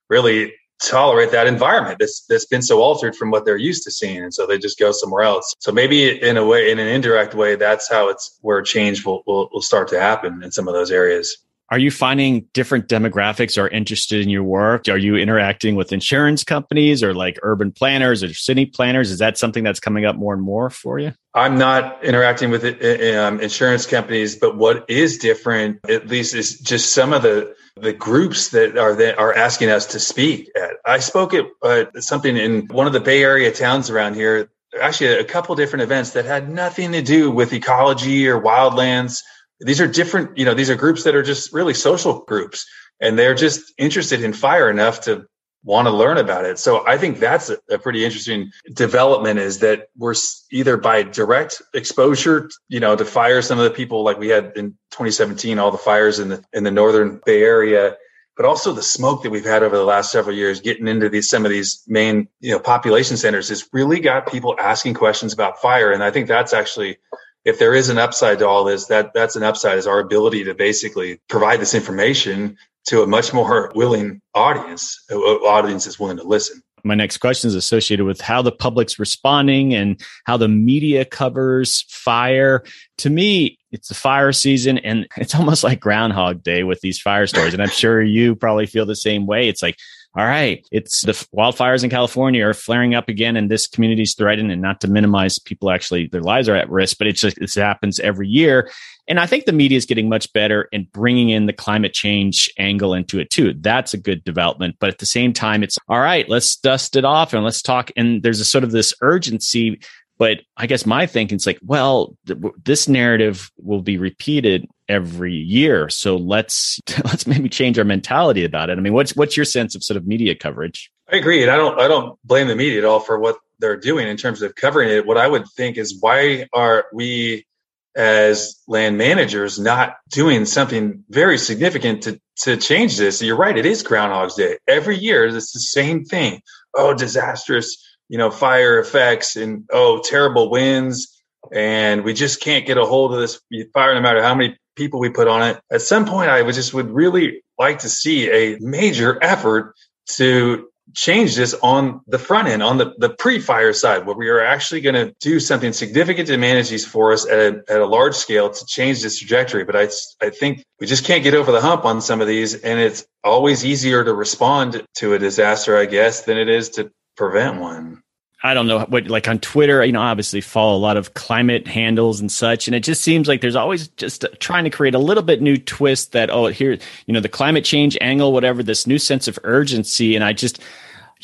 really 0.08 0.52
tolerate 0.82 1.30
that 1.30 1.46
environment 1.46 1.96
that's 2.00 2.24
that's 2.28 2.46
been 2.46 2.62
so 2.62 2.80
altered 2.82 3.14
from 3.14 3.30
what 3.30 3.44
they're 3.44 3.56
used 3.56 3.84
to 3.84 3.90
seeing 3.90 4.22
and 4.22 4.34
so 4.34 4.46
they 4.46 4.58
just 4.58 4.80
go 4.80 4.90
somewhere 4.90 5.22
else 5.22 5.54
so 5.60 5.70
maybe 5.70 6.20
in 6.20 6.36
a 6.36 6.44
way 6.44 6.72
in 6.72 6.80
an 6.80 6.88
indirect 6.88 7.34
way 7.34 7.54
that's 7.54 7.88
how 7.88 8.08
it's 8.08 8.36
where 8.40 8.60
change 8.62 9.04
will, 9.04 9.22
will, 9.24 9.48
will 9.52 9.62
start 9.62 9.86
to 9.86 10.00
happen 10.00 10.42
in 10.42 10.50
some 10.50 10.66
of 10.66 10.74
those 10.74 10.90
areas 10.90 11.36
are 11.70 11.78
you 11.78 11.90
finding 11.90 12.48
different 12.52 12.88
demographics 12.88 13.56
are 13.56 13.66
interested 13.66 14.20
in 14.20 14.28
your 14.28 14.42
work? 14.42 14.90
Are 14.90 14.98
you 14.98 15.16
interacting 15.16 15.74
with 15.74 15.90
insurance 15.90 16.44
companies 16.44 17.02
or 17.02 17.14
like 17.14 17.38
urban 17.42 17.72
planners 17.72 18.22
or 18.22 18.34
city 18.34 18.66
planners? 18.66 19.10
Is 19.10 19.20
that 19.20 19.38
something 19.38 19.64
that's 19.64 19.80
coming 19.80 20.04
up 20.04 20.14
more 20.14 20.34
and 20.34 20.42
more 20.42 20.68
for 20.68 20.98
you? 20.98 21.14
I'm 21.34 21.56
not 21.56 22.04
interacting 22.04 22.50
with 22.50 22.64
um, 22.64 23.40
insurance 23.40 23.86
companies, 23.86 24.36
but 24.36 24.56
what 24.56 24.84
is 24.90 25.18
different, 25.18 25.80
at 25.88 26.06
least, 26.06 26.34
is 26.34 26.60
just 26.60 26.92
some 26.92 27.12
of 27.12 27.22
the 27.22 27.54
the 27.76 27.92
groups 27.92 28.50
that 28.50 28.76
are 28.76 28.94
that 28.96 29.18
are 29.18 29.34
asking 29.34 29.70
us 29.70 29.86
to 29.86 30.00
speak 30.00 30.50
at. 30.56 30.72
I 30.84 30.98
spoke 30.98 31.32
at 31.32 31.46
uh, 31.62 31.84
something 32.00 32.36
in 32.36 32.66
one 32.68 32.86
of 32.86 32.92
the 32.92 33.00
Bay 33.00 33.22
Area 33.22 33.50
towns 33.50 33.88
around 33.88 34.14
here. 34.14 34.50
Actually, 34.80 35.18
a 35.18 35.24
couple 35.24 35.54
different 35.54 35.82
events 35.82 36.10
that 36.10 36.24
had 36.24 36.50
nothing 36.50 36.92
to 36.92 37.02
do 37.02 37.30
with 37.30 37.52
ecology 37.52 38.26
or 38.28 38.40
wildlands 38.40 39.22
these 39.64 39.80
are 39.80 39.86
different, 39.86 40.36
you 40.36 40.44
know, 40.44 40.54
these 40.54 40.70
are 40.70 40.76
groups 40.76 41.04
that 41.04 41.14
are 41.14 41.22
just 41.22 41.52
really 41.52 41.74
social 41.74 42.20
groups 42.24 42.66
and 43.00 43.18
they're 43.18 43.34
just 43.34 43.72
interested 43.78 44.22
in 44.22 44.32
fire 44.32 44.70
enough 44.70 45.02
to 45.02 45.26
want 45.64 45.86
to 45.86 45.92
learn 45.92 46.18
about 46.18 46.44
it. 46.44 46.58
So 46.58 46.86
I 46.86 46.98
think 46.98 47.18
that's 47.18 47.50
a, 47.50 47.78
pretty 47.78 48.04
interesting 48.04 48.50
development 48.74 49.38
is 49.38 49.60
that 49.60 49.88
we're 49.96 50.14
either 50.50 50.76
by 50.76 51.02
direct 51.02 51.62
exposure, 51.74 52.50
you 52.68 52.80
know, 52.80 52.96
to 52.96 53.04
fire 53.04 53.42
some 53.42 53.58
of 53.58 53.64
the 53.64 53.70
people 53.70 54.02
like 54.02 54.18
we 54.18 54.28
had 54.28 54.52
in 54.56 54.70
2017, 54.90 55.58
all 55.58 55.70
the 55.70 55.78
fires 55.78 56.18
in 56.18 56.30
the 56.30 56.44
in 56.52 56.64
the 56.64 56.70
northern 56.70 57.20
Bay 57.24 57.42
Area, 57.42 57.96
but 58.36 58.46
also 58.46 58.72
the 58.72 58.82
smoke 58.82 59.22
that 59.22 59.30
we've 59.30 59.44
had 59.44 59.62
over 59.62 59.76
the 59.76 59.84
last 59.84 60.10
several 60.10 60.34
years 60.34 60.60
getting 60.60 60.88
into 60.88 61.08
these 61.08 61.28
some 61.28 61.44
of 61.44 61.50
these 61.50 61.84
main, 61.86 62.28
you 62.40 62.52
know, 62.52 62.58
population 62.58 63.16
centers 63.16 63.48
has 63.48 63.68
really 63.72 64.00
got 64.00 64.30
people 64.30 64.56
asking 64.58 64.94
questions 64.94 65.32
about 65.32 65.60
fire. 65.60 65.92
And 65.92 66.02
I 66.02 66.10
think 66.10 66.26
that's 66.28 66.52
actually 66.52 66.98
if 67.44 67.58
there 67.58 67.74
is 67.74 67.88
an 67.88 67.98
upside 67.98 68.38
to 68.38 68.48
all 68.48 68.64
this, 68.64 68.86
that 68.86 69.12
that's 69.14 69.36
an 69.36 69.42
upside 69.42 69.78
is 69.78 69.86
our 69.86 69.98
ability 69.98 70.44
to 70.44 70.54
basically 70.54 71.20
provide 71.28 71.60
this 71.60 71.74
information 71.74 72.56
to 72.86 73.02
a 73.02 73.06
much 73.06 73.32
more 73.32 73.70
willing 73.74 74.20
audience. 74.34 74.98
Audience 75.10 75.86
is 75.86 75.98
willing 75.98 76.16
to 76.16 76.24
listen. 76.24 76.62
My 76.84 76.94
next 76.96 77.18
question 77.18 77.46
is 77.46 77.54
associated 77.54 78.06
with 78.06 78.20
how 78.20 78.42
the 78.42 78.50
public's 78.50 78.98
responding 78.98 79.72
and 79.72 80.00
how 80.24 80.36
the 80.36 80.48
media 80.48 81.04
covers 81.04 81.84
fire. 81.88 82.64
To 82.98 83.10
me, 83.10 83.58
it's 83.70 83.88
the 83.88 83.94
fire 83.94 84.32
season 84.32 84.78
and 84.78 85.06
it's 85.16 85.34
almost 85.34 85.62
like 85.62 85.78
Groundhog 85.78 86.42
Day 86.42 86.64
with 86.64 86.80
these 86.80 87.00
fire 87.00 87.26
stories. 87.26 87.54
And 87.54 87.62
I'm 87.62 87.68
sure 87.68 88.02
you 88.02 88.34
probably 88.34 88.66
feel 88.66 88.84
the 88.84 88.96
same 88.96 89.26
way. 89.26 89.48
It's 89.48 89.62
like, 89.62 89.76
all 90.14 90.26
right, 90.26 90.66
it's 90.70 91.02
the 91.02 91.12
wildfires 91.34 91.84
in 91.84 91.88
California 91.88 92.44
are 92.46 92.52
flaring 92.52 92.94
up 92.94 93.08
again 93.08 93.34
and 93.36 93.50
this 93.50 93.66
community 93.66 94.02
is 94.02 94.14
threatened 94.14 94.52
and 94.52 94.60
not 94.60 94.80
to 94.82 94.88
minimize 94.88 95.38
people 95.38 95.70
actually 95.70 96.08
their 96.08 96.20
lives 96.20 96.50
are 96.50 96.56
at 96.56 96.68
risk, 96.68 96.98
but 96.98 97.06
it's 97.06 97.20
just, 97.20 97.38
it 97.38 97.54
happens 97.54 97.98
every 98.00 98.28
year. 98.28 98.70
And 99.08 99.18
I 99.18 99.26
think 99.26 99.44
the 99.44 99.52
media 99.52 99.76
is 99.76 99.86
getting 99.86 100.08
much 100.08 100.32
better 100.32 100.68
in 100.72 100.86
bringing 100.92 101.30
in 101.30 101.46
the 101.46 101.52
climate 101.52 101.92
change 101.92 102.50
angle 102.58 102.94
into 102.94 103.18
it 103.18 103.30
too. 103.30 103.54
That's 103.54 103.94
a 103.94 103.98
good 103.98 104.22
development. 104.24 104.76
But 104.78 104.90
at 104.90 104.98
the 104.98 105.06
same 105.06 105.32
time, 105.32 105.62
it's 105.62 105.78
all 105.88 106.00
right, 106.00 106.28
let's 106.28 106.56
dust 106.56 106.96
it 106.96 107.04
off 107.04 107.32
and 107.32 107.44
let's 107.44 107.62
talk. 107.62 107.90
And 107.96 108.22
there's 108.22 108.40
a 108.40 108.44
sort 108.44 108.64
of 108.64 108.70
this 108.70 108.94
urgency. 109.00 109.80
But 110.18 110.42
I 110.56 110.66
guess 110.66 110.86
my 110.86 111.06
thinking 111.06 111.36
is 111.36 111.46
like, 111.46 111.58
well, 111.64 112.16
th- 112.26 112.38
this 112.64 112.86
narrative 112.86 113.50
will 113.58 113.82
be 113.82 113.98
repeated 113.98 114.68
every 114.88 115.34
year. 115.34 115.88
So 115.88 116.16
let's 116.16 116.78
let's 117.04 117.26
maybe 117.26 117.48
change 117.48 117.78
our 117.78 117.84
mentality 117.84 118.44
about 118.44 118.70
it. 118.70 118.78
I 118.78 118.80
mean, 118.80 118.92
what's 118.92 119.16
what's 119.16 119.36
your 119.36 119.46
sense 119.46 119.74
of 119.74 119.82
sort 119.82 119.96
of 119.96 120.06
media 120.06 120.34
coverage? 120.36 120.92
I 121.12 121.16
agree, 121.16 121.42
and 121.42 121.50
I 121.50 121.56
don't 121.56 121.80
I 121.80 121.88
don't 121.88 122.18
blame 122.24 122.46
the 122.46 122.54
media 122.54 122.78
at 122.78 122.84
all 122.84 123.00
for 123.00 123.18
what 123.18 123.38
they're 123.58 123.76
doing 123.76 124.06
in 124.06 124.16
terms 124.16 124.42
of 124.42 124.54
covering 124.54 124.90
it. 124.90 125.06
What 125.06 125.18
I 125.18 125.26
would 125.26 125.48
think 125.56 125.76
is 125.76 125.98
why 126.00 126.46
are 126.52 126.86
we 126.92 127.46
as 127.94 128.60
land 128.66 128.96
managers 128.96 129.58
not 129.58 129.96
doing 130.08 130.44
something 130.46 131.04
very 131.10 131.38
significant 131.38 132.04
to 132.04 132.20
to 132.42 132.56
change 132.56 132.96
this. 132.96 133.22
You're 133.22 133.36
right, 133.36 133.56
it 133.56 133.66
is 133.66 133.82
Groundhog's 133.82 134.34
Day. 134.34 134.58
Every 134.66 134.96
year 134.96 135.26
it's 135.26 135.52
the 135.52 135.60
same 135.60 136.04
thing. 136.04 136.40
Oh, 136.74 136.94
disastrous, 136.94 137.76
you 138.08 138.18
know, 138.18 138.30
fire 138.30 138.78
effects 138.78 139.36
and 139.36 139.64
oh, 139.72 140.02
terrible 140.04 140.50
winds. 140.50 141.22
And 141.52 142.04
we 142.04 142.14
just 142.14 142.40
can't 142.40 142.66
get 142.66 142.78
a 142.78 142.86
hold 142.86 143.12
of 143.12 143.20
this 143.20 143.40
fire 143.74 143.94
no 143.94 144.00
matter 144.00 144.22
how 144.22 144.34
many 144.34 144.56
people 144.76 145.00
we 145.00 145.10
put 145.10 145.28
on 145.28 145.42
it. 145.42 145.60
At 145.70 145.82
some 145.82 146.06
point 146.06 146.30
I 146.30 146.42
would 146.42 146.54
just 146.54 146.72
would 146.72 146.90
really 146.90 147.42
like 147.58 147.80
to 147.80 147.88
see 147.88 148.30
a 148.30 148.58
major 148.60 149.18
effort 149.22 149.74
to 150.14 150.68
change 150.94 151.36
this 151.36 151.54
on 151.62 152.00
the 152.06 152.18
front 152.18 152.48
end, 152.48 152.62
on 152.62 152.78
the, 152.78 152.94
the 152.98 153.10
pre-fire 153.10 153.72
side, 153.72 154.06
where 154.06 154.16
we 154.16 154.28
are 154.28 154.40
actually 154.40 154.80
going 154.80 154.94
to 154.94 155.14
do 155.20 155.40
something 155.40 155.72
significant 155.72 156.28
to 156.28 156.36
manage 156.36 156.68
these 156.68 156.86
forests 156.86 157.28
at 157.28 157.38
a, 157.38 157.62
at 157.68 157.80
a 157.80 157.86
large 157.86 158.14
scale 158.14 158.50
to 158.50 158.66
change 158.66 159.02
this 159.02 159.18
trajectory. 159.18 159.64
But 159.64 159.76
I, 159.76 159.88
I 160.20 160.30
think 160.30 160.64
we 160.80 160.86
just 160.86 161.04
can't 161.04 161.22
get 161.22 161.34
over 161.34 161.52
the 161.52 161.60
hump 161.60 161.84
on 161.84 162.00
some 162.00 162.20
of 162.20 162.26
these. 162.26 162.54
And 162.54 162.78
it's 162.80 163.04
always 163.24 163.64
easier 163.64 164.04
to 164.04 164.12
respond 164.12 164.82
to 164.96 165.14
a 165.14 165.18
disaster, 165.18 165.76
I 165.76 165.86
guess, 165.86 166.22
than 166.22 166.38
it 166.38 166.48
is 166.48 166.70
to 166.70 166.90
prevent 167.16 167.60
one. 167.60 168.02
I 168.42 168.54
don't 168.54 168.66
know 168.66 168.80
what 168.80 169.06
like 169.06 169.28
on 169.28 169.38
Twitter, 169.38 169.84
you 169.84 169.92
know, 169.92 170.00
obviously 170.00 170.40
follow 170.40 170.76
a 170.76 170.78
lot 170.78 170.96
of 170.96 171.14
climate 171.14 171.68
handles 171.68 172.20
and 172.20 172.30
such, 172.30 172.66
and 172.66 172.74
it 172.74 172.80
just 172.80 173.02
seems 173.02 173.28
like 173.28 173.40
there's 173.40 173.56
always 173.56 173.88
just 173.88 174.24
trying 174.40 174.64
to 174.64 174.70
create 174.70 174.94
a 174.94 174.98
little 174.98 175.22
bit 175.22 175.40
new 175.40 175.56
twist 175.56 176.12
that 176.12 176.30
oh 176.30 176.46
here 176.46 176.78
you 177.06 177.14
know 177.14 177.20
the 177.20 177.28
climate 177.28 177.64
change 177.64 177.96
angle, 178.00 178.32
whatever 178.32 178.62
this 178.62 178.86
new 178.86 178.98
sense 178.98 179.28
of 179.28 179.38
urgency, 179.44 180.16
and 180.16 180.24
I 180.24 180.32
just 180.32 180.60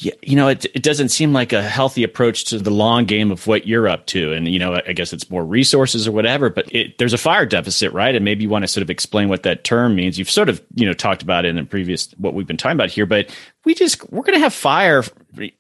you 0.01 0.37
know, 0.37 0.49
it, 0.49 0.65
it 0.67 0.83
doesn't 0.83 1.09
seem 1.09 1.33
like 1.33 1.53
a 1.53 1.61
healthy 1.61 2.05
approach 2.05 2.45
to 2.45 2.59
the 2.59 2.71
long 2.71 3.05
game 3.05 3.33
of 3.33 3.47
what 3.49 3.67
you're 3.67 3.89
up 3.89 4.07
to. 4.07 4.33
And, 4.33 4.47
you 4.47 4.59
know, 4.59 4.81
I 4.87 4.93
guess 4.93 5.13
it's 5.13 5.29
more 5.29 5.45
resources 5.45 6.07
or 6.07 6.13
whatever, 6.13 6.51
but 6.51 6.73
it, 6.73 6.99
there's 6.99 7.13
a 7.13 7.19
fire 7.19 7.45
deficit, 7.45 7.93
right? 7.93 8.15
And 8.15 8.25
maybe 8.25 8.45
you 8.45 8.49
want 8.49 8.63
to 8.63 8.69
sort 8.69 8.83
of 8.83 8.91
explain 8.91 9.29
what 9.29 9.43
that 9.43 9.65
term 9.65 9.97
means. 9.97 10.17
You've 10.17 10.31
sort 10.31 10.49
of, 10.49 10.63
you 10.75 10.87
know, 10.87 10.93
talked 10.93 11.23
about 11.23 11.45
it 11.45 11.49
in 11.49 11.57
the 11.57 11.65
previous, 11.65 12.13
what 12.13 12.35
we've 12.35 12.47
been 12.47 12.57
talking 12.57 12.77
about 12.77 12.91
here, 12.91 13.07
but 13.07 13.35
we 13.69 13.75
just, 13.75 14.11
we're 14.11 14.23
going 14.23 14.33
to 14.33 14.41
have 14.41 14.55
fire 14.55 15.05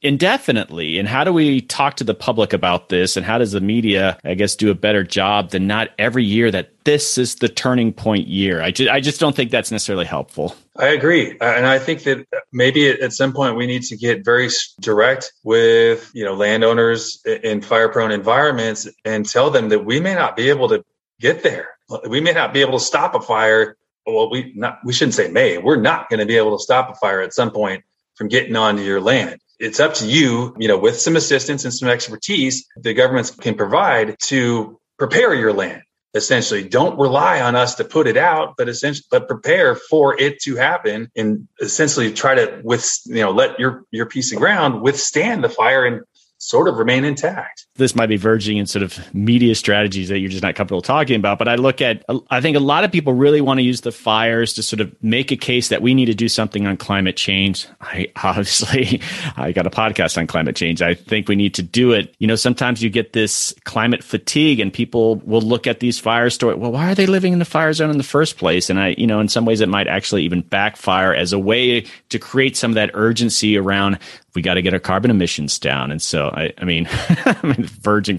indefinitely. 0.00 0.98
And 0.98 1.06
how 1.06 1.24
do 1.24 1.32
we 1.32 1.60
talk 1.60 1.96
to 1.96 2.04
the 2.04 2.14
public 2.14 2.54
about 2.54 2.88
this? 2.88 3.18
And 3.18 3.26
how 3.26 3.36
does 3.36 3.52
the 3.52 3.60
media, 3.60 4.18
I 4.24 4.32
guess, 4.32 4.56
do 4.56 4.70
a 4.70 4.74
better 4.74 5.04
job 5.04 5.50
than 5.50 5.66
not 5.66 5.90
every 5.98 6.24
year 6.24 6.50
that 6.50 6.70
this 6.84 7.18
is 7.18 7.34
the 7.34 7.50
turning 7.50 7.92
point 7.92 8.26
year? 8.26 8.62
I 8.62 8.70
just, 8.70 8.90
I 8.90 9.00
just 9.00 9.20
don't 9.20 9.36
think 9.36 9.50
that's 9.50 9.70
necessarily 9.70 10.06
helpful. 10.06 10.56
I 10.78 10.86
agree, 10.86 11.36
and 11.40 11.66
I 11.66 11.78
think 11.78 12.04
that 12.04 12.24
maybe 12.50 12.88
at 12.88 13.12
some 13.12 13.34
point 13.34 13.56
we 13.56 13.66
need 13.66 13.82
to 13.82 13.96
get 13.96 14.24
very 14.24 14.48
direct 14.80 15.32
with 15.42 16.10
you 16.14 16.24
know 16.24 16.34
landowners 16.34 17.20
in 17.26 17.60
fire-prone 17.60 18.12
environments 18.12 18.88
and 19.04 19.28
tell 19.28 19.50
them 19.50 19.68
that 19.68 19.84
we 19.84 20.00
may 20.00 20.14
not 20.14 20.34
be 20.34 20.48
able 20.48 20.68
to 20.68 20.82
get 21.20 21.42
there. 21.42 21.70
We 22.08 22.20
may 22.20 22.32
not 22.32 22.54
be 22.54 22.60
able 22.60 22.78
to 22.78 22.84
stop 22.84 23.16
a 23.16 23.20
fire. 23.20 23.76
Well, 24.06 24.30
we 24.30 24.52
not 24.54 24.78
we 24.84 24.92
shouldn't 24.92 25.14
say 25.14 25.28
may. 25.28 25.58
We're 25.58 25.80
not 25.80 26.08
going 26.08 26.20
to 26.20 26.26
be 26.26 26.36
able 26.36 26.56
to 26.56 26.62
stop 26.62 26.90
a 26.90 26.94
fire 26.94 27.20
at 27.20 27.34
some 27.34 27.50
point 27.50 27.82
from 28.18 28.28
getting 28.28 28.56
onto 28.56 28.82
your 28.82 29.00
land. 29.00 29.40
It's 29.58 29.80
up 29.80 29.94
to 29.94 30.06
you, 30.06 30.54
you 30.58 30.68
know, 30.68 30.78
with 30.78 31.00
some 31.00 31.16
assistance 31.16 31.64
and 31.64 31.72
some 31.72 31.88
expertise 31.88 32.66
the 32.76 32.92
governments 32.92 33.30
can 33.30 33.54
provide 33.54 34.16
to 34.24 34.78
prepare 34.98 35.34
your 35.34 35.52
land 35.52 35.82
essentially 36.14 36.64
don't 36.66 36.98
rely 36.98 37.40
on 37.40 37.54
us 37.54 37.76
to 37.76 37.84
put 37.84 38.06
it 38.06 38.16
out 38.16 38.54
but 38.56 38.68
essentially 38.68 39.04
but 39.10 39.28
prepare 39.28 39.74
for 39.74 40.18
it 40.18 40.40
to 40.40 40.56
happen 40.56 41.10
and 41.14 41.46
essentially 41.60 42.12
try 42.12 42.34
to 42.34 42.60
with 42.64 42.98
you 43.04 43.20
know 43.22 43.30
let 43.30 43.60
your 43.60 43.84
your 43.90 44.06
piece 44.06 44.32
of 44.32 44.38
ground 44.38 44.80
withstand 44.80 45.44
the 45.44 45.50
fire 45.50 45.84
and 45.84 46.00
sort 46.38 46.68
of 46.68 46.76
remain 46.76 47.04
intact. 47.04 47.66
This 47.74 47.94
might 47.94 48.06
be 48.06 48.16
verging 48.16 48.56
in 48.56 48.66
sort 48.66 48.82
of 48.84 49.14
media 49.14 49.54
strategies 49.54 50.08
that 50.08 50.20
you're 50.20 50.30
just 50.30 50.42
not 50.42 50.54
comfortable 50.54 50.80
talking 50.80 51.16
about, 51.16 51.38
but 51.38 51.48
I 51.48 51.56
look 51.56 51.80
at, 51.80 52.04
I 52.30 52.40
think 52.40 52.56
a 52.56 52.60
lot 52.60 52.84
of 52.84 52.92
people 52.92 53.12
really 53.12 53.40
want 53.40 53.58
to 53.58 53.64
use 53.64 53.80
the 53.82 53.92
fires 53.92 54.52
to 54.54 54.62
sort 54.62 54.80
of 54.80 54.94
make 55.02 55.32
a 55.32 55.36
case 55.36 55.68
that 55.68 55.82
we 55.82 55.94
need 55.94 56.06
to 56.06 56.14
do 56.14 56.28
something 56.28 56.66
on 56.66 56.76
climate 56.76 57.16
change. 57.16 57.66
I 57.80 58.12
obviously, 58.22 59.00
I 59.36 59.52
got 59.52 59.66
a 59.66 59.70
podcast 59.70 60.16
on 60.16 60.26
climate 60.26 60.56
change. 60.56 60.80
I 60.80 60.94
think 60.94 61.28
we 61.28 61.36
need 61.36 61.54
to 61.54 61.62
do 61.62 61.92
it. 61.92 62.14
You 62.18 62.26
know, 62.26 62.36
sometimes 62.36 62.82
you 62.82 62.90
get 62.90 63.12
this 63.12 63.52
climate 63.64 64.04
fatigue 64.04 64.60
and 64.60 64.72
people 64.72 65.16
will 65.16 65.42
look 65.42 65.66
at 65.66 65.80
these 65.80 65.98
fire 65.98 66.30
stories. 66.30 66.58
Well, 66.58 66.72
why 66.72 66.92
are 66.92 66.94
they 66.94 67.06
living 67.06 67.32
in 67.32 67.40
the 67.40 67.44
fire 67.44 67.72
zone 67.72 67.90
in 67.90 67.98
the 67.98 68.04
first 68.04 68.38
place? 68.38 68.70
And 68.70 68.78
I, 68.78 68.94
you 68.96 69.06
know, 69.06 69.18
in 69.18 69.28
some 69.28 69.44
ways 69.44 69.60
it 69.60 69.68
might 69.68 69.88
actually 69.88 70.22
even 70.22 70.42
backfire 70.42 71.12
as 71.12 71.32
a 71.32 71.38
way 71.38 71.84
to 72.10 72.18
create 72.18 72.56
some 72.56 72.70
of 72.70 72.76
that 72.76 72.90
urgency 72.94 73.56
around 73.56 73.98
we 74.34 74.42
got 74.42 74.54
to 74.54 74.62
get 74.62 74.72
our 74.72 74.80
carbon 74.80 75.10
emissions 75.10 75.58
down. 75.58 75.90
And 75.90 76.00
so, 76.00 76.28
I, 76.28 76.52
I 76.58 76.64
mean, 76.64 76.86
I 76.90 77.38
mean, 77.42 77.64
verging, 77.64 78.18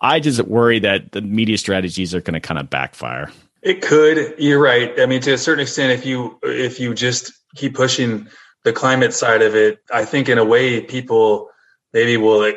I 0.00 0.20
just 0.20 0.40
worry 0.42 0.78
that 0.80 1.12
the 1.12 1.22
media 1.22 1.58
strategies 1.58 2.14
are 2.14 2.20
going 2.20 2.34
to 2.34 2.40
kind 2.40 2.58
of 2.58 2.70
backfire. 2.70 3.30
It 3.62 3.82
could. 3.82 4.34
You're 4.38 4.60
right. 4.60 4.98
I 5.00 5.06
mean, 5.06 5.20
to 5.22 5.32
a 5.32 5.38
certain 5.38 5.62
extent, 5.62 5.92
if 5.92 6.06
you 6.06 6.38
if 6.42 6.78
you 6.78 6.94
just 6.94 7.32
keep 7.56 7.74
pushing 7.74 8.28
the 8.64 8.72
climate 8.72 9.12
side 9.12 9.42
of 9.42 9.56
it, 9.56 9.78
I 9.92 10.04
think 10.04 10.28
in 10.28 10.38
a 10.38 10.44
way 10.44 10.80
people 10.80 11.48
maybe 11.92 12.16
will 12.16 12.52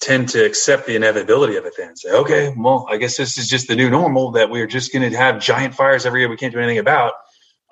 tend 0.00 0.28
to 0.28 0.44
accept 0.44 0.86
the 0.86 0.94
inevitability 0.94 1.56
of 1.56 1.64
it 1.64 1.72
then 1.78 1.96
say, 1.96 2.10
okay, 2.10 2.52
well, 2.56 2.86
I 2.90 2.98
guess 2.98 3.16
this 3.16 3.38
is 3.38 3.48
just 3.48 3.66
the 3.66 3.76
new 3.76 3.88
normal 3.88 4.30
that 4.32 4.50
we're 4.50 4.66
just 4.66 4.92
going 4.92 5.10
to 5.10 5.16
have 5.16 5.40
giant 5.40 5.74
fires 5.74 6.04
every 6.04 6.20
year 6.20 6.28
we 6.28 6.36
can't 6.36 6.52
do 6.52 6.58
anything 6.58 6.78
about. 6.78 7.14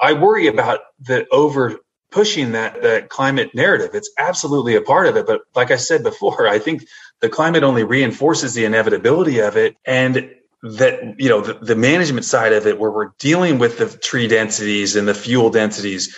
I 0.01 0.15
worry 0.15 0.47
about 0.47 0.81
the 1.01 1.27
over 1.31 1.79
pushing 2.13 2.53
that 2.53 2.83
that 2.83 3.09
climate 3.09 3.55
narrative. 3.55 3.91
It's 3.95 4.11
absolutely 4.19 4.77
a 4.77 4.83
part 4.83 5.09
of 5.09 5.17
it. 5.17 5.27
But 5.27 5.43
like 5.55 5.71
I 5.71 5.77
said 5.77 6.03
before, 6.03 6.47
I 6.47 6.59
think 6.59 6.85
the 7.21 7.29
climate 7.29 7.63
only 7.63 7.85
reinforces 7.85 8.55
the 8.55 8.65
inevitability 8.65 9.41
of 9.41 9.57
it 9.57 9.77
and 9.85 10.31
that 10.63 11.19
you 11.19 11.29
know 11.29 11.41
the, 11.41 11.55
the 11.55 11.75
management 11.77 12.25
side 12.25 12.53
of 12.53 12.67
it 12.67 12.79
where 12.79 12.91
we're 12.91 13.11
dealing 13.19 13.59
with 13.59 13.79
the 13.79 13.87
tree 13.99 14.29
densities 14.29 14.95
and 14.95 15.09
the 15.09 15.15
fuel 15.15 15.51
densities 15.51 16.17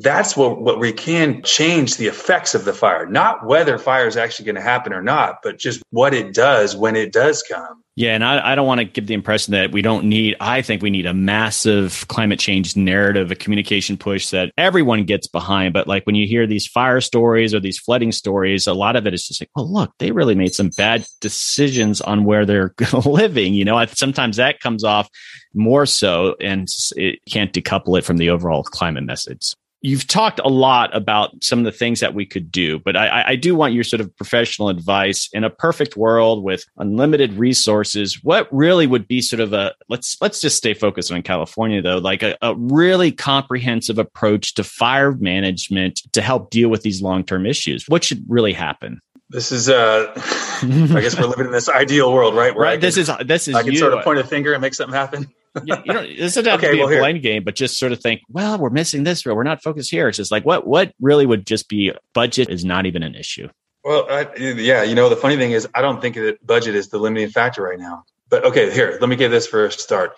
that's 0.00 0.36
what, 0.36 0.60
what 0.60 0.78
we 0.78 0.92
can 0.92 1.42
change 1.42 1.96
the 1.96 2.06
effects 2.06 2.54
of 2.54 2.64
the 2.64 2.72
fire 2.72 3.06
not 3.06 3.44
whether 3.44 3.78
fire 3.78 4.06
is 4.06 4.16
actually 4.16 4.44
going 4.44 4.54
to 4.54 4.62
happen 4.62 4.92
or 4.92 5.02
not 5.02 5.38
but 5.42 5.58
just 5.58 5.82
what 5.90 6.14
it 6.14 6.32
does 6.32 6.76
when 6.76 6.94
it 6.94 7.12
does 7.12 7.42
come 7.42 7.81
Yeah, 7.94 8.14
and 8.14 8.24
I, 8.24 8.52
I 8.52 8.54
don't 8.54 8.66
want 8.66 8.78
to 8.78 8.86
give 8.86 9.06
the 9.06 9.12
impression 9.12 9.52
that 9.52 9.70
we 9.70 9.82
don't 9.82 10.06
need, 10.06 10.34
I 10.40 10.62
think 10.62 10.80
we 10.82 10.88
need 10.88 11.04
a 11.04 11.12
massive 11.12 12.06
climate 12.08 12.38
change 12.38 12.74
narrative, 12.74 13.30
a 13.30 13.34
communication 13.34 13.98
push 13.98 14.30
that 14.30 14.50
everyone 14.56 15.04
gets 15.04 15.26
behind. 15.26 15.74
But 15.74 15.86
like 15.86 16.06
when 16.06 16.14
you 16.14 16.26
hear 16.26 16.46
these 16.46 16.66
fire 16.66 17.02
stories 17.02 17.52
or 17.52 17.60
these 17.60 17.78
flooding 17.78 18.10
stories, 18.10 18.66
a 18.66 18.72
lot 18.72 18.96
of 18.96 19.06
it 19.06 19.12
is 19.12 19.28
just 19.28 19.42
like, 19.42 19.50
well, 19.54 19.70
look, 19.70 19.92
they 19.98 20.10
really 20.10 20.34
made 20.34 20.54
some 20.54 20.70
bad 20.74 21.04
decisions 21.20 22.00
on 22.00 22.24
where 22.24 22.46
they're 22.46 22.74
living. 23.04 23.52
You 23.52 23.66
know, 23.66 23.84
sometimes 23.86 24.38
that 24.38 24.60
comes 24.60 24.84
off 24.84 25.10
more 25.52 25.84
so 25.84 26.34
and 26.40 26.66
it 26.96 27.18
can't 27.30 27.52
decouple 27.52 27.98
it 27.98 28.06
from 28.06 28.16
the 28.16 28.30
overall 28.30 28.62
climate 28.62 29.04
message 29.04 29.54
you've 29.82 30.06
talked 30.06 30.38
a 30.38 30.48
lot 30.48 30.94
about 30.96 31.42
some 31.42 31.58
of 31.58 31.64
the 31.64 31.72
things 31.72 32.00
that 32.00 32.14
we 32.14 32.24
could 32.24 32.50
do, 32.50 32.78
but 32.78 32.96
I, 32.96 33.24
I, 33.28 33.36
do 33.36 33.54
want 33.56 33.74
your 33.74 33.82
sort 33.82 34.00
of 34.00 34.16
professional 34.16 34.68
advice 34.68 35.28
in 35.32 35.42
a 35.42 35.50
perfect 35.50 35.96
world 35.96 36.44
with 36.44 36.64
unlimited 36.78 37.34
resources. 37.34 38.20
What 38.22 38.48
really 38.52 38.86
would 38.86 39.08
be 39.08 39.20
sort 39.20 39.40
of 39.40 39.52
a 39.52 39.74
let's 39.88 40.16
let's 40.20 40.40
just 40.40 40.56
stay 40.56 40.72
focused 40.72 41.10
on 41.10 41.22
California 41.22 41.82
though, 41.82 41.98
like 41.98 42.22
a, 42.22 42.38
a 42.40 42.54
really 42.54 43.10
comprehensive 43.10 43.98
approach 43.98 44.54
to 44.54 44.64
fire 44.64 45.12
management 45.12 46.00
to 46.12 46.22
help 46.22 46.50
deal 46.50 46.68
with 46.68 46.82
these 46.82 47.02
long 47.02 47.24
term 47.24 47.44
issues. 47.44 47.84
What 47.88 48.04
should 48.04 48.24
really 48.28 48.52
happen? 48.52 49.00
This 49.30 49.50
is, 49.50 49.68
uh, 49.68 50.12
I 50.16 51.00
guess 51.00 51.18
we're 51.18 51.26
living 51.26 51.46
in 51.46 51.52
this 51.52 51.68
ideal 51.68 52.12
world, 52.12 52.34
right? 52.34 52.54
Where 52.54 52.64
right. 52.64 52.74
Can, 52.74 52.80
this 52.80 52.96
is 52.98 53.10
this 53.24 53.48
is 53.48 53.54
I 53.54 53.62
can 53.62 53.72
you. 53.72 53.78
sort 53.78 53.94
of 53.94 54.04
point 54.04 54.18
a 54.18 54.24
finger 54.24 54.52
and 54.52 54.60
make 54.62 54.74
something 54.74 54.94
happen 54.94 55.32
you, 55.64 55.76
you 55.84 55.92
know, 55.92 56.02
this 56.02 56.34
doesn't 56.34 56.46
have 56.46 56.60
okay, 56.60 56.68
to 56.68 56.72
be 56.72 56.82
well, 56.82 56.92
a 56.92 56.98
blind 56.98 57.22
game, 57.22 57.44
but 57.44 57.54
just 57.54 57.78
sort 57.78 57.92
of 57.92 58.00
think, 58.00 58.20
well, 58.28 58.58
we're 58.58 58.70
missing 58.70 59.04
this, 59.04 59.26
or 59.26 59.34
we're 59.34 59.42
not 59.42 59.62
focused 59.62 59.90
here. 59.90 60.08
It's 60.08 60.16
just 60.16 60.30
like 60.30 60.44
what 60.44 60.66
what 60.66 60.92
really 61.00 61.26
would 61.26 61.46
just 61.46 61.68
be 61.68 61.92
budget 62.14 62.48
is 62.48 62.64
not 62.64 62.86
even 62.86 63.02
an 63.02 63.14
issue. 63.14 63.48
Well, 63.84 64.06
I, 64.08 64.28
yeah, 64.36 64.82
you 64.84 64.94
know, 64.94 65.08
the 65.08 65.16
funny 65.16 65.36
thing 65.36 65.50
is, 65.50 65.68
I 65.74 65.82
don't 65.82 66.00
think 66.00 66.14
that 66.14 66.46
budget 66.46 66.74
is 66.74 66.88
the 66.88 66.98
limiting 66.98 67.30
factor 67.30 67.62
right 67.62 67.78
now. 67.78 68.04
But 68.28 68.44
okay, 68.44 68.72
here, 68.72 68.96
let 69.00 69.10
me 69.10 69.16
give 69.16 69.30
this 69.30 69.46
for 69.46 69.66
a 69.66 69.72
start. 69.72 70.16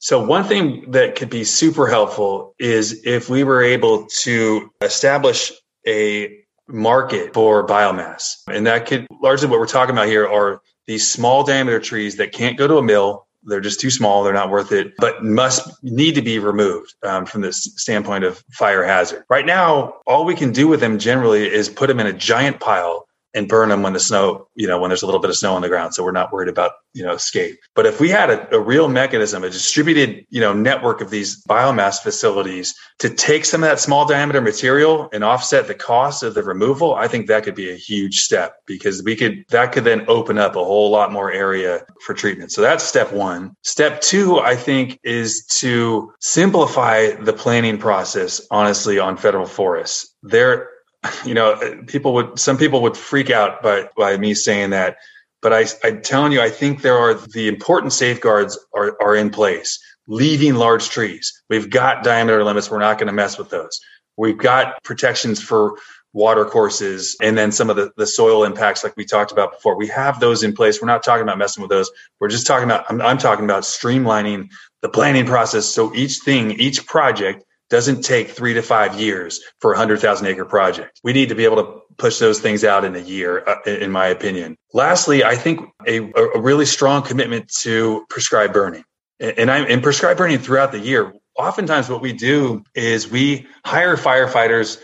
So 0.00 0.22
one 0.22 0.44
thing 0.44 0.90
that 0.90 1.16
could 1.16 1.30
be 1.30 1.44
super 1.44 1.86
helpful 1.86 2.54
is 2.58 3.06
if 3.06 3.30
we 3.30 3.42
were 3.44 3.62
able 3.62 4.06
to 4.22 4.70
establish 4.82 5.52
a 5.86 6.44
market 6.68 7.32
for 7.34 7.66
biomass. 7.66 8.42
And 8.48 8.66
that 8.66 8.86
could 8.86 9.06
largely 9.22 9.48
what 9.48 9.60
we're 9.60 9.66
talking 9.66 9.94
about 9.94 10.08
here 10.08 10.26
are 10.26 10.60
these 10.86 11.10
small 11.10 11.44
diameter 11.44 11.80
trees 11.80 12.16
that 12.16 12.32
can't 12.32 12.58
go 12.58 12.66
to 12.66 12.76
a 12.76 12.82
mill 12.82 13.26
they're 13.46 13.60
just 13.60 13.80
too 13.80 13.90
small. 13.90 14.22
They're 14.22 14.32
not 14.32 14.50
worth 14.50 14.72
it, 14.72 14.94
but 14.98 15.22
must 15.24 15.82
need 15.82 16.14
to 16.14 16.22
be 16.22 16.38
removed 16.38 16.94
um, 17.02 17.26
from 17.26 17.40
this 17.40 17.62
standpoint 17.76 18.24
of 18.24 18.42
fire 18.50 18.84
hazard. 18.84 19.24
Right 19.28 19.46
now, 19.46 19.94
all 20.06 20.24
we 20.24 20.34
can 20.34 20.52
do 20.52 20.68
with 20.68 20.80
them 20.80 20.98
generally 20.98 21.52
is 21.52 21.68
put 21.68 21.88
them 21.88 22.00
in 22.00 22.06
a 22.06 22.12
giant 22.12 22.60
pile 22.60 23.03
and 23.34 23.48
burn 23.48 23.68
them 23.68 23.82
when 23.82 23.92
the 23.92 24.00
snow, 24.00 24.46
you 24.54 24.66
know, 24.66 24.78
when 24.78 24.88
there's 24.88 25.02
a 25.02 25.06
little 25.06 25.20
bit 25.20 25.28
of 25.28 25.36
snow 25.36 25.54
on 25.54 25.62
the 25.62 25.68
ground. 25.68 25.94
So 25.94 26.04
we're 26.04 26.12
not 26.12 26.32
worried 26.32 26.48
about, 26.48 26.72
you 26.92 27.02
know, 27.02 27.12
escape. 27.12 27.58
But 27.74 27.84
if 27.84 28.00
we 28.00 28.08
had 28.08 28.30
a, 28.30 28.54
a, 28.54 28.60
real 28.60 28.88
mechanism, 28.88 29.42
a 29.42 29.50
distributed, 29.50 30.24
you 30.30 30.40
know, 30.40 30.52
network 30.52 31.00
of 31.00 31.10
these 31.10 31.42
biomass 31.44 32.00
facilities 32.00 32.74
to 33.00 33.10
take 33.10 33.44
some 33.44 33.64
of 33.64 33.68
that 33.68 33.80
small 33.80 34.06
diameter 34.06 34.40
material 34.40 35.08
and 35.12 35.24
offset 35.24 35.66
the 35.66 35.74
cost 35.74 36.22
of 36.22 36.34
the 36.34 36.42
removal, 36.42 36.94
I 36.94 37.08
think 37.08 37.26
that 37.26 37.42
could 37.42 37.56
be 37.56 37.70
a 37.70 37.76
huge 37.76 38.20
step 38.20 38.56
because 38.66 39.02
we 39.02 39.16
could, 39.16 39.44
that 39.50 39.72
could 39.72 39.84
then 39.84 40.04
open 40.08 40.38
up 40.38 40.54
a 40.54 40.64
whole 40.64 40.90
lot 40.90 41.12
more 41.12 41.32
area 41.32 41.84
for 42.06 42.14
treatment. 42.14 42.52
So 42.52 42.62
that's 42.62 42.84
step 42.84 43.12
one. 43.12 43.56
Step 43.62 44.00
two, 44.00 44.38
I 44.38 44.54
think, 44.54 45.00
is 45.02 45.44
to 45.58 46.12
simplify 46.20 47.10
the 47.16 47.32
planning 47.32 47.78
process, 47.78 48.40
honestly, 48.50 48.98
on 49.00 49.16
federal 49.16 49.46
forests. 49.46 50.14
There, 50.22 50.70
you 51.24 51.34
know, 51.34 51.82
people 51.86 52.14
would, 52.14 52.38
some 52.38 52.58
people 52.58 52.82
would 52.82 52.96
freak 52.96 53.30
out 53.30 53.62
by, 53.62 53.88
by 53.96 54.16
me 54.16 54.34
saying 54.34 54.70
that. 54.70 54.96
But 55.42 55.52
I, 55.52 55.66
I'm 55.84 56.00
telling 56.00 56.32
you, 56.32 56.40
I 56.40 56.48
think 56.50 56.82
there 56.82 56.96
are 56.96 57.14
the 57.14 57.48
important 57.48 57.92
safeguards 57.92 58.58
are, 58.74 58.96
are 59.00 59.14
in 59.14 59.30
place. 59.30 59.78
Leaving 60.06 60.54
large 60.54 60.88
trees. 60.90 61.42
We've 61.48 61.70
got 61.70 62.04
diameter 62.04 62.44
limits. 62.44 62.70
We're 62.70 62.78
not 62.78 62.98
going 62.98 63.06
to 63.06 63.12
mess 63.12 63.38
with 63.38 63.50
those. 63.50 63.80
We've 64.16 64.38
got 64.38 64.82
protections 64.82 65.42
for 65.42 65.76
water 66.14 66.44
courses 66.44 67.16
and 67.20 67.36
then 67.36 67.50
some 67.50 67.68
of 67.68 67.76
the, 67.76 67.90
the 67.96 68.06
soil 68.06 68.44
impacts 68.44 68.84
like 68.84 68.96
we 68.96 69.04
talked 69.04 69.32
about 69.32 69.52
before. 69.52 69.76
We 69.76 69.88
have 69.88 70.20
those 70.20 70.44
in 70.44 70.54
place. 70.54 70.80
We're 70.80 70.86
not 70.86 71.02
talking 71.02 71.24
about 71.24 71.38
messing 71.38 71.60
with 71.60 71.70
those. 71.70 71.90
We're 72.20 72.28
just 72.28 72.46
talking 72.46 72.64
about, 72.64 72.86
I'm, 72.88 73.02
I'm 73.02 73.18
talking 73.18 73.44
about 73.44 73.64
streamlining 73.64 74.50
the 74.80 74.88
planning 74.88 75.26
process. 75.26 75.66
So 75.66 75.92
each 75.94 76.18
thing, 76.18 76.52
each 76.52 76.86
project 76.86 77.44
doesn't 77.70 78.02
take 78.02 78.30
three 78.30 78.54
to 78.54 78.62
five 78.62 79.00
years 79.00 79.40
for 79.60 79.72
a 79.72 79.76
hundred 79.76 80.00
thousand 80.00 80.26
acre 80.26 80.44
project. 80.44 81.00
We 81.02 81.12
need 81.12 81.28
to 81.30 81.34
be 81.34 81.44
able 81.44 81.56
to 81.56 81.80
push 81.96 82.18
those 82.18 82.40
things 82.40 82.64
out 82.64 82.84
in 82.84 82.94
a 82.94 83.00
year, 83.00 83.44
uh, 83.46 83.56
in 83.66 83.90
my 83.90 84.06
opinion. 84.06 84.56
Lastly, 84.72 85.24
I 85.24 85.36
think 85.36 85.60
a, 85.86 86.00
a 86.00 86.40
really 86.40 86.66
strong 86.66 87.02
commitment 87.02 87.48
to 87.60 88.04
prescribed 88.10 88.52
burning. 88.52 88.84
And 89.20 89.50
I'm 89.50 89.66
in 89.66 89.80
prescribed 89.80 90.18
burning 90.18 90.38
throughout 90.38 90.72
the 90.72 90.78
year. 90.80 91.14
Oftentimes 91.38 91.88
what 91.88 92.02
we 92.02 92.12
do 92.12 92.62
is 92.74 93.10
we 93.10 93.46
hire 93.64 93.96
firefighters 93.96 94.78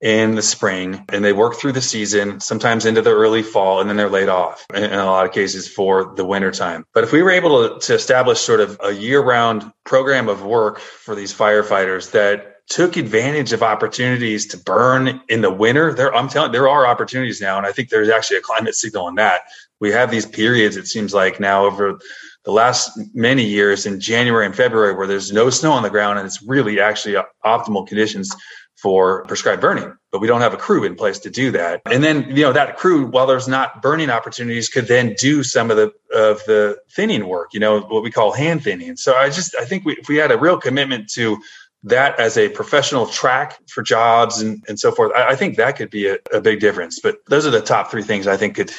in 0.00 0.34
the 0.34 0.42
spring 0.42 1.04
and 1.10 1.24
they 1.24 1.32
work 1.32 1.56
through 1.56 1.72
the 1.72 1.80
season, 1.80 2.40
sometimes 2.40 2.86
into 2.86 3.02
the 3.02 3.10
early 3.10 3.42
fall, 3.42 3.80
and 3.80 3.88
then 3.88 3.96
they're 3.96 4.08
laid 4.08 4.28
off 4.28 4.64
in, 4.74 4.84
a 4.84 5.04
lot 5.04 5.26
of 5.26 5.32
cases 5.32 5.68
for 5.68 6.14
the 6.16 6.24
winter 6.24 6.50
time. 6.50 6.84
But 6.94 7.04
if 7.04 7.12
we 7.12 7.22
were 7.22 7.30
able 7.30 7.78
to, 7.78 7.86
to 7.86 7.94
establish 7.94 8.40
sort 8.40 8.60
of 8.60 8.80
a 8.82 8.92
year 8.92 9.22
round 9.22 9.70
program 9.84 10.28
of 10.28 10.42
work 10.42 10.78
for 10.78 11.14
these 11.14 11.34
firefighters 11.34 12.12
that 12.12 12.56
took 12.68 12.96
advantage 12.96 13.52
of 13.52 13.62
opportunities 13.62 14.46
to 14.46 14.56
burn 14.56 15.20
in 15.28 15.40
the 15.40 15.52
winter, 15.52 15.92
there, 15.92 16.14
I'm 16.14 16.28
telling 16.28 16.52
there 16.52 16.68
are 16.68 16.86
opportunities 16.86 17.40
now. 17.40 17.58
And 17.58 17.66
I 17.66 17.72
think 17.72 17.88
there's 17.88 18.08
actually 18.08 18.38
a 18.38 18.42
climate 18.42 18.76
signal 18.76 19.08
in 19.08 19.16
that. 19.16 19.42
We 19.80 19.90
have 19.90 20.10
these 20.10 20.26
periods, 20.26 20.76
it 20.76 20.86
seems 20.86 21.12
like 21.12 21.40
now 21.40 21.64
over 21.64 21.98
the 22.44 22.52
last 22.52 22.98
many 23.14 23.44
years 23.44 23.86
in 23.86 24.00
January 24.00 24.46
and 24.46 24.54
February 24.54 24.94
where 24.94 25.06
there's 25.06 25.32
no 25.32 25.50
snow 25.50 25.72
on 25.72 25.82
the 25.82 25.90
ground 25.90 26.18
and 26.18 26.26
it's 26.26 26.42
really 26.42 26.80
actually 26.80 27.16
uh, 27.16 27.24
optimal 27.44 27.86
conditions 27.86 28.34
for 28.82 29.24
prescribed 29.24 29.60
burning, 29.60 29.94
but 30.10 30.20
we 30.20 30.26
don't 30.26 30.40
have 30.40 30.54
a 30.54 30.56
crew 30.56 30.84
in 30.84 30.94
place 30.94 31.18
to 31.20 31.30
do 31.30 31.50
that. 31.50 31.82
And 31.84 32.02
then, 32.02 32.34
you 32.34 32.42
know, 32.42 32.52
that 32.52 32.78
crew, 32.78 33.06
while 33.06 33.26
there's 33.26 33.48
not 33.48 33.82
burning 33.82 34.08
opportunities, 34.08 34.68
could 34.68 34.86
then 34.86 35.14
do 35.18 35.42
some 35.42 35.70
of 35.70 35.76
the 35.76 35.92
of 36.14 36.42
the 36.46 36.78
thinning 36.90 37.26
work, 37.26 37.52
you 37.52 37.60
know, 37.60 37.80
what 37.80 38.02
we 38.02 38.10
call 38.10 38.32
hand 38.32 38.64
thinning. 38.64 38.96
So 38.96 39.14
I 39.14 39.28
just 39.28 39.54
I 39.56 39.64
think 39.64 39.84
we, 39.84 39.94
if 39.94 40.08
we 40.08 40.16
had 40.16 40.32
a 40.32 40.38
real 40.38 40.58
commitment 40.58 41.10
to 41.10 41.38
that 41.82 42.18
as 42.20 42.36
a 42.36 42.48
professional 42.48 43.06
track 43.06 43.58
for 43.68 43.82
jobs 43.82 44.40
and, 44.42 44.62
and 44.68 44.78
so 44.78 44.92
forth, 44.92 45.12
I, 45.14 45.30
I 45.30 45.36
think 45.36 45.56
that 45.56 45.76
could 45.76 45.90
be 45.90 46.08
a, 46.08 46.18
a 46.32 46.40
big 46.40 46.60
difference. 46.60 47.00
But 47.00 47.18
those 47.28 47.46
are 47.46 47.50
the 47.50 47.60
top 47.60 47.90
three 47.90 48.02
things 48.02 48.26
I 48.26 48.36
think 48.36 48.56
could 48.56 48.72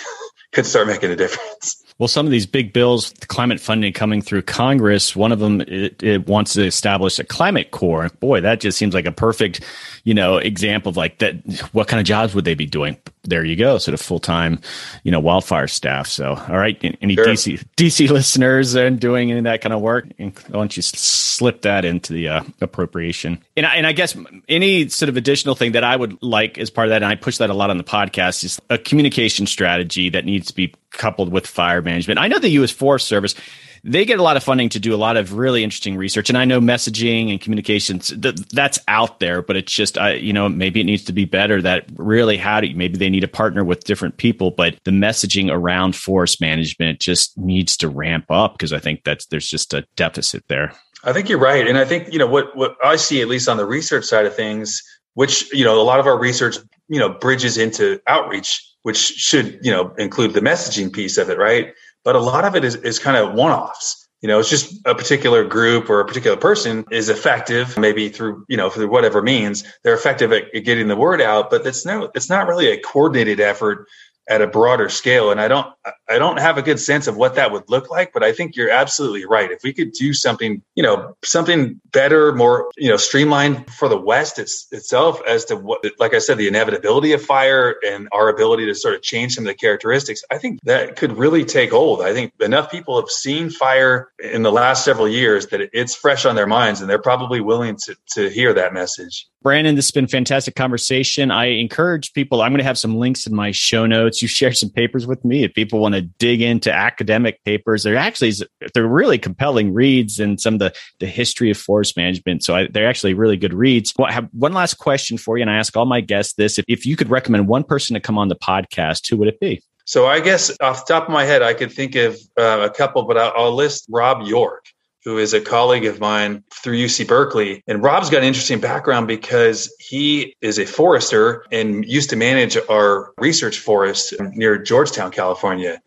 could 0.51 0.65
start 0.65 0.87
making 0.87 1.11
a 1.11 1.15
difference. 1.15 1.83
Well, 2.01 2.07
some 2.07 2.25
of 2.25 2.31
these 2.31 2.47
big 2.47 2.73
bills, 2.73 3.13
climate 3.27 3.59
funding 3.59 3.93
coming 3.93 4.23
through 4.23 4.41
Congress, 4.41 5.15
one 5.15 5.31
of 5.31 5.37
them 5.37 5.61
it, 5.61 6.01
it, 6.01 6.25
wants 6.25 6.53
to 6.53 6.65
establish 6.65 7.19
a 7.19 7.23
climate 7.23 7.69
corps. 7.69 8.09
Boy, 8.19 8.41
that 8.41 8.59
just 8.59 8.79
seems 8.79 8.95
like 8.95 9.05
a 9.05 9.11
perfect, 9.11 9.61
you 10.03 10.15
know, 10.15 10.37
example 10.37 10.89
of 10.89 10.97
like 10.97 11.19
that. 11.19 11.35
What 11.73 11.87
kind 11.87 11.99
of 11.99 12.07
jobs 12.07 12.33
would 12.33 12.43
they 12.43 12.55
be 12.55 12.65
doing? 12.65 12.97
There 13.23 13.45
you 13.45 13.55
go, 13.55 13.77
sort 13.77 13.93
of 13.93 14.01
full 14.01 14.19
time, 14.19 14.59
you 15.03 15.11
know, 15.11 15.19
wildfire 15.19 15.67
staff. 15.67 16.07
So, 16.07 16.33
all 16.33 16.57
right, 16.57 16.75
any 17.01 17.13
sure. 17.13 17.27
DC 17.27 17.63
DC 17.77 18.09
listeners 18.11 18.73
and 18.73 18.99
doing 18.99 19.29
any 19.29 19.37
of 19.37 19.43
that 19.43 19.61
kind 19.61 19.73
of 19.73 19.81
work? 19.81 20.07
Why 20.17 20.31
don't 20.49 20.75
you 20.75 20.81
slip 20.81 21.61
that 21.61 21.85
into 21.85 22.13
the 22.13 22.29
uh, 22.29 22.43
appropriation? 22.61 23.37
And 23.55 23.67
I, 23.67 23.75
and 23.75 23.85
I 23.85 23.91
guess 23.91 24.17
any 24.49 24.89
sort 24.89 25.09
of 25.09 25.17
additional 25.17 25.53
thing 25.53 25.73
that 25.73 25.83
I 25.83 25.95
would 25.95 26.21
like 26.23 26.57
as 26.57 26.71
part 26.71 26.87
of 26.87 26.89
that, 26.89 27.03
and 27.03 27.05
I 27.05 27.13
push 27.13 27.37
that 27.37 27.51
a 27.51 27.53
lot 27.53 27.69
on 27.69 27.77
the 27.77 27.83
podcast, 27.83 28.43
is 28.43 28.59
a 28.71 28.79
communication 28.79 29.45
strategy 29.45 30.09
that 30.09 30.25
needs 30.25 30.47
to 30.47 30.55
be 30.55 30.73
coupled 30.89 31.31
with 31.31 31.45
fire 31.45 31.83
management. 31.83 32.19
I 32.19 32.27
know 32.27 32.39
the 32.39 32.49
U.S. 32.49 32.71
Forest 32.71 33.07
Service 33.07 33.35
they 33.83 34.05
get 34.05 34.19
a 34.19 34.23
lot 34.23 34.37
of 34.37 34.43
funding 34.43 34.69
to 34.69 34.79
do 34.79 34.93
a 34.93 34.97
lot 34.97 35.17
of 35.17 35.33
really 35.33 35.63
interesting 35.63 35.97
research. 35.97 36.29
And 36.29 36.37
i 36.37 36.45
know 36.45 36.59
messaging 36.59 37.31
and 37.31 37.41
communications 37.41 38.09
th- 38.09 38.35
that's 38.51 38.79
out 38.87 39.19
there 39.19 39.41
but 39.41 39.55
it's 39.55 39.71
just 39.71 39.97
I, 39.97 40.13
you 40.13 40.33
know 40.33 40.49
maybe 40.49 40.81
it 40.81 40.85
needs 40.85 41.03
to 41.05 41.13
be 41.13 41.25
better 41.25 41.61
that 41.61 41.85
really 41.95 42.37
how 42.37 42.61
do 42.61 42.67
you, 42.67 42.75
maybe 42.75 42.97
they 42.97 43.09
need 43.09 43.21
to 43.21 43.27
partner 43.27 43.63
with 43.63 43.83
different 43.83 44.17
people 44.17 44.51
but 44.51 44.75
the 44.83 44.91
messaging 44.91 45.51
around 45.51 45.95
forest 45.95 46.41
management 46.41 46.99
just 46.99 47.37
needs 47.37 47.75
to 47.77 47.89
ramp 47.89 48.25
up 48.29 48.53
because 48.53 48.73
i 48.73 48.79
think 48.79 49.03
that's 49.03 49.25
there's 49.27 49.47
just 49.47 49.73
a 49.73 49.85
deficit 49.95 50.43
there. 50.47 50.73
I 51.03 51.13
think 51.13 51.29
you're 51.29 51.39
right. 51.39 51.67
And 51.67 51.77
i 51.77 51.85
think 51.85 52.11
you 52.13 52.19
know 52.19 52.27
what 52.27 52.55
what 52.55 52.75
i 52.83 52.95
see 52.95 53.21
at 53.21 53.27
least 53.27 53.49
on 53.49 53.57
the 53.57 53.65
research 53.65 54.05
side 54.05 54.25
of 54.25 54.35
things 54.35 54.83
which 55.13 55.51
you 55.53 55.65
know 55.65 55.81
a 55.81 55.83
lot 55.83 55.99
of 55.99 56.07
our 56.07 56.17
research 56.17 56.57
you 56.87 56.99
know 56.99 57.09
bridges 57.09 57.57
into 57.57 57.99
outreach 58.07 58.67
which 58.83 58.97
should 58.97 59.59
you 59.61 59.71
know 59.71 59.93
include 59.97 60.33
the 60.33 60.41
messaging 60.41 60.91
piece 60.91 61.17
of 61.17 61.29
it 61.29 61.37
right 61.37 61.73
but 62.03 62.15
a 62.15 62.19
lot 62.19 62.45
of 62.45 62.55
it 62.55 62.63
is, 62.63 62.75
is 62.75 62.99
kind 62.99 63.17
of 63.17 63.33
one-offs. 63.33 64.07
You 64.21 64.27
know 64.27 64.37
it's 64.39 64.49
just 64.51 64.79
a 64.85 64.93
particular 64.93 65.43
group 65.43 65.89
or 65.89 65.99
a 65.99 66.05
particular 66.05 66.37
person 66.37 66.85
is 66.91 67.09
effective 67.09 67.75
maybe 67.75 68.07
through 68.09 68.45
you 68.47 68.55
know 68.55 68.69
through 68.69 68.89
whatever 68.89 69.23
means. 69.23 69.63
They're 69.83 69.95
effective 69.95 70.31
at, 70.31 70.53
getting 70.63 70.89
the 70.89 70.95
word 70.95 71.21
out 71.21 71.49
but 71.49 71.65
it's 71.65 71.87
no 71.87 72.11
it's 72.13 72.29
not 72.29 72.47
really 72.47 72.67
a 72.67 72.79
coordinated 72.79 73.39
effort 73.39 73.87
at 74.29 74.43
a 74.43 74.47
broader 74.47 74.89
scale. 74.89 75.31
And 75.31 75.41
i 75.41 75.47
don't 75.47 75.67
I 76.11 76.19
don't 76.19 76.39
have 76.39 76.57
a 76.57 76.61
good 76.61 76.79
sense 76.79 77.07
of 77.07 77.15
what 77.15 77.35
that 77.35 77.51
would 77.51 77.69
look 77.69 77.89
like, 77.89 78.11
but 78.13 78.23
I 78.23 78.33
think 78.33 78.55
you're 78.55 78.69
absolutely 78.69 79.25
right. 79.25 79.49
If 79.49 79.63
we 79.63 79.73
could 79.73 79.93
do 79.93 80.13
something, 80.13 80.61
you 80.75 80.83
know, 80.83 81.15
something 81.23 81.79
better, 81.91 82.33
more, 82.33 82.69
you 82.77 82.89
know, 82.89 82.97
streamlined 82.97 83.71
for 83.71 83.87
the 83.87 83.97
West 83.97 84.37
it's, 84.37 84.67
itself 84.71 85.21
as 85.27 85.45
to 85.45 85.55
what, 85.55 85.85
like 85.99 86.13
I 86.13 86.19
said, 86.19 86.37
the 86.37 86.47
inevitability 86.47 87.13
of 87.13 87.21
fire 87.21 87.75
and 87.87 88.09
our 88.11 88.29
ability 88.29 88.65
to 88.65 88.75
sort 88.75 88.95
of 88.95 89.01
change 89.01 89.35
some 89.35 89.45
of 89.45 89.47
the 89.47 89.53
characteristics, 89.53 90.21
I 90.29 90.37
think 90.37 90.59
that 90.63 90.97
could 90.97 91.17
really 91.17 91.45
take 91.45 91.71
hold. 91.71 92.01
I 92.01 92.13
think 92.13 92.33
enough 92.41 92.69
people 92.69 92.99
have 92.99 93.09
seen 93.09 93.49
fire 93.49 94.11
in 94.19 94.43
the 94.43 94.51
last 94.51 94.83
several 94.83 95.07
years 95.07 95.47
that 95.47 95.69
it's 95.73 95.95
fresh 95.95 96.25
on 96.25 96.35
their 96.35 96.47
minds 96.47 96.81
and 96.81 96.89
they're 96.89 96.99
probably 96.99 97.39
willing 97.39 97.77
to, 97.77 97.95
to 98.13 98.29
hear 98.29 98.53
that 98.53 98.73
message. 98.73 99.27
Brandon, 99.41 99.75
this 99.75 99.87
has 99.87 99.91
been 99.91 100.07
fantastic 100.07 100.55
conversation. 100.55 101.31
I 101.31 101.45
encourage 101.45 102.13
people, 102.13 102.43
I'm 102.43 102.51
going 102.51 102.59
to 102.59 102.63
have 102.63 102.77
some 102.77 102.97
links 102.97 103.25
in 103.25 103.33
my 103.33 103.51
show 103.51 103.87
notes. 103.87 104.21
You 104.21 104.27
share 104.27 104.53
some 104.53 104.69
papers 104.69 105.07
with 105.07 105.25
me 105.25 105.43
if 105.43 105.53
people 105.55 105.79
want 105.79 105.95
to 105.95 106.00
dig 106.01 106.41
into 106.41 106.71
academic 106.71 107.43
papers. 107.43 107.83
They're 107.83 107.95
actually, 107.95 108.33
they're 108.73 108.87
really 108.87 109.17
compelling 109.17 109.73
reads 109.73 110.19
and 110.19 110.39
some 110.39 110.55
of 110.55 110.59
the, 110.59 110.73
the 110.99 111.07
history 111.07 111.49
of 111.51 111.57
forest 111.57 111.97
management. 111.97 112.43
So 112.43 112.55
I, 112.55 112.67
they're 112.67 112.87
actually 112.87 113.13
really 113.13 113.37
good 113.37 113.53
reads. 113.53 113.93
Well, 113.97 114.07
I 114.07 114.11
have 114.11 114.27
one 114.31 114.53
last 114.53 114.75
question 114.75 115.17
for 115.17 115.37
you. 115.37 115.41
And 115.41 115.49
I 115.49 115.57
ask 115.57 115.75
all 115.75 115.85
my 115.85 116.01
guests 116.01 116.33
this. 116.33 116.59
If, 116.59 116.65
if 116.67 116.85
you 116.85 116.95
could 116.95 117.09
recommend 117.09 117.47
one 117.47 117.63
person 117.63 117.93
to 117.93 117.99
come 117.99 118.17
on 118.17 118.27
the 118.27 118.35
podcast, 118.35 119.09
who 119.09 119.17
would 119.17 119.27
it 119.27 119.39
be? 119.39 119.61
So 119.85 120.05
I 120.05 120.19
guess 120.19 120.55
off 120.61 120.85
the 120.85 120.93
top 120.93 121.03
of 121.03 121.09
my 121.09 121.25
head, 121.25 121.41
I 121.41 121.53
could 121.53 121.71
think 121.71 121.95
of 121.95 122.17
uh, 122.37 122.59
a 122.61 122.69
couple, 122.69 123.03
but 123.03 123.17
I'll, 123.17 123.33
I'll 123.35 123.55
list 123.55 123.85
Rob 123.89 124.27
York 124.27 124.65
who 125.03 125.17
is 125.17 125.33
a 125.33 125.41
colleague 125.41 125.85
of 125.85 125.99
mine 125.99 126.43
through 126.53 126.77
UC 126.77 127.07
Berkeley. 127.07 127.63
And 127.67 127.81
Rob's 127.81 128.09
got 128.09 128.19
an 128.19 128.25
interesting 128.25 128.59
background 128.59 129.07
because 129.07 129.73
he 129.79 130.35
is 130.41 130.59
a 130.59 130.65
forester 130.65 131.45
and 131.51 131.85
used 131.85 132.11
to 132.11 132.15
manage 132.15 132.57
our 132.69 133.13
research 133.17 133.59
forest 133.59 134.13
near 134.19 134.57
Georgetown, 134.57 135.11
California. 135.11 135.81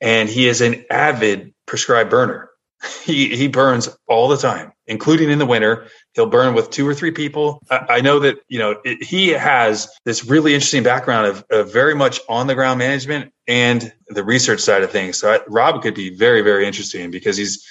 And 0.00 0.28
he 0.28 0.46
is 0.46 0.60
an 0.60 0.84
avid 0.90 1.54
prescribed 1.66 2.10
burner. 2.10 2.48
He, 3.04 3.36
he 3.36 3.46
burns 3.46 3.88
all 4.08 4.26
the 4.26 4.36
time, 4.36 4.72
including 4.88 5.30
in 5.30 5.38
the 5.38 5.46
winter. 5.46 5.86
He'll 6.14 6.26
burn 6.26 6.54
with 6.54 6.70
two 6.70 6.86
or 6.86 6.94
three 6.94 7.12
people. 7.12 7.62
I, 7.70 7.86
I 7.88 8.00
know 8.00 8.18
that, 8.18 8.38
you 8.48 8.58
know, 8.58 8.74
it, 8.84 9.04
he 9.04 9.28
has 9.28 9.88
this 10.04 10.24
really 10.24 10.52
interesting 10.52 10.82
background 10.82 11.26
of, 11.26 11.44
of, 11.50 11.72
very 11.72 11.94
much 11.94 12.20
on 12.28 12.48
the 12.48 12.56
ground 12.56 12.80
management 12.80 13.32
and 13.46 13.92
the 14.08 14.24
research 14.24 14.60
side 14.60 14.82
of 14.82 14.90
things. 14.90 15.16
So 15.16 15.32
I, 15.32 15.40
Rob 15.46 15.80
could 15.80 15.94
be 15.94 16.10
very, 16.10 16.42
very 16.42 16.66
interesting 16.66 17.12
because 17.12 17.36
he's, 17.36 17.64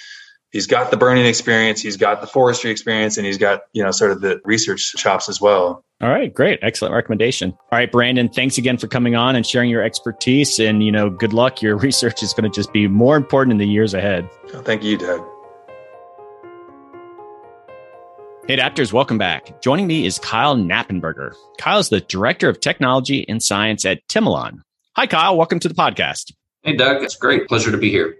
he's 0.52 0.66
got 0.66 0.90
the 0.90 0.96
burning 0.96 1.26
experience, 1.26 1.80
he's 1.80 1.96
got 1.96 2.20
the 2.20 2.26
forestry 2.26 2.70
experience, 2.70 3.16
and 3.16 3.26
he's 3.26 3.38
got, 3.38 3.62
you 3.72 3.82
know, 3.82 3.90
sort 3.90 4.12
of 4.12 4.20
the 4.20 4.40
research 4.44 4.92
chops 4.92 5.28
as 5.28 5.40
well. 5.40 5.84
All 6.00 6.08
right, 6.08 6.32
great. 6.32 6.58
Excellent 6.62 6.94
recommendation. 6.94 7.52
All 7.52 7.78
right, 7.78 7.90
Brandon, 7.90 8.28
thanks 8.28 8.58
again 8.58 8.76
for 8.76 8.86
coming 8.86 9.14
on 9.16 9.34
and 9.34 9.46
sharing 9.46 9.70
your 9.70 9.82
expertise. 9.82 10.58
And, 10.58 10.84
you 10.84 10.92
know, 10.92 11.10
good 11.10 11.32
luck. 11.32 11.62
Your 11.62 11.76
research 11.78 12.22
is 12.22 12.32
going 12.32 12.50
to 12.50 12.54
just 12.54 12.72
be 12.72 12.86
more 12.86 13.16
important 13.16 13.52
in 13.52 13.58
the 13.58 13.66
years 13.66 13.94
ahead. 13.94 14.28
Oh, 14.52 14.62
thank 14.62 14.84
you, 14.84 14.98
Doug. 14.98 15.24
Hey, 18.48 18.56
Adapters, 18.56 18.92
welcome 18.92 19.18
back. 19.18 19.62
Joining 19.62 19.86
me 19.86 20.04
is 20.04 20.18
Kyle 20.18 20.56
Knappenberger. 20.56 21.32
Kyle 21.58 21.78
is 21.78 21.88
the 21.88 22.00
Director 22.00 22.48
of 22.48 22.58
Technology 22.58 23.24
and 23.28 23.40
Science 23.40 23.84
at 23.84 24.06
Timilon. 24.08 24.62
Hi, 24.96 25.06
Kyle. 25.06 25.36
Welcome 25.36 25.60
to 25.60 25.68
the 25.68 25.74
podcast. 25.74 26.32
Hey, 26.64 26.74
Doug. 26.74 27.04
It's 27.04 27.14
great. 27.14 27.46
Pleasure 27.46 27.70
to 27.70 27.78
be 27.78 27.90
here. 27.90 28.16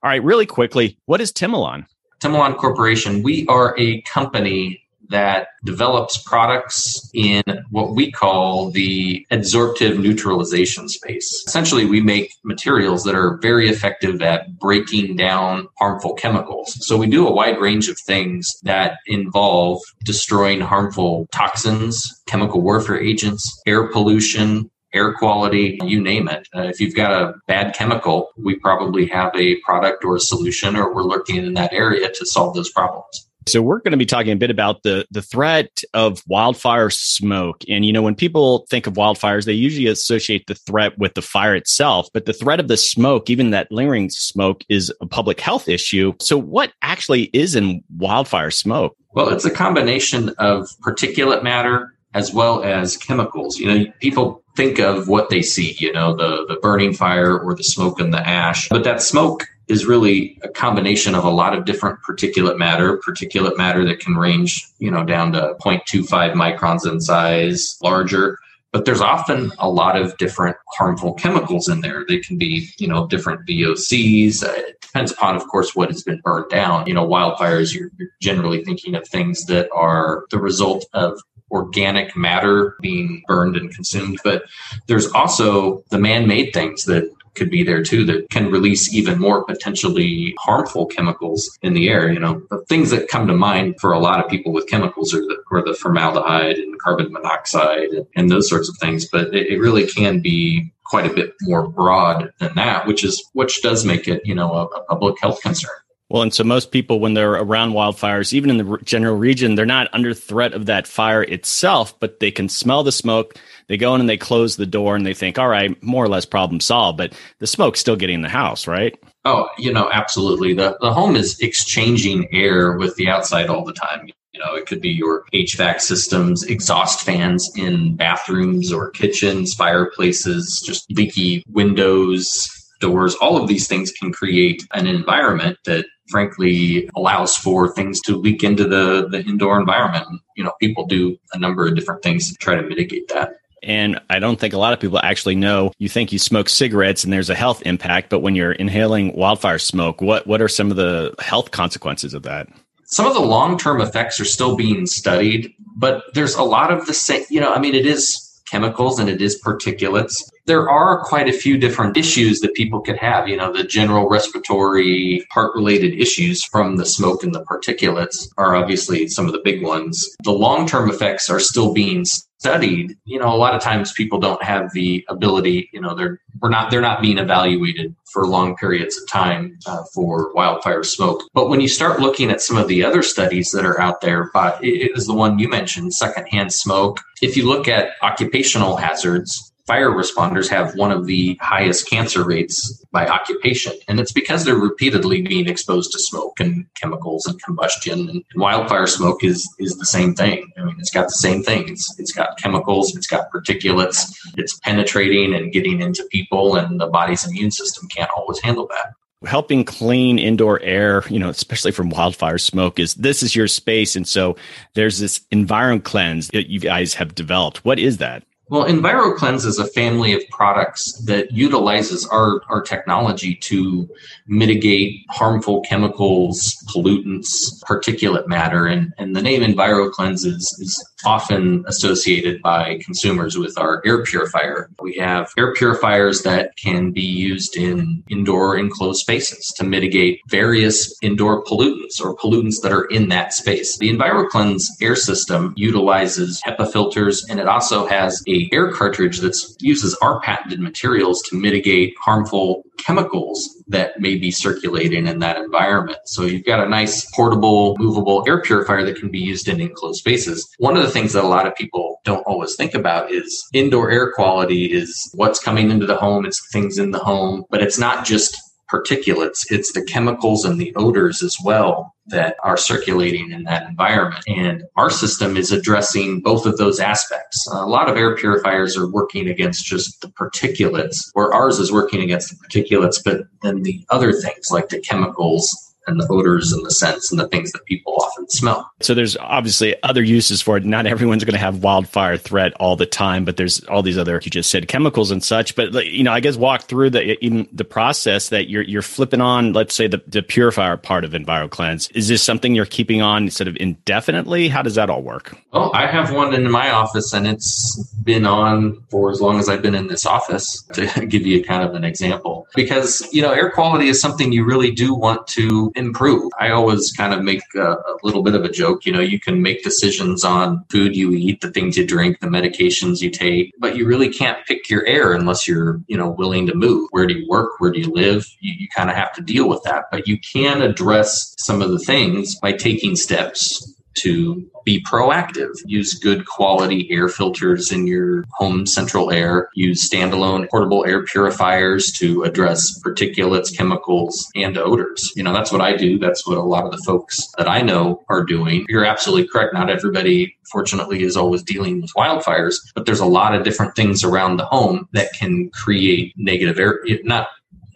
All 0.00 0.10
right, 0.10 0.22
really 0.22 0.46
quickly, 0.46 0.96
what 1.06 1.20
is 1.20 1.32
Timilon? 1.32 1.84
Timilon 2.20 2.56
Corporation, 2.56 3.24
we 3.24 3.44
are 3.48 3.74
a 3.76 4.00
company 4.02 4.80
that 5.10 5.48
develops 5.64 6.18
products 6.18 7.10
in 7.14 7.42
what 7.70 7.96
we 7.96 8.12
call 8.12 8.70
the 8.70 9.26
adsorptive 9.32 9.98
neutralization 9.98 10.88
space. 10.88 11.42
Essentially, 11.48 11.84
we 11.84 12.00
make 12.00 12.32
materials 12.44 13.02
that 13.04 13.16
are 13.16 13.38
very 13.38 13.68
effective 13.68 14.22
at 14.22 14.56
breaking 14.60 15.16
down 15.16 15.66
harmful 15.78 16.14
chemicals. 16.14 16.76
So 16.86 16.96
we 16.96 17.08
do 17.08 17.26
a 17.26 17.32
wide 17.32 17.58
range 17.58 17.88
of 17.88 17.98
things 17.98 18.54
that 18.62 18.98
involve 19.06 19.80
destroying 20.04 20.60
harmful 20.60 21.26
toxins, 21.32 22.22
chemical 22.26 22.60
warfare 22.60 23.00
agents, 23.00 23.60
air 23.66 23.88
pollution, 23.88 24.70
air 24.98 25.14
quality, 25.14 25.78
you 25.84 26.02
name 26.02 26.28
it. 26.28 26.48
Uh, 26.54 26.62
if 26.62 26.80
you've 26.80 26.94
got 26.94 27.12
a 27.12 27.34
bad 27.46 27.74
chemical, 27.74 28.30
we 28.36 28.56
probably 28.56 29.06
have 29.06 29.30
a 29.36 29.56
product 29.60 30.04
or 30.04 30.16
a 30.16 30.20
solution, 30.20 30.76
or 30.76 30.92
we're 30.92 31.04
looking 31.04 31.36
in 31.36 31.54
that 31.54 31.72
area 31.72 32.10
to 32.10 32.26
solve 32.26 32.54
those 32.54 32.70
problems. 32.70 33.28
So 33.46 33.62
we're 33.62 33.78
going 33.78 33.92
to 33.92 33.96
be 33.98 34.04
talking 34.04 34.32
a 34.32 34.36
bit 34.36 34.50
about 34.50 34.82
the 34.82 35.06
the 35.10 35.22
threat 35.22 35.82
of 35.94 36.22
wildfire 36.26 36.90
smoke. 36.90 37.64
And 37.66 37.86
you 37.86 37.92
know, 37.94 38.02
when 38.02 38.14
people 38.14 38.66
think 38.68 38.86
of 38.86 38.94
wildfires, 38.94 39.46
they 39.46 39.54
usually 39.54 39.86
associate 39.86 40.46
the 40.48 40.54
threat 40.54 40.98
with 40.98 41.14
the 41.14 41.22
fire 41.22 41.54
itself, 41.54 42.08
but 42.12 42.26
the 42.26 42.34
threat 42.34 42.60
of 42.60 42.68
the 42.68 42.76
smoke, 42.76 43.30
even 43.30 43.50
that 43.50 43.72
lingering 43.72 44.10
smoke 44.10 44.64
is 44.68 44.92
a 45.00 45.06
public 45.06 45.40
health 45.40 45.66
issue. 45.66 46.12
So 46.20 46.36
what 46.36 46.72
actually 46.82 47.30
is 47.32 47.54
in 47.54 47.82
wildfire 47.96 48.50
smoke? 48.50 48.96
Well, 49.12 49.30
it's 49.30 49.46
a 49.46 49.50
combination 49.50 50.28
of 50.38 50.68
particulate 50.84 51.42
matter 51.42 51.94
as 52.14 52.32
well 52.32 52.62
as 52.62 52.96
chemicals. 52.96 53.58
You 53.58 53.66
know, 53.66 53.92
people 54.00 54.42
think 54.56 54.78
of 54.78 55.08
what 55.08 55.30
they 55.30 55.42
see, 55.42 55.76
you 55.78 55.92
know, 55.92 56.16
the, 56.16 56.44
the 56.48 56.58
burning 56.60 56.92
fire 56.92 57.38
or 57.38 57.54
the 57.54 57.62
smoke 57.62 58.00
and 58.00 58.12
the 58.12 58.26
ash. 58.26 58.68
But 58.68 58.84
that 58.84 59.02
smoke 59.02 59.46
is 59.68 59.84
really 59.84 60.38
a 60.42 60.48
combination 60.48 61.14
of 61.14 61.24
a 61.24 61.30
lot 61.30 61.56
of 61.56 61.64
different 61.64 61.98
particulate 62.08 62.58
matter, 62.58 62.98
particulate 62.98 63.56
matter 63.56 63.84
that 63.84 64.00
can 64.00 64.14
range, 64.14 64.66
you 64.78 64.90
know, 64.90 65.04
down 65.04 65.32
to 65.32 65.54
0.25 65.62 66.32
microns 66.32 66.90
in 66.90 67.00
size, 67.00 67.78
larger. 67.82 68.38
But 68.72 68.84
there's 68.84 69.00
often 69.00 69.52
a 69.58 69.68
lot 69.68 69.96
of 69.96 70.16
different 70.18 70.56
harmful 70.76 71.14
chemicals 71.14 71.68
in 71.68 71.80
there. 71.80 72.04
They 72.06 72.18
can 72.18 72.36
be, 72.36 72.68
you 72.78 72.88
know, 72.88 73.06
different 73.06 73.46
VOCs. 73.46 74.42
Uh, 74.42 74.52
it 74.56 74.80
depends 74.80 75.12
upon, 75.12 75.36
of 75.36 75.46
course, 75.48 75.74
what 75.74 75.90
has 75.90 76.02
been 76.02 76.20
burned 76.22 76.50
down. 76.50 76.86
You 76.86 76.94
know, 76.94 77.06
wildfires, 77.06 77.74
you're, 77.74 77.90
you're 77.98 78.10
generally 78.20 78.64
thinking 78.64 78.94
of 78.94 79.06
things 79.08 79.44
that 79.46 79.70
are 79.74 80.24
the 80.30 80.38
result 80.38 80.86
of 80.92 81.18
organic 81.50 82.16
matter 82.16 82.76
being 82.80 83.22
burned 83.26 83.56
and 83.56 83.74
consumed, 83.74 84.18
but 84.24 84.44
there's 84.86 85.10
also 85.12 85.82
the 85.90 85.98
man 85.98 86.26
made 86.26 86.52
things 86.52 86.84
that 86.84 87.10
could 87.38 87.50
be 87.50 87.62
there 87.62 87.82
too 87.82 88.04
that 88.04 88.28
can 88.30 88.50
release 88.50 88.92
even 88.92 89.18
more 89.18 89.44
potentially 89.44 90.34
harmful 90.38 90.86
chemicals 90.86 91.56
in 91.62 91.72
the 91.72 91.88
air. 91.88 92.12
You 92.12 92.18
know, 92.18 92.42
the 92.50 92.64
things 92.68 92.90
that 92.90 93.08
come 93.08 93.26
to 93.28 93.34
mind 93.34 93.76
for 93.80 93.92
a 93.92 94.00
lot 94.00 94.22
of 94.22 94.30
people 94.30 94.52
with 94.52 94.68
chemicals 94.68 95.14
are 95.14 95.20
the, 95.20 95.38
are 95.52 95.64
the 95.64 95.74
formaldehyde 95.74 96.58
and 96.58 96.78
carbon 96.80 97.12
monoxide 97.12 97.90
and, 97.90 98.06
and 98.16 98.30
those 98.30 98.48
sorts 98.48 98.68
of 98.68 98.76
things, 98.78 99.06
but 99.06 99.34
it, 99.34 99.46
it, 99.46 99.58
really 99.58 99.86
can 99.86 100.20
be 100.20 100.72
quite 100.84 101.06
a 101.06 101.14
bit 101.14 101.34
more 101.42 101.68
broad 101.68 102.32
than 102.40 102.54
that, 102.54 102.86
which 102.86 103.04
is 103.04 103.24
which 103.32 103.62
does 103.62 103.84
make 103.84 104.08
it, 104.08 104.20
you 104.24 104.34
know, 104.34 104.52
a, 104.52 104.64
a 104.64 104.84
public 104.84 105.20
health 105.20 105.40
concern. 105.40 105.70
Well, 106.10 106.22
and 106.22 106.32
so 106.32 106.42
most 106.42 106.70
people, 106.70 107.00
when 107.00 107.12
they're 107.12 107.32
around 107.32 107.72
wildfires, 107.72 108.32
even 108.32 108.48
in 108.48 108.56
the 108.56 108.78
general 108.82 109.16
region, 109.16 109.54
they're 109.54 109.66
not 109.66 109.88
under 109.92 110.14
threat 110.14 110.54
of 110.54 110.64
that 110.66 110.86
fire 110.86 111.22
itself, 111.22 111.98
but 112.00 112.20
they 112.20 112.30
can 112.30 112.48
smell 112.48 112.82
the 112.82 112.92
smoke. 112.92 113.34
They 113.66 113.76
go 113.76 113.94
in 113.94 114.00
and 114.00 114.08
they 114.08 114.16
close 114.16 114.56
the 114.56 114.64
door 114.64 114.96
and 114.96 115.04
they 115.04 115.12
think, 115.12 115.38
all 115.38 115.48
right, 115.48 115.80
more 115.82 116.02
or 116.02 116.08
less 116.08 116.24
problem 116.24 116.60
solved, 116.60 116.96
but 116.96 117.12
the 117.40 117.46
smoke's 117.46 117.80
still 117.80 117.96
getting 117.96 118.16
in 118.16 118.22
the 118.22 118.30
house, 118.30 118.66
right? 118.66 118.98
Oh, 119.26 119.50
you 119.58 119.70
know, 119.70 119.90
absolutely. 119.92 120.54
The, 120.54 120.78
the 120.80 120.94
home 120.94 121.14
is 121.14 121.38
exchanging 121.40 122.26
air 122.32 122.78
with 122.78 122.96
the 122.96 123.08
outside 123.08 123.50
all 123.50 123.64
the 123.64 123.74
time. 123.74 124.08
You 124.32 124.40
know, 124.40 124.54
it 124.54 124.64
could 124.66 124.80
be 124.80 124.90
your 124.90 125.24
HVAC 125.34 125.82
systems, 125.82 126.44
exhaust 126.44 127.04
fans 127.04 127.50
in 127.54 127.96
bathrooms 127.96 128.72
or 128.72 128.90
kitchens, 128.92 129.52
fireplaces, 129.52 130.62
just 130.64 130.90
leaky 130.90 131.42
windows, 131.48 132.48
doors, 132.80 133.14
all 133.16 133.36
of 133.36 133.48
these 133.48 133.66
things 133.66 133.92
can 133.92 134.12
create 134.12 134.66
an 134.72 134.86
environment 134.86 135.58
that 135.64 135.86
frankly 136.08 136.88
allows 136.96 137.36
for 137.36 137.72
things 137.72 138.00
to 138.02 138.16
leak 138.16 138.42
into 138.42 138.64
the, 138.64 139.08
the 139.08 139.20
indoor 139.22 139.58
environment. 139.58 140.06
You 140.36 140.44
know, 140.44 140.52
people 140.60 140.86
do 140.86 141.18
a 141.32 141.38
number 141.38 141.66
of 141.66 141.74
different 141.74 142.02
things 142.02 142.30
to 142.30 142.34
try 142.36 142.56
to 142.56 142.62
mitigate 142.62 143.08
that. 143.08 143.36
And 143.62 144.00
I 144.08 144.18
don't 144.18 144.38
think 144.38 144.54
a 144.54 144.58
lot 144.58 144.72
of 144.72 144.80
people 144.80 145.00
actually 145.02 145.34
know 145.34 145.72
you 145.78 145.88
think 145.88 146.12
you 146.12 146.18
smoke 146.18 146.48
cigarettes 146.48 147.04
and 147.04 147.12
there's 147.12 147.30
a 147.30 147.34
health 147.34 147.62
impact, 147.66 148.08
but 148.08 148.20
when 148.20 148.34
you're 148.34 148.52
inhaling 148.52 149.14
wildfire 149.16 149.58
smoke, 149.58 150.00
what, 150.00 150.26
what 150.26 150.40
are 150.40 150.48
some 150.48 150.70
of 150.70 150.76
the 150.76 151.14
health 151.18 151.50
consequences 151.50 152.14
of 152.14 152.22
that? 152.22 152.48
Some 152.84 153.06
of 153.06 153.14
the 153.14 153.20
long 153.20 153.58
term 153.58 153.80
effects 153.80 154.20
are 154.20 154.24
still 154.24 154.56
being 154.56 154.86
studied, 154.86 155.52
but 155.76 156.04
there's 156.14 156.34
a 156.34 156.42
lot 156.42 156.72
of 156.72 156.86
the 156.86 156.94
same, 156.94 157.24
you 157.28 157.40
know, 157.40 157.52
I 157.52 157.58
mean, 157.58 157.74
it 157.74 157.84
is 157.84 158.24
chemicals 158.50 158.98
and 158.98 159.08
it 159.08 159.20
is 159.20 159.40
particulates. 159.42 160.14
There 160.48 160.70
are 160.70 161.04
quite 161.04 161.28
a 161.28 161.32
few 161.34 161.58
different 161.58 161.98
issues 161.98 162.40
that 162.40 162.54
people 162.54 162.80
could 162.80 162.96
have, 162.96 163.28
you 163.28 163.36
know, 163.36 163.52
the 163.52 163.64
general 163.64 164.08
respiratory 164.08 165.22
heart 165.30 165.54
related 165.54 166.00
issues 166.00 166.42
from 166.42 166.76
the 166.76 166.86
smoke 166.86 167.22
and 167.22 167.34
the 167.34 167.44
particulates 167.44 168.30
are 168.38 168.56
obviously 168.56 169.08
some 169.08 169.26
of 169.26 169.32
the 169.32 169.42
big 169.44 169.62
ones. 169.62 170.08
The 170.24 170.32
long 170.32 170.66
term 170.66 170.88
effects 170.88 171.28
are 171.28 171.38
still 171.38 171.74
being 171.74 172.06
studied. 172.06 172.96
You 173.04 173.18
know, 173.18 173.28
a 173.28 173.36
lot 173.36 173.54
of 173.54 173.60
times 173.60 173.92
people 173.92 174.20
don't 174.20 174.42
have 174.42 174.72
the 174.72 175.04
ability, 175.10 175.68
you 175.74 175.82
know, 175.82 175.94
they're 175.94 176.18
we're 176.40 176.48
not 176.48 176.70
they're 176.70 176.80
not 176.80 177.02
being 177.02 177.18
evaluated 177.18 177.94
for 178.10 178.26
long 178.26 178.56
periods 178.56 178.96
of 178.96 179.06
time 179.06 179.58
uh, 179.66 179.82
for 179.92 180.32
wildfire 180.32 180.82
smoke. 180.82 181.24
But 181.34 181.50
when 181.50 181.60
you 181.60 181.68
start 181.68 182.00
looking 182.00 182.30
at 182.30 182.40
some 182.40 182.56
of 182.56 182.68
the 182.68 182.82
other 182.82 183.02
studies 183.02 183.50
that 183.50 183.66
are 183.66 183.78
out 183.78 184.00
there, 184.00 184.30
but 184.32 184.64
it 184.64 184.96
is 184.96 185.06
the 185.06 185.12
one 185.12 185.38
you 185.38 185.50
mentioned, 185.50 185.92
secondhand 185.92 186.54
smoke. 186.54 187.00
If 187.20 187.36
you 187.36 187.46
look 187.46 187.68
at 187.68 187.90
occupational 188.00 188.76
hazards, 188.76 189.52
fire 189.68 189.90
responders 189.90 190.48
have 190.48 190.74
one 190.76 190.90
of 190.90 191.04
the 191.04 191.38
highest 191.42 191.88
cancer 191.88 192.24
rates 192.24 192.82
by 192.90 193.06
occupation. 193.06 193.74
And 193.86 194.00
it's 194.00 194.12
because 194.12 194.44
they're 194.44 194.56
repeatedly 194.56 195.20
being 195.20 195.46
exposed 195.46 195.92
to 195.92 195.98
smoke 195.98 196.40
and 196.40 196.66
chemicals 196.74 197.26
and 197.26 197.40
combustion. 197.42 198.08
And 198.08 198.24
wildfire 198.34 198.86
smoke 198.86 199.22
is, 199.22 199.46
is 199.58 199.76
the 199.76 199.84
same 199.84 200.14
thing. 200.14 200.50
I 200.56 200.64
mean, 200.64 200.76
it's 200.78 200.90
got 200.90 201.04
the 201.04 201.12
same 201.12 201.42
thing. 201.42 201.68
It's, 201.68 201.94
it's 201.98 202.12
got 202.12 202.38
chemicals, 202.38 202.96
it's 202.96 203.06
got 203.06 203.30
particulates, 203.30 204.10
it's 204.38 204.58
penetrating 204.60 205.34
and 205.34 205.52
getting 205.52 205.82
into 205.82 206.02
people, 206.10 206.56
and 206.56 206.80
the 206.80 206.86
body's 206.86 207.26
immune 207.26 207.50
system 207.50 207.88
can't 207.88 208.10
always 208.16 208.40
handle 208.40 208.66
that 208.68 208.94
helping 209.26 209.64
clean 209.64 210.16
indoor 210.16 210.60
air, 210.60 211.02
you 211.08 211.18
know, 211.18 211.28
especially 211.28 211.72
from 211.72 211.90
wildfire 211.90 212.38
smoke 212.38 212.78
is 212.78 212.94
this 212.94 213.20
is 213.20 213.34
your 213.34 213.48
space. 213.48 213.96
And 213.96 214.06
so 214.06 214.36
there's 214.74 215.00
this 215.00 215.20
environment 215.32 215.84
cleanse 215.84 216.28
that 216.28 216.48
you 216.48 216.60
guys 216.60 216.94
have 216.94 217.16
developed. 217.16 217.64
What 217.64 217.80
is 217.80 217.96
that? 217.98 218.22
Well, 218.50 218.64
EnviroKlenz 218.64 219.44
is 219.44 219.58
a 219.58 219.66
family 219.66 220.14
of 220.14 220.22
products 220.30 220.92
that 221.04 221.32
utilizes 221.32 222.06
our, 222.06 222.40
our 222.48 222.62
technology 222.62 223.34
to 223.34 223.88
mitigate 224.26 225.04
harmful 225.10 225.60
chemicals, 225.62 226.56
pollutants, 226.68 227.62
particulate 227.64 228.26
matter. 228.26 228.66
And, 228.66 228.94
and 228.96 229.14
the 229.14 229.20
name 229.20 229.42
EnviroKlenz 229.42 230.24
is, 230.24 230.56
is 230.60 230.82
often 231.04 231.64
associated 231.66 232.42
by 232.42 232.78
consumers 232.84 233.38
with 233.38 233.58
our 233.58 233.82
air 233.84 234.02
purifier. 234.02 234.70
We 234.80 234.96
have 234.96 235.32
air 235.38 235.54
purifiers 235.54 236.22
that 236.22 236.56
can 236.56 236.90
be 236.90 237.02
used 237.02 237.56
in 237.56 238.02
indoor 238.08 238.56
enclosed 238.56 239.00
spaces 239.00 239.52
to 239.56 239.64
mitigate 239.64 240.20
various 240.28 240.96
indoor 241.02 241.44
pollutants 241.44 242.00
or 242.00 242.16
pollutants 242.16 242.62
that 242.62 242.72
are 242.72 242.86
in 242.86 243.08
that 243.08 243.32
space. 243.32 243.78
The 243.78 243.90
EnviroKlenz 243.90 244.64
air 244.80 244.96
system 244.96 245.54
utilizes 245.56 246.42
HEPA 246.46 246.72
filters 246.72 247.24
and 247.28 247.38
it 247.38 247.48
also 247.48 247.86
has 247.86 248.22
a 248.28 248.48
air 248.52 248.72
cartridge 248.72 249.18
that 249.18 249.36
uses 249.60 249.94
our 250.02 250.20
patented 250.20 250.60
materials 250.60 251.22
to 251.22 251.36
mitigate 251.36 251.94
harmful 251.98 252.64
chemicals 252.78 253.62
that 253.68 254.00
may 254.00 254.16
be 254.16 254.30
circulating 254.30 255.06
in 255.06 255.18
that 255.18 255.36
environment. 255.36 255.98
So 256.06 256.22
you've 256.22 256.44
got 256.44 256.64
a 256.64 256.68
nice 256.68 257.04
portable, 257.10 257.76
movable 257.78 258.24
air 258.26 258.40
purifier 258.40 258.84
that 258.84 258.96
can 258.96 259.10
be 259.10 259.18
used 259.18 259.48
in 259.48 259.60
enclosed 259.60 259.98
spaces. 259.98 260.48
One 260.58 260.76
of 260.76 260.82
the 260.82 260.87
things 260.88 261.12
that 261.12 261.24
a 261.24 261.28
lot 261.28 261.46
of 261.46 261.54
people 261.54 262.00
don't 262.04 262.22
always 262.26 262.56
think 262.56 262.74
about 262.74 263.12
is 263.12 263.46
indoor 263.52 263.90
air 263.90 264.12
quality 264.12 264.66
is 264.66 265.10
what's 265.14 265.40
coming 265.40 265.70
into 265.70 265.86
the 265.86 265.96
home, 265.96 266.24
it's 266.24 266.40
things 266.52 266.78
in 266.78 266.90
the 266.90 266.98
home, 266.98 267.44
but 267.50 267.62
it's 267.62 267.78
not 267.78 268.04
just 268.04 268.36
particulates, 268.70 269.46
it's 269.50 269.72
the 269.72 269.82
chemicals 269.82 270.44
and 270.44 270.60
the 270.60 270.74
odors 270.76 271.22
as 271.22 271.36
well 271.42 271.94
that 272.06 272.36
are 272.44 272.56
circulating 272.56 273.30
in 273.30 273.44
that 273.44 273.68
environment. 273.68 274.22
And 274.28 274.62
our 274.76 274.90
system 274.90 275.36
is 275.36 275.52
addressing 275.52 276.20
both 276.20 276.46
of 276.46 276.56
those 276.58 276.80
aspects. 276.80 277.46
A 277.50 277.66
lot 277.66 277.88
of 277.88 277.96
air 277.96 278.14
purifiers 278.16 278.76
are 278.76 278.90
working 278.90 279.28
against 279.28 279.64
just 279.64 280.00
the 280.00 280.08
particulates, 280.08 280.98
where 281.14 281.32
ours 281.32 281.58
is 281.58 281.72
working 281.72 282.02
against 282.02 282.30
the 282.30 282.36
particulates, 282.36 283.02
but 283.02 283.22
then 283.42 283.62
the 283.62 283.84
other 283.90 284.12
things 284.12 284.48
like 284.50 284.68
the 284.68 284.80
chemicals 284.80 285.67
and 285.88 286.00
the 286.00 286.06
odors 286.08 286.52
and 286.52 286.64
the 286.64 286.70
scents 286.70 287.10
and 287.10 287.18
the 287.18 287.28
things 287.28 287.50
that 287.52 287.64
people 287.64 287.94
often 287.94 288.28
smell. 288.28 288.70
So 288.80 288.94
there's 288.94 289.16
obviously 289.16 289.74
other 289.82 290.02
uses 290.02 290.40
for 290.40 290.56
it. 290.56 290.64
Not 290.64 290.86
everyone's 290.86 291.24
going 291.24 291.34
to 291.34 291.40
have 291.40 291.62
wildfire 291.62 292.16
threat 292.16 292.52
all 292.54 292.76
the 292.76 292.86
time, 292.86 293.24
but 293.24 293.36
there's 293.36 293.64
all 293.64 293.82
these 293.82 293.98
other 293.98 294.18
you 294.24 294.30
just 294.30 294.50
said 294.50 294.68
chemicals 294.68 295.10
and 295.10 295.22
such. 295.22 295.54
But 295.54 295.86
you 295.86 296.02
know, 296.02 296.12
I 296.12 296.20
guess 296.20 296.36
walk 296.36 296.62
through 296.62 296.90
the 296.90 297.48
the 297.52 297.64
process 297.64 298.28
that 298.28 298.48
you're 298.48 298.62
you're 298.62 298.82
flipping 298.82 299.20
on. 299.20 299.52
Let's 299.52 299.74
say 299.74 299.86
the, 299.86 300.02
the 300.06 300.22
purifier 300.22 300.76
part 300.76 301.04
of 301.04 301.12
EnviroKlenz. 301.12 301.90
Is 301.94 302.08
this 302.08 302.22
something 302.22 302.54
you're 302.54 302.66
keeping 302.66 303.02
on 303.02 303.30
sort 303.30 303.48
of 303.48 303.56
indefinitely? 303.56 304.48
How 304.48 304.62
does 304.62 304.74
that 304.74 304.90
all 304.90 305.02
work? 305.02 305.36
Oh, 305.52 305.72
I 305.72 305.86
have 305.86 306.12
one 306.12 306.34
in 306.34 306.50
my 306.50 306.70
office, 306.70 307.12
and 307.12 307.26
it's 307.26 307.82
been 308.04 308.26
on 308.26 308.82
for 308.90 309.10
as 309.10 309.20
long 309.20 309.38
as 309.38 309.48
I've 309.48 309.62
been 309.62 309.74
in 309.74 309.88
this 309.88 310.06
office. 310.06 310.62
To 310.74 311.06
give 311.08 311.26
you 311.26 311.44
kind 311.44 311.62
of 311.62 311.74
an 311.74 311.84
example, 311.84 312.46
because 312.54 313.08
you 313.12 313.22
know, 313.22 313.32
air 313.32 313.50
quality 313.50 313.88
is 313.88 314.00
something 314.00 314.32
you 314.32 314.44
really 314.44 314.70
do 314.70 314.94
want 314.94 315.26
to 315.28 315.72
improve. 315.78 316.30
I 316.38 316.50
always 316.50 316.92
kind 316.92 317.14
of 317.14 317.22
make 317.22 317.42
a, 317.54 317.72
a, 317.72 317.96
little 318.02 318.22
bit 318.22 318.34
of 318.34 318.44
a 318.44 318.50
joke. 318.50 318.84
You 318.84 318.92
know, 318.92 319.00
you 319.00 319.20
can 319.20 319.40
make 319.40 319.62
decisions 319.62 320.24
on 320.24 320.64
food 320.70 320.96
you 320.96 321.12
eat, 321.12 321.40
the 321.40 321.50
things 321.50 321.76
you 321.76 321.86
drink, 321.86 322.20
the 322.20 322.26
medications 322.26 323.00
you 323.00 323.10
take, 323.10 323.52
but 323.58 323.76
you 323.76 323.86
really 323.86 324.08
can't 324.08 324.44
pick 324.46 324.68
your 324.68 324.84
air 324.86 325.12
unless 325.12 325.46
you're, 325.46 325.80
you 325.86 325.96
know, 325.96 326.10
willing 326.10 326.46
to 326.46 326.54
move. 326.54 326.88
Where 326.90 327.06
do 327.06 327.14
you 327.14 327.28
work? 327.28 327.52
Where 327.58 327.70
do 327.70 327.80
you 327.80 327.90
live? 327.92 328.26
You, 328.40 328.54
you 328.58 328.68
kind 328.76 328.90
of 328.90 328.96
have 328.96 329.12
to 329.14 329.22
deal 329.22 329.48
with 329.48 329.62
that, 329.64 329.84
but 329.90 330.06
you 330.06 330.18
can 330.20 330.62
address 330.62 331.34
some 331.38 331.62
of 331.62 331.70
the 331.70 331.78
things 331.78 332.34
by 332.36 332.52
taking 332.52 332.96
steps 332.96 333.67
to 334.02 334.48
be 334.64 334.82
proactive. 334.82 335.54
Use 335.64 335.94
good 335.94 336.26
quality 336.26 336.88
air 336.90 337.08
filters 337.08 337.72
in 337.72 337.86
your 337.86 338.24
home 338.32 338.66
central 338.66 339.10
air. 339.10 339.48
Use 339.54 339.88
standalone 339.88 340.48
portable 340.50 340.84
air 340.86 341.04
purifiers 341.04 341.90
to 341.92 342.22
address 342.22 342.80
particulates, 342.82 343.56
chemicals, 343.56 344.28
and 344.34 344.58
odors. 344.58 345.12
You 345.16 345.22
know, 345.22 345.32
that's 345.32 345.52
what 345.52 345.60
I 345.60 345.76
do. 345.76 345.98
That's 345.98 346.26
what 346.26 346.36
a 346.36 346.42
lot 346.42 346.64
of 346.64 346.72
the 346.72 346.82
folks 346.84 347.30
that 347.38 347.48
I 347.48 347.62
know 347.62 348.04
are 348.08 348.24
doing. 348.24 348.66
You're 348.68 348.84
absolutely 348.84 349.28
correct. 349.28 349.54
Not 349.54 349.70
everybody, 349.70 350.36
fortunately, 350.50 351.02
is 351.02 351.16
always 351.16 351.42
dealing 351.42 351.80
with 351.80 351.92
wildfires, 351.96 352.56
but 352.74 352.86
there's 352.86 353.00
a 353.00 353.06
lot 353.06 353.34
of 353.34 353.44
different 353.44 353.74
things 353.74 354.04
around 354.04 354.36
the 354.36 354.44
home 354.44 354.88
that 354.92 355.12
can 355.12 355.50
create 355.50 356.12
negative 356.16 356.58
air, 356.58 356.80
not 357.04 357.28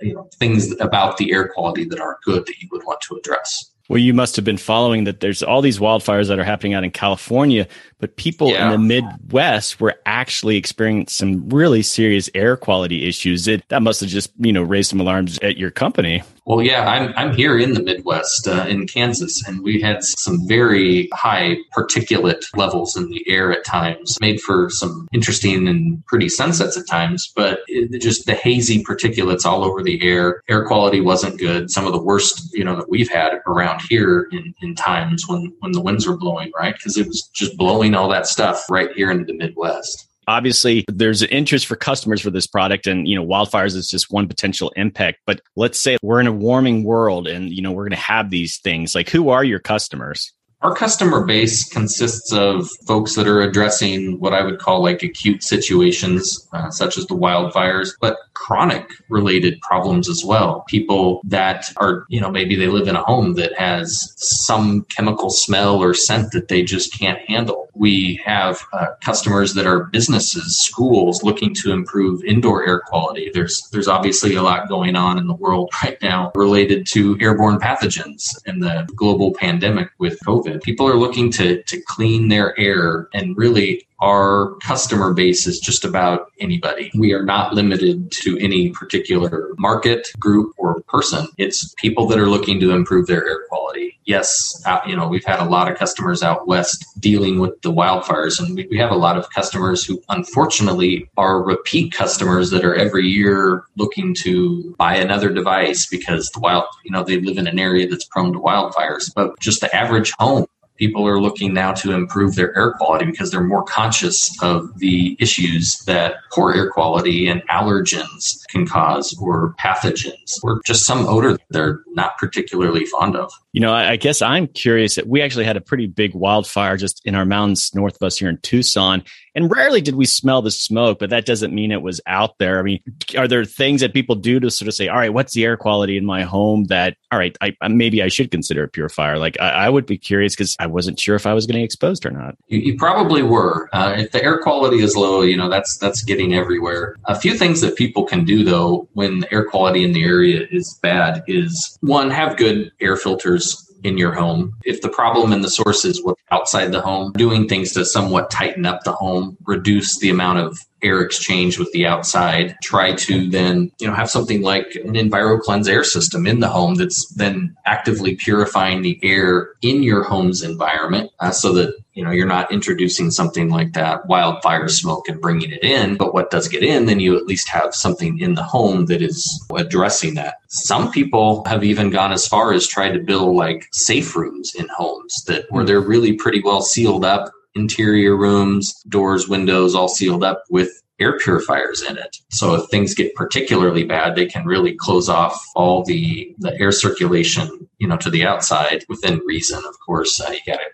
you 0.02 0.14
know, 0.14 0.28
things 0.34 0.78
about 0.80 1.16
the 1.16 1.32
air 1.32 1.48
quality 1.48 1.84
that 1.84 2.00
aren't 2.00 2.20
good 2.22 2.44
that 2.46 2.60
you 2.60 2.68
would 2.72 2.84
want 2.84 3.00
to 3.02 3.16
address. 3.16 3.71
Well, 3.92 4.00
you 4.00 4.14
must 4.14 4.36
have 4.36 4.44
been 4.46 4.56
following 4.56 5.04
that 5.04 5.20
there's 5.20 5.42
all 5.42 5.60
these 5.60 5.78
wildfires 5.78 6.28
that 6.28 6.38
are 6.38 6.44
happening 6.44 6.72
out 6.72 6.82
in 6.82 6.92
California, 6.92 7.68
but 8.02 8.16
people 8.16 8.50
yeah. 8.50 8.64
in 8.64 8.72
the 8.72 8.78
Midwest 8.78 9.80
were 9.80 9.94
actually 10.06 10.56
experiencing 10.56 11.06
some 11.06 11.48
really 11.50 11.82
serious 11.82 12.28
air 12.34 12.56
quality 12.56 13.06
issues. 13.06 13.46
It, 13.46 13.62
that 13.68 13.80
must 13.80 14.00
have 14.00 14.10
just, 14.10 14.32
you 14.38 14.52
know, 14.52 14.64
raised 14.64 14.90
some 14.90 15.00
alarms 15.00 15.38
at 15.38 15.56
your 15.56 15.70
company. 15.70 16.24
Well, 16.44 16.60
yeah, 16.60 16.88
I'm, 16.88 17.14
I'm 17.16 17.36
here 17.36 17.56
in 17.56 17.74
the 17.74 17.82
Midwest 17.82 18.48
uh, 18.48 18.66
in 18.68 18.88
Kansas, 18.88 19.46
and 19.46 19.62
we 19.62 19.80
had 19.80 20.02
some 20.02 20.48
very 20.48 21.08
high 21.12 21.58
particulate 21.76 22.42
levels 22.56 22.96
in 22.96 23.08
the 23.10 23.24
air 23.28 23.52
at 23.52 23.64
times, 23.64 24.18
made 24.20 24.40
for 24.40 24.68
some 24.68 25.06
interesting 25.12 25.68
and 25.68 26.04
pretty 26.06 26.28
sunsets 26.28 26.76
at 26.76 26.88
times, 26.88 27.32
but 27.36 27.60
it, 27.68 28.02
just 28.02 28.26
the 28.26 28.34
hazy 28.34 28.82
particulates 28.82 29.46
all 29.46 29.62
over 29.62 29.84
the 29.84 30.02
air. 30.02 30.42
Air 30.48 30.66
quality 30.66 31.00
wasn't 31.00 31.38
good. 31.38 31.70
Some 31.70 31.86
of 31.86 31.92
the 31.92 32.02
worst, 32.02 32.52
you 32.52 32.64
know, 32.64 32.74
that 32.74 32.90
we've 32.90 33.08
had 33.08 33.34
around 33.46 33.82
here 33.88 34.26
in, 34.32 34.52
in 34.62 34.74
times 34.74 35.28
when, 35.28 35.54
when 35.60 35.70
the 35.70 35.80
winds 35.80 36.08
were 36.08 36.16
blowing, 36.16 36.50
right? 36.58 36.74
Because 36.74 36.96
it 36.96 37.06
was 37.06 37.30
just 37.32 37.56
blowing 37.56 37.91
all 37.94 38.08
that 38.08 38.26
stuff 38.26 38.64
right 38.70 38.90
here 38.94 39.10
in 39.10 39.26
the 39.26 39.34
Midwest. 39.34 40.08
Obviously 40.28 40.84
there's 40.88 41.22
an 41.22 41.30
interest 41.30 41.66
for 41.66 41.74
customers 41.74 42.20
for 42.20 42.30
this 42.30 42.46
product 42.46 42.86
and 42.86 43.08
you 43.08 43.16
know 43.16 43.26
wildfires 43.26 43.74
is 43.74 43.90
just 43.90 44.12
one 44.12 44.28
potential 44.28 44.72
impact 44.76 45.18
but 45.26 45.40
let's 45.56 45.80
say 45.80 45.96
we're 46.00 46.20
in 46.20 46.28
a 46.28 46.32
warming 46.32 46.84
world 46.84 47.26
and 47.26 47.50
you 47.50 47.60
know 47.60 47.72
we're 47.72 47.82
going 47.82 47.90
to 47.90 47.96
have 47.96 48.30
these 48.30 48.58
things. 48.58 48.94
Like 48.94 49.10
who 49.10 49.30
are 49.30 49.42
your 49.42 49.58
customers 49.58 50.32
our 50.62 50.74
customer 50.74 51.24
base 51.24 51.68
consists 51.68 52.32
of 52.32 52.68
folks 52.86 53.14
that 53.16 53.26
are 53.26 53.42
addressing 53.42 54.20
what 54.20 54.32
I 54.32 54.42
would 54.44 54.60
call 54.60 54.82
like 54.82 55.02
acute 55.02 55.42
situations, 55.42 56.48
uh, 56.52 56.70
such 56.70 56.96
as 56.96 57.06
the 57.06 57.16
wildfires, 57.16 57.90
but 58.00 58.16
chronic 58.34 58.88
related 59.08 59.60
problems 59.60 60.08
as 60.08 60.24
well. 60.24 60.64
People 60.68 61.20
that 61.24 61.66
are, 61.78 62.04
you 62.08 62.20
know, 62.20 62.30
maybe 62.30 62.54
they 62.56 62.68
live 62.68 62.88
in 62.88 62.96
a 62.96 63.02
home 63.02 63.34
that 63.34 63.56
has 63.58 64.14
some 64.16 64.82
chemical 64.84 65.30
smell 65.30 65.82
or 65.82 65.94
scent 65.94 66.32
that 66.32 66.48
they 66.48 66.62
just 66.62 66.96
can't 66.98 67.18
handle. 67.28 67.68
We 67.74 68.20
have 68.24 68.60
uh, 68.72 68.88
customers 69.00 69.54
that 69.54 69.66
are 69.66 69.84
businesses, 69.84 70.60
schools 70.60 71.22
looking 71.22 71.54
to 71.56 71.72
improve 71.72 72.24
indoor 72.24 72.66
air 72.66 72.80
quality. 72.80 73.30
There's 73.32 73.68
there's 73.72 73.88
obviously 73.88 74.34
a 74.34 74.42
lot 74.42 74.68
going 74.68 74.94
on 74.94 75.18
in 75.18 75.26
the 75.26 75.34
world 75.34 75.70
right 75.82 76.00
now 76.02 76.32
related 76.34 76.86
to 76.88 77.16
airborne 77.20 77.58
pathogens 77.58 78.22
and 78.46 78.62
the 78.62 78.88
global 78.94 79.32
pandemic 79.32 79.90
with 79.98 80.20
COVID. 80.20 80.51
People 80.60 80.88
are 80.88 80.96
looking 80.96 81.30
to, 81.32 81.62
to 81.62 81.80
clean 81.80 82.28
their 82.28 82.58
air 82.58 83.08
and 83.12 83.36
really 83.36 83.86
our 84.02 84.56
customer 84.56 85.14
base 85.14 85.46
is 85.46 85.60
just 85.60 85.84
about 85.84 86.32
anybody. 86.40 86.90
We 86.94 87.12
are 87.12 87.24
not 87.24 87.54
limited 87.54 88.10
to 88.22 88.36
any 88.38 88.70
particular 88.70 89.50
market, 89.58 90.08
group, 90.18 90.52
or 90.58 90.82
person. 90.88 91.28
It's 91.38 91.72
people 91.78 92.08
that 92.08 92.18
are 92.18 92.28
looking 92.28 92.58
to 92.60 92.72
improve 92.72 93.06
their 93.06 93.24
air 93.24 93.44
quality. 93.48 94.00
Yes, 94.04 94.60
out, 94.66 94.88
you 94.88 94.96
know, 94.96 95.06
we've 95.06 95.24
had 95.24 95.38
a 95.38 95.44
lot 95.44 95.70
of 95.70 95.78
customers 95.78 96.24
out 96.24 96.48
west 96.48 96.84
dealing 96.98 97.38
with 97.38 97.62
the 97.62 97.72
wildfires, 97.72 98.40
and 98.40 98.56
we, 98.56 98.66
we 98.68 98.76
have 98.76 98.90
a 98.90 98.96
lot 98.96 99.16
of 99.16 99.30
customers 99.30 99.84
who 99.84 100.02
unfortunately 100.08 101.08
are 101.16 101.40
repeat 101.40 101.92
customers 101.92 102.50
that 102.50 102.64
are 102.64 102.74
every 102.74 103.06
year 103.06 103.64
looking 103.76 104.14
to 104.14 104.74
buy 104.78 104.96
another 104.96 105.30
device 105.30 105.86
because 105.86 106.28
the 106.30 106.40
wild, 106.40 106.64
you 106.84 106.90
know, 106.90 107.04
they 107.04 107.20
live 107.20 107.38
in 107.38 107.46
an 107.46 107.60
area 107.60 107.86
that's 107.86 108.04
prone 108.04 108.32
to 108.32 108.40
wildfires. 108.40 109.14
But 109.14 109.38
just 109.38 109.60
the 109.60 109.74
average 109.74 110.12
home 110.18 110.46
people 110.82 111.06
are 111.06 111.20
looking 111.20 111.54
now 111.54 111.72
to 111.72 111.92
improve 111.92 112.34
their 112.34 112.58
air 112.58 112.72
quality 112.72 113.04
because 113.04 113.30
they're 113.30 113.40
more 113.40 113.62
conscious 113.62 114.36
of 114.42 114.76
the 114.80 115.16
issues 115.20 115.78
that 115.86 116.16
poor 116.32 116.52
air 116.52 116.72
quality 116.72 117.28
and 117.28 117.40
allergens 117.48 118.44
can 118.48 118.66
cause 118.66 119.16
or 119.22 119.54
pathogens 119.60 120.42
or 120.42 120.60
just 120.66 120.84
some 120.84 121.06
odor 121.06 121.38
they're 121.50 121.82
not 121.90 122.18
particularly 122.18 122.84
fond 122.84 123.14
of. 123.14 123.30
You 123.52 123.60
know, 123.60 123.72
I 123.72 123.94
guess 123.94 124.22
I'm 124.22 124.48
curious 124.48 124.96
that 124.96 125.06
we 125.06 125.22
actually 125.22 125.44
had 125.44 125.56
a 125.56 125.60
pretty 125.60 125.86
big 125.86 126.16
wildfire 126.16 126.76
just 126.76 127.00
in 127.04 127.14
our 127.14 127.24
mountains 127.24 127.72
north 127.76 127.94
of 127.94 128.04
us 128.04 128.18
here 128.18 128.28
in 128.28 128.38
Tucson 128.38 129.04
And 129.34 129.50
rarely 129.50 129.80
did 129.80 129.94
we 129.94 130.04
smell 130.04 130.42
the 130.42 130.50
smoke, 130.50 130.98
but 130.98 131.10
that 131.10 131.24
doesn't 131.24 131.54
mean 131.54 131.72
it 131.72 131.80
was 131.80 132.00
out 132.06 132.36
there. 132.38 132.58
I 132.58 132.62
mean, 132.62 132.80
are 133.16 133.26
there 133.26 133.44
things 133.44 133.80
that 133.80 133.94
people 133.94 134.14
do 134.14 134.38
to 134.40 134.50
sort 134.50 134.68
of 134.68 134.74
say, 134.74 134.88
all 134.88 134.98
right, 134.98 135.12
what's 135.12 135.32
the 135.32 135.44
air 135.44 135.56
quality 135.56 135.96
in 135.96 136.04
my 136.04 136.22
home 136.22 136.64
that, 136.64 136.96
all 137.10 137.18
right, 137.18 137.36
I, 137.40 137.56
maybe 137.68 138.02
I 138.02 138.08
should 138.08 138.30
consider 138.30 138.64
a 138.64 138.68
purifier? 138.68 139.18
Like, 139.18 139.40
I, 139.40 139.50
I 139.50 139.68
would 139.70 139.86
be 139.86 139.96
curious 139.96 140.34
because 140.34 140.54
I 140.58 140.66
wasn't 140.66 141.00
sure 141.00 141.16
if 141.16 141.26
I 141.26 141.32
was 141.32 141.46
getting 141.46 141.62
exposed 141.64 142.04
or 142.04 142.10
not. 142.10 142.36
You, 142.48 142.58
you 142.58 142.76
probably 142.76 143.22
were. 143.22 143.70
Uh, 143.72 143.94
if 143.98 144.12
the 144.12 144.22
air 144.22 144.38
quality 144.38 144.82
is 144.82 144.96
low, 144.96 145.22
you 145.22 145.36
know, 145.36 145.48
that's, 145.48 145.78
that's 145.78 146.02
getting 146.02 146.34
everywhere. 146.34 146.96
A 147.06 147.18
few 147.18 147.34
things 147.34 147.62
that 147.62 147.76
people 147.76 148.04
can 148.04 148.24
do 148.24 148.44
though, 148.44 148.88
when 148.92 149.20
the 149.20 149.32
air 149.32 149.44
quality 149.44 149.82
in 149.82 149.92
the 149.92 150.04
area 150.04 150.46
is 150.50 150.78
bad 150.82 151.24
is 151.26 151.78
one, 151.80 152.10
have 152.10 152.36
good 152.36 152.70
air 152.80 152.96
filters 152.96 153.71
in 153.84 153.98
your 153.98 154.12
home. 154.12 154.54
If 154.64 154.80
the 154.80 154.88
problem 154.88 155.32
in 155.32 155.42
the 155.42 155.50
source 155.50 155.84
is 155.84 156.02
outside 156.30 156.72
the 156.72 156.80
home, 156.80 157.12
doing 157.12 157.48
things 157.48 157.72
to 157.72 157.84
somewhat 157.84 158.30
tighten 158.30 158.66
up 158.66 158.84
the 158.84 158.92
home, 158.92 159.36
reduce 159.44 159.98
the 159.98 160.10
amount 160.10 160.38
of 160.38 160.58
air 160.82 161.00
exchange 161.00 161.58
with 161.58 161.70
the 161.72 161.86
outside. 161.86 162.56
Try 162.62 162.94
to 162.94 163.28
then, 163.30 163.70
you 163.78 163.86
know, 163.86 163.94
have 163.94 164.10
something 164.10 164.42
like 164.42 164.74
an 164.76 164.94
EnviroKlenz 164.94 165.68
air 165.68 165.84
system 165.84 166.26
in 166.26 166.40
the 166.40 166.48
home 166.48 166.74
that's 166.74 167.06
then 167.14 167.56
actively 167.66 168.16
purifying 168.16 168.82
the 168.82 168.98
air 169.02 169.50
in 169.62 169.82
your 169.82 170.02
home's 170.02 170.42
environment 170.42 171.10
uh, 171.20 171.30
so 171.30 171.52
that, 171.52 171.74
you 171.94 172.04
know, 172.04 172.10
you're 172.10 172.26
not 172.26 172.50
introducing 172.50 173.10
something 173.10 173.50
like 173.50 173.74
that 173.74 174.06
wildfire 174.06 174.68
smoke 174.68 175.08
and 175.08 175.20
bringing 175.20 175.50
it 175.50 175.62
in. 175.62 175.96
But 175.96 176.14
what 176.14 176.30
does 176.30 176.48
get 176.48 176.62
in, 176.62 176.86
then 176.86 177.00
you 177.00 177.16
at 177.16 177.26
least 177.26 177.48
have 177.48 177.74
something 177.74 178.18
in 178.18 178.34
the 178.34 178.42
home 178.42 178.86
that 178.86 179.02
is 179.02 179.44
addressing 179.54 180.14
that. 180.14 180.36
Some 180.48 180.90
people 180.90 181.44
have 181.46 181.64
even 181.64 181.90
gone 181.90 182.12
as 182.12 182.26
far 182.26 182.52
as 182.52 182.66
tried 182.66 182.92
to 182.92 182.98
build 182.98 183.36
like 183.36 183.68
safe 183.72 184.16
rooms 184.16 184.54
in 184.54 184.68
homes 184.68 185.24
that 185.26 185.46
where 185.50 185.64
they're 185.64 185.80
really 185.80 186.14
pretty 186.14 186.42
well 186.42 186.62
sealed 186.62 187.04
up 187.04 187.30
interior 187.54 188.16
rooms, 188.16 188.82
doors, 188.88 189.28
windows 189.28 189.74
all 189.74 189.88
sealed 189.88 190.24
up 190.24 190.44
with 190.50 190.70
air 191.00 191.18
purifiers 191.18 191.82
in 191.82 191.98
it. 191.98 192.16
So 192.30 192.54
if 192.54 192.68
things 192.70 192.94
get 192.94 193.14
particularly 193.14 193.84
bad, 193.84 194.14
they 194.14 194.26
can 194.26 194.46
really 194.46 194.74
close 194.74 195.08
off 195.08 195.42
all 195.56 195.84
the, 195.84 196.34
the 196.38 196.58
air 196.60 196.72
circulation, 196.72 197.68
you 197.78 197.88
know, 197.88 197.96
to 197.98 198.10
the 198.10 198.24
outside 198.24 198.84
within 198.88 199.20
reason. 199.26 199.58
Of 199.58 199.74
course, 199.84 200.20
uh, 200.20 200.30
you 200.30 200.40
gotta 200.46 200.66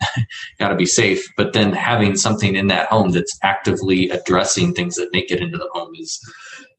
got 0.58 0.68
to 0.68 0.76
be 0.76 0.86
safe. 0.86 1.26
But 1.36 1.52
then 1.52 1.72
having 1.72 2.16
something 2.16 2.54
in 2.54 2.66
that 2.68 2.88
home 2.88 3.10
that's 3.10 3.38
actively 3.42 4.10
addressing 4.10 4.74
things 4.74 4.96
that 4.96 5.12
make 5.12 5.30
it 5.30 5.40
into 5.40 5.58
the 5.58 5.70
home 5.72 5.94
is 5.94 6.20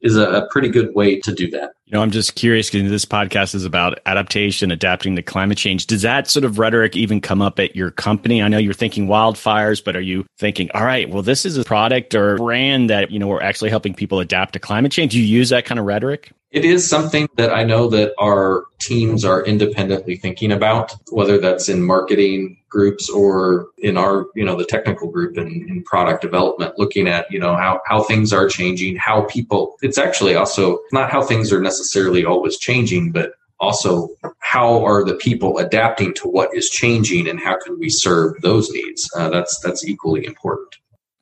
is 0.02 0.16
a, 0.16 0.30
a 0.30 0.48
pretty 0.50 0.70
good 0.70 0.94
way 0.94 1.20
to 1.22 1.34
do 1.34 1.50
that. 1.52 1.72
You 1.86 1.94
know, 1.94 2.02
I'm 2.02 2.12
just 2.12 2.36
curious 2.36 2.70
because 2.70 2.90
this 2.90 3.06
podcast 3.06 3.56
is 3.56 3.66
about 3.66 4.00
adaptation, 4.06 4.72
adapting 4.72 5.16
to 5.16 5.22
climate 5.22 5.58
change. 5.58 5.88
Does 5.88 6.02
that 6.02 6.30
sort 6.30 6.44
of 6.44 6.60
rhetoric 6.60 6.96
even 6.96 7.22
come 7.22 7.42
up 7.42 7.60
at 7.60 7.76
your 7.76 7.92
company? 7.92 8.42
I 8.42 8.48
know 8.48 8.58
you're 8.58 8.74
thinking 8.74 9.08
wildfires, 9.08 9.84
but 9.84 9.96
are 9.96 10.02
you 10.02 10.26
thinking, 10.38 10.70
all 10.74 10.84
right, 10.84 11.10
well, 11.10 11.24
this 11.24 11.46
is 11.46 11.58
a 11.58 11.64
product 11.64 12.14
or 12.14 12.36
brand 12.36 12.90
that, 12.90 13.10
you 13.12 13.20
know, 13.20 13.28
we're 13.28 13.42
actually 13.42 13.70
helping 13.70 13.94
people 13.94 14.20
adapt 14.20 14.54
to 14.54 14.60
climate 14.60 14.92
change? 14.92 15.14
Do 15.14 15.20
you 15.20 15.26
use 15.26 15.50
that 15.50 15.66
kind 15.66 15.80
of 15.80 15.86
rhetoric? 15.86 16.32
It 16.52 16.64
is 16.64 16.90
something 16.90 17.28
that 17.36 17.54
I 17.54 17.64
know 17.64 17.90
that 17.90 18.14
our 18.18 18.66
teams 18.80 19.26
are 19.26 19.44
independently 19.44 20.16
thinking 20.16 20.52
about, 20.52 20.96
whether 21.12 21.38
that's 21.38 21.68
in 21.68 21.84
marketing 21.84 22.58
groups 22.70 23.10
or 23.10 23.68
in 23.78 23.98
our, 23.98 24.28
you 24.34 24.46
know, 24.46 24.56
the 24.56 24.66
technical 24.66 25.12
group 25.12 25.38
in, 25.38 25.48
in 25.68 25.84
product 25.84 26.22
development, 26.22 26.78
looking 26.78 27.08
at, 27.08 27.30
you 27.30 27.40
know, 27.40 27.56
how, 27.56 27.82
how 27.86 28.02
things 28.02 28.32
are 28.32 28.48
changing, 28.48 28.96
how 28.96 29.24
people, 29.24 29.76
it's 29.82 29.98
actually 29.98 30.36
also 30.36 30.80
not 30.94 31.12
how 31.12 31.22
things 31.22 31.52
are 31.52 31.62
necessarily 31.62 32.24
always 32.24 32.58
changing, 32.58 33.12
but 33.12 33.34
also 33.60 34.08
how 34.40 34.86
are 34.86 35.04
the 35.04 35.16
people 35.16 35.58
adapting 35.58 36.14
to 36.14 36.30
what 36.30 36.54
is 36.56 36.70
changing 36.70 37.28
and 37.28 37.42
how 37.42 37.58
can 37.60 37.78
we 37.78 37.90
serve 37.90 38.40
those 38.42 38.70
needs? 38.70 39.10
Uh, 39.18 39.30
that's, 39.30 39.60
that's 39.60 39.86
equally 39.86 40.26
important. 40.26 40.78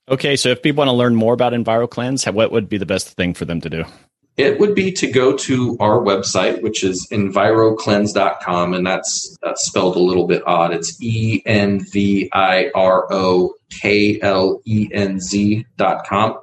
Okay. 0.07 0.36
So 0.36 0.49
if 0.49 0.61
people 0.61 0.82
want 0.82 0.89
to 0.89 0.93
learn 0.93 1.15
more 1.15 1.34
about 1.34 1.53
EnviroKlenz, 1.53 2.32
what 2.32 2.51
would 2.51 2.69
be 2.69 2.78
the 2.78 2.86
best 2.86 3.09
thing 3.09 3.34
for 3.34 3.45
them 3.45 3.59
to 3.61 3.69
do? 3.71 3.86
It 4.38 4.59
would 4.59 4.75
be 4.75 4.91
to 4.91 5.07
go 5.07 5.36
to 5.38 5.77
our 5.79 5.99
website, 5.99 6.61
which 6.61 6.83
is 6.83 7.07
enviroklenz.com, 7.09 8.73
and 8.73 8.86
that's, 8.86 9.38
that's 9.41 9.65
spelled 9.65 9.95
a 9.95 9.99
little 9.99 10.27
bit 10.27 10.43
odd. 10.45 10.73
It's 10.73 11.01
E 11.01 11.41
N 11.45 11.79
V 11.79 12.29
I 12.33 12.69
R 12.75 13.07
O 13.13 13.53
K 13.69 14.19
L 14.21 14.61
E 14.65 14.89
N 14.91 15.21
Z.com. 15.21 16.38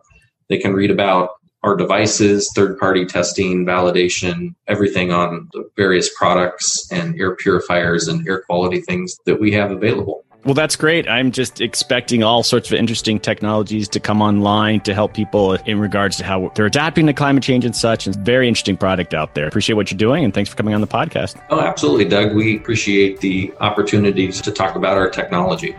They 0.49 0.59
can 0.59 0.73
read 0.73 0.91
about 0.91 1.31
our 1.63 1.77
devices, 1.77 2.51
third 2.55 2.79
party 2.79 3.05
testing, 3.05 3.65
validation, 3.65 4.55
everything 4.67 5.13
on 5.13 5.49
the 5.53 5.69
various 5.77 6.11
products 6.17 6.91
and 6.91 7.19
air 7.21 7.37
purifiers 7.37 8.09
and 8.09 8.27
air 8.27 8.43
quality 8.43 8.81
things 8.81 9.17
that 9.27 9.41
we 9.41 9.53
have 9.53 9.71
available. 9.71 10.22
Well, 10.45 10.55
that's 10.55 10.75
great. 10.75 11.09
I'm 11.09 11.31
just 11.31 11.61
expecting 11.61 12.25
all 12.25 12.43
sorts 12.43 12.69
of 12.69 12.77
interesting 12.77 13.21
technologies 13.21 13.89
to 13.91 14.01
come 14.01 14.21
online 14.21 14.81
to 14.81 14.93
help 14.93 15.15
people 15.15 15.53
in 15.53 15.79
regards 15.79 16.17
to 16.17 16.25
how 16.25 16.51
they're 16.57 16.67
adapting 16.67 17.07
to 17.07 17.13
climate 17.13 17.45
change 17.45 17.65
and 17.65 17.77
such. 17.77 18.09
It's 18.09 18.17
a 18.17 18.21
very 18.21 18.49
interesting 18.49 18.77
product 18.77 19.15
out 19.15 19.37
there. 19.37 19.47
Appreciate 19.47 19.77
what 19.77 19.93
you're 19.93 19.99
doing 19.99 20.25
and 20.25 20.35
thanks 20.35 20.51
for 20.51 20.57
coming 20.57 20.75
on 20.75 20.81
the 20.81 20.89
podcast. 20.89 21.41
Oh, 21.51 21.61
absolutely, 21.61 22.07
Doug. 22.07 22.35
We 22.35 22.57
appreciate 22.57 23.21
the 23.21 23.55
opportunities 23.61 24.41
to 24.41 24.51
talk 24.51 24.75
about 24.75 24.97
our 24.97 25.09
technology. 25.09 25.77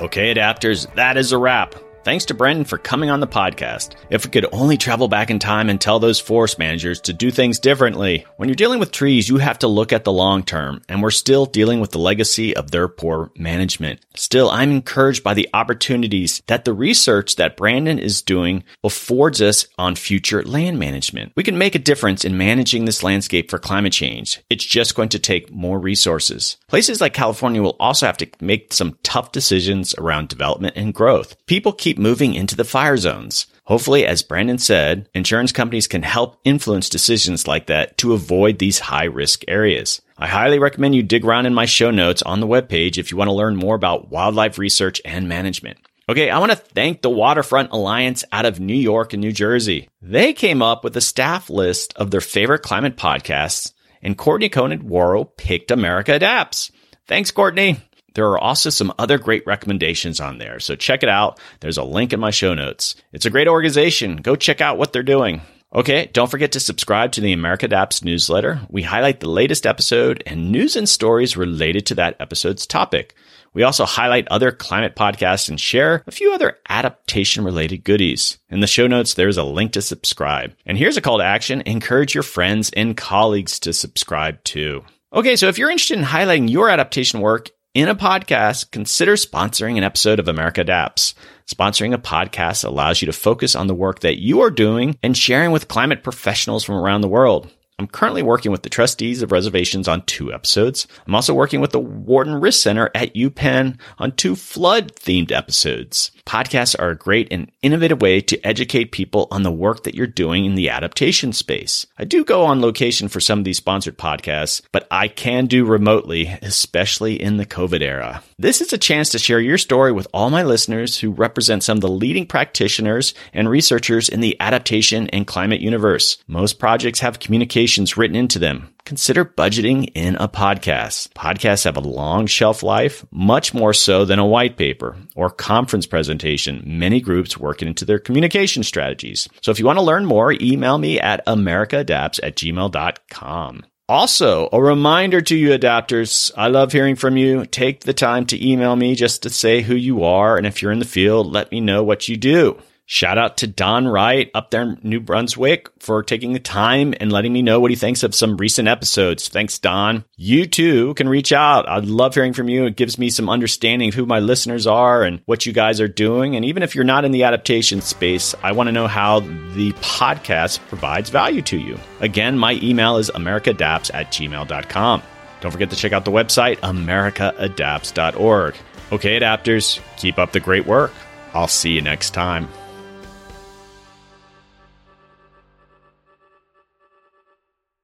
Okay, 0.00 0.34
adapters, 0.34 0.92
that 0.96 1.16
is 1.16 1.30
a 1.30 1.38
wrap. 1.38 1.76
Thanks 2.04 2.26
to 2.26 2.34
Brendan 2.34 2.66
for 2.66 2.76
coming 2.76 3.08
on 3.08 3.20
the 3.20 3.26
podcast. 3.26 3.94
If 4.10 4.26
we 4.26 4.30
could 4.30 4.44
only 4.52 4.76
travel 4.76 5.08
back 5.08 5.30
in 5.30 5.38
time 5.38 5.70
and 5.70 5.80
tell 5.80 5.98
those 5.98 6.20
forest 6.20 6.58
managers 6.58 7.00
to 7.00 7.14
do 7.14 7.30
things 7.30 7.58
differently. 7.58 8.26
When 8.36 8.46
you're 8.46 8.56
dealing 8.56 8.78
with 8.78 8.92
trees, 8.92 9.26
you 9.26 9.38
have 9.38 9.60
to 9.60 9.68
look 9.68 9.90
at 9.90 10.04
the 10.04 10.12
long 10.12 10.42
term, 10.42 10.82
and 10.86 11.02
we're 11.02 11.10
still 11.10 11.46
dealing 11.46 11.80
with 11.80 11.92
the 11.92 11.98
legacy 11.98 12.54
of 12.54 12.70
their 12.70 12.88
poor 12.88 13.30
management. 13.38 14.00
Still, 14.16 14.50
I'm 14.50 14.70
encouraged 14.70 15.24
by 15.24 15.32
the 15.32 15.48
opportunities 15.54 16.42
that 16.46 16.66
the 16.66 16.74
research 16.74 17.36
that 17.36 17.56
Brandon 17.56 17.98
is 17.98 18.20
doing 18.20 18.64
affords 18.84 19.40
us 19.40 19.66
on 19.78 19.96
future 19.96 20.42
land 20.42 20.78
management. 20.78 21.32
We 21.36 21.42
can 21.42 21.56
make 21.56 21.74
a 21.74 21.78
difference 21.78 22.22
in 22.22 22.36
managing 22.36 22.84
this 22.84 23.02
landscape 23.02 23.50
for 23.50 23.58
climate 23.58 23.94
change. 23.94 24.42
It's 24.50 24.64
just 24.64 24.94
going 24.94 25.08
to 25.08 25.18
take 25.18 25.50
more 25.50 25.78
resources. 25.78 26.58
Places 26.68 27.00
like 27.00 27.14
California 27.14 27.62
will 27.62 27.76
also 27.80 28.04
have 28.04 28.18
to 28.18 28.28
make 28.42 28.74
some 28.74 28.98
tough 29.02 29.32
decisions 29.32 29.94
around 29.94 30.28
development 30.28 30.76
and 30.76 30.92
growth. 30.92 31.34
People 31.46 31.72
keep 31.72 31.93
keep 31.94 32.02
moving 32.02 32.34
into 32.34 32.56
the 32.56 32.64
fire 32.64 32.96
zones. 32.96 33.46
Hopefully, 33.64 34.04
as 34.04 34.22
Brandon 34.22 34.58
said, 34.58 35.08
insurance 35.14 35.52
companies 35.52 35.86
can 35.86 36.02
help 36.02 36.40
influence 36.44 36.88
decisions 36.88 37.46
like 37.46 37.66
that 37.66 37.96
to 37.98 38.14
avoid 38.14 38.58
these 38.58 38.80
high 38.80 39.04
risk 39.04 39.42
areas. 39.46 40.02
I 40.18 40.26
highly 40.26 40.58
recommend 40.58 40.96
you 40.96 41.02
dig 41.04 41.24
around 41.24 41.46
in 41.46 41.54
my 41.54 41.66
show 41.66 41.90
notes 41.90 42.22
on 42.22 42.40
the 42.40 42.48
webpage 42.48 42.98
if 42.98 43.10
you 43.10 43.16
want 43.16 43.28
to 43.28 43.34
learn 43.34 43.56
more 43.56 43.76
about 43.76 44.10
wildlife 44.10 44.58
research 44.58 45.00
and 45.04 45.28
management. 45.28 45.78
Okay, 46.08 46.30
I 46.30 46.38
want 46.38 46.50
to 46.50 46.56
thank 46.56 47.00
the 47.00 47.10
Waterfront 47.10 47.70
Alliance 47.70 48.24
out 48.32 48.44
of 48.44 48.60
New 48.60 48.74
York 48.74 49.12
and 49.12 49.22
New 49.22 49.32
Jersey. 49.32 49.88
They 50.02 50.32
came 50.32 50.62
up 50.62 50.82
with 50.82 50.96
a 50.96 51.00
staff 51.00 51.48
list 51.48 51.94
of 51.96 52.10
their 52.10 52.20
favorite 52.20 52.62
climate 52.62 52.96
podcasts, 52.96 53.72
and 54.02 54.18
Courtney 54.18 54.48
Conant 54.48 54.82
Worrell 54.82 55.24
picked 55.24 55.70
America 55.70 56.12
Adapts. 56.12 56.72
Thanks, 57.06 57.30
Courtney. 57.30 57.78
There 58.14 58.26
are 58.28 58.38
also 58.38 58.70
some 58.70 58.92
other 58.98 59.18
great 59.18 59.46
recommendations 59.46 60.20
on 60.20 60.38
there, 60.38 60.60
so 60.60 60.76
check 60.76 61.02
it 61.02 61.08
out. 61.08 61.40
There's 61.60 61.78
a 61.78 61.84
link 61.84 62.12
in 62.12 62.20
my 62.20 62.30
show 62.30 62.54
notes. 62.54 62.96
It's 63.12 63.26
a 63.26 63.30
great 63.30 63.48
organization. 63.48 64.16
Go 64.16 64.36
check 64.36 64.60
out 64.60 64.78
what 64.78 64.92
they're 64.92 65.02
doing. 65.02 65.42
Okay, 65.74 66.08
don't 66.12 66.30
forget 66.30 66.52
to 66.52 66.60
subscribe 66.60 67.10
to 67.12 67.20
the 67.20 67.32
America 67.32 67.66
Adapts 67.66 68.04
newsletter. 68.04 68.60
We 68.70 68.82
highlight 68.82 69.18
the 69.18 69.28
latest 69.28 69.66
episode 69.66 70.22
and 70.24 70.52
news 70.52 70.76
and 70.76 70.88
stories 70.88 71.36
related 71.36 71.86
to 71.86 71.96
that 71.96 72.16
episode's 72.20 72.64
topic. 72.64 73.16
We 73.54 73.64
also 73.64 73.84
highlight 73.84 74.28
other 74.28 74.52
climate 74.52 74.94
podcasts 74.94 75.48
and 75.48 75.60
share 75.60 76.04
a 76.06 76.12
few 76.12 76.32
other 76.32 76.58
adaptation 76.68 77.44
related 77.44 77.82
goodies. 77.82 78.38
In 78.48 78.60
the 78.60 78.68
show 78.68 78.86
notes, 78.86 79.14
there's 79.14 79.36
a 79.36 79.42
link 79.42 79.72
to 79.72 79.82
subscribe. 79.82 80.54
And 80.64 80.78
here's 80.78 80.96
a 80.96 81.00
call 81.00 81.18
to 81.18 81.24
action 81.24 81.62
encourage 81.66 82.14
your 82.14 82.22
friends 82.22 82.70
and 82.76 82.96
colleagues 82.96 83.58
to 83.60 83.72
subscribe 83.72 84.42
too. 84.44 84.84
Okay, 85.12 85.34
so 85.34 85.48
if 85.48 85.58
you're 85.58 85.70
interested 85.70 85.98
in 85.98 86.04
highlighting 86.04 86.50
your 86.50 86.70
adaptation 86.70 87.20
work 87.20 87.50
in 87.74 87.88
a 87.88 87.94
podcast, 87.96 88.70
consider 88.70 89.14
sponsoring 89.14 89.76
an 89.76 89.82
episode 89.82 90.20
of 90.20 90.28
America 90.28 90.60
Adapts. 90.60 91.16
Sponsoring 91.52 91.92
a 91.92 91.98
podcast 91.98 92.64
allows 92.64 93.02
you 93.02 93.06
to 93.06 93.12
focus 93.12 93.56
on 93.56 93.66
the 93.66 93.74
work 93.74 93.98
that 94.00 94.20
you 94.20 94.42
are 94.42 94.50
doing 94.50 94.96
and 95.02 95.16
sharing 95.16 95.50
with 95.50 95.66
climate 95.66 96.04
professionals 96.04 96.62
from 96.62 96.76
around 96.76 97.00
the 97.00 97.08
world. 97.08 97.50
I'm 97.76 97.88
currently 97.88 98.22
working 98.22 98.52
with 98.52 98.62
the 98.62 98.68
trustees 98.68 99.22
of 99.22 99.32
reservations 99.32 99.88
on 99.88 100.02
two 100.02 100.32
episodes. 100.32 100.86
I'm 101.04 101.16
also 101.16 101.34
working 101.34 101.60
with 101.60 101.72
the 101.72 101.80
Wharton 101.80 102.36
Risk 102.36 102.62
Center 102.62 102.88
at 102.94 103.14
UPenn 103.14 103.80
on 103.98 104.12
two 104.12 104.36
flood 104.36 104.94
themed 104.94 105.32
episodes. 105.32 106.12
Podcasts 106.26 106.74
are 106.78 106.90
a 106.90 106.96
great 106.96 107.28
and 107.30 107.50
innovative 107.62 108.00
way 108.00 108.20
to 108.22 108.46
educate 108.46 108.92
people 108.92 109.28
on 109.30 109.42
the 109.42 109.52
work 109.52 109.84
that 109.84 109.94
you're 109.94 110.06
doing 110.06 110.44
in 110.44 110.54
the 110.54 110.70
adaptation 110.70 111.32
space. 111.32 111.86
I 111.98 112.04
do 112.04 112.24
go 112.24 112.44
on 112.44 112.60
location 112.60 113.08
for 113.08 113.20
some 113.20 113.38
of 113.38 113.44
these 113.44 113.58
sponsored 113.58 113.98
podcasts, 113.98 114.62
but 114.72 114.86
I 114.90 115.08
can 115.08 115.46
do 115.46 115.64
remotely, 115.64 116.26
especially 116.42 117.20
in 117.20 117.36
the 117.36 117.46
COVID 117.46 117.82
era. 117.82 118.22
This 118.38 118.60
is 118.60 118.72
a 118.72 118.78
chance 118.78 119.10
to 119.10 119.18
share 119.18 119.40
your 119.40 119.58
story 119.58 119.92
with 119.92 120.08
all 120.14 120.30
my 120.30 120.42
listeners 120.42 120.98
who 120.98 121.10
represent 121.10 121.62
some 121.62 121.78
of 121.78 121.82
the 121.82 121.88
leading 121.88 122.26
practitioners 122.26 123.14
and 123.32 123.48
researchers 123.48 124.08
in 124.08 124.20
the 124.20 124.36
adaptation 124.40 125.08
and 125.10 125.26
climate 125.26 125.60
universe. 125.60 126.18
Most 126.26 126.58
projects 126.58 127.00
have 127.00 127.20
communications 127.20 127.96
written 127.96 128.16
into 128.16 128.38
them 128.38 128.73
consider 128.84 129.24
budgeting 129.24 129.90
in 129.94 130.16
a 130.16 130.28
podcast. 130.28 131.08
Podcasts 131.10 131.64
have 131.64 131.76
a 131.76 131.80
long 131.80 132.26
shelf 132.26 132.62
life, 132.62 133.04
much 133.10 133.54
more 133.54 133.72
so 133.72 134.04
than 134.04 134.18
a 134.18 134.26
white 134.26 134.56
paper 134.56 134.96
or 135.14 135.30
conference 135.30 135.86
presentation. 135.86 136.62
Many 136.64 137.00
groups 137.00 137.38
work 137.38 137.62
it 137.62 137.68
into 137.68 137.84
their 137.84 137.98
communication 137.98 138.62
strategies. 138.62 139.28
So 139.42 139.50
if 139.50 139.58
you 139.58 139.66
want 139.66 139.78
to 139.78 139.84
learn 139.84 140.06
more, 140.06 140.32
email 140.32 140.78
me 140.78 141.00
at 141.00 141.24
americaadapts 141.26 142.20
at 142.22 142.36
gmail.com. 142.36 143.64
Also, 143.86 144.48
a 144.50 144.62
reminder 144.62 145.20
to 145.20 145.36
you 145.36 145.50
adapters. 145.50 146.32
I 146.38 146.48
love 146.48 146.72
hearing 146.72 146.96
from 146.96 147.18
you. 147.18 147.44
Take 147.44 147.80
the 147.80 147.92
time 147.92 148.24
to 148.26 148.50
email 148.50 148.74
me 148.76 148.94
just 148.94 149.22
to 149.24 149.30
say 149.30 149.60
who 149.60 149.74
you 149.74 150.04
are. 150.04 150.38
And 150.38 150.46
if 150.46 150.62
you're 150.62 150.72
in 150.72 150.78
the 150.78 150.86
field, 150.86 151.30
let 151.30 151.52
me 151.52 151.60
know 151.60 151.84
what 151.84 152.08
you 152.08 152.16
do. 152.16 152.58
Shout 152.86 153.16
out 153.16 153.38
to 153.38 153.46
Don 153.46 153.88
Wright 153.88 154.30
up 154.34 154.50
there 154.50 154.62
in 154.62 154.78
New 154.82 155.00
Brunswick 155.00 155.70
for 155.78 156.02
taking 156.02 156.34
the 156.34 156.38
time 156.38 156.92
and 157.00 157.10
letting 157.10 157.32
me 157.32 157.40
know 157.40 157.58
what 157.58 157.70
he 157.70 157.76
thinks 157.76 158.02
of 158.02 158.14
some 158.14 158.36
recent 158.36 158.68
episodes. 158.68 159.28
Thanks, 159.28 159.58
Don. 159.58 160.04
You 160.16 160.46
too 160.46 160.92
can 160.94 161.08
reach 161.08 161.32
out. 161.32 161.66
I 161.66 161.78
love 161.78 162.14
hearing 162.14 162.34
from 162.34 162.50
you. 162.50 162.66
It 162.66 162.76
gives 162.76 162.98
me 162.98 163.08
some 163.08 163.30
understanding 163.30 163.88
of 163.88 163.94
who 163.94 164.04
my 164.04 164.18
listeners 164.18 164.66
are 164.66 165.02
and 165.02 165.22
what 165.24 165.46
you 165.46 165.52
guys 165.54 165.80
are 165.80 165.88
doing. 165.88 166.36
And 166.36 166.44
even 166.44 166.62
if 166.62 166.74
you're 166.74 166.84
not 166.84 167.06
in 167.06 167.12
the 167.12 167.22
adaptation 167.24 167.80
space, 167.80 168.34
I 168.42 168.52
want 168.52 168.68
to 168.68 168.72
know 168.72 168.86
how 168.86 169.20
the 169.20 169.72
podcast 169.80 170.58
provides 170.68 171.08
value 171.08 171.42
to 171.42 171.58
you. 171.58 171.78
Again, 172.00 172.38
my 172.38 172.52
email 172.62 172.98
is 172.98 173.10
americaadapts 173.10 173.94
at 173.94 174.12
gmail.com. 174.12 175.02
Don't 175.40 175.52
forget 175.52 175.70
to 175.70 175.76
check 175.76 175.92
out 175.92 176.04
the 176.04 176.10
website, 176.10 176.58
americaadapts.org. 176.58 178.54
Okay, 178.92 179.18
adapters, 179.18 179.80
keep 179.96 180.18
up 180.18 180.32
the 180.32 180.40
great 180.40 180.66
work. 180.66 180.92
I'll 181.32 181.48
see 181.48 181.72
you 181.72 181.80
next 181.80 182.10
time. 182.10 182.48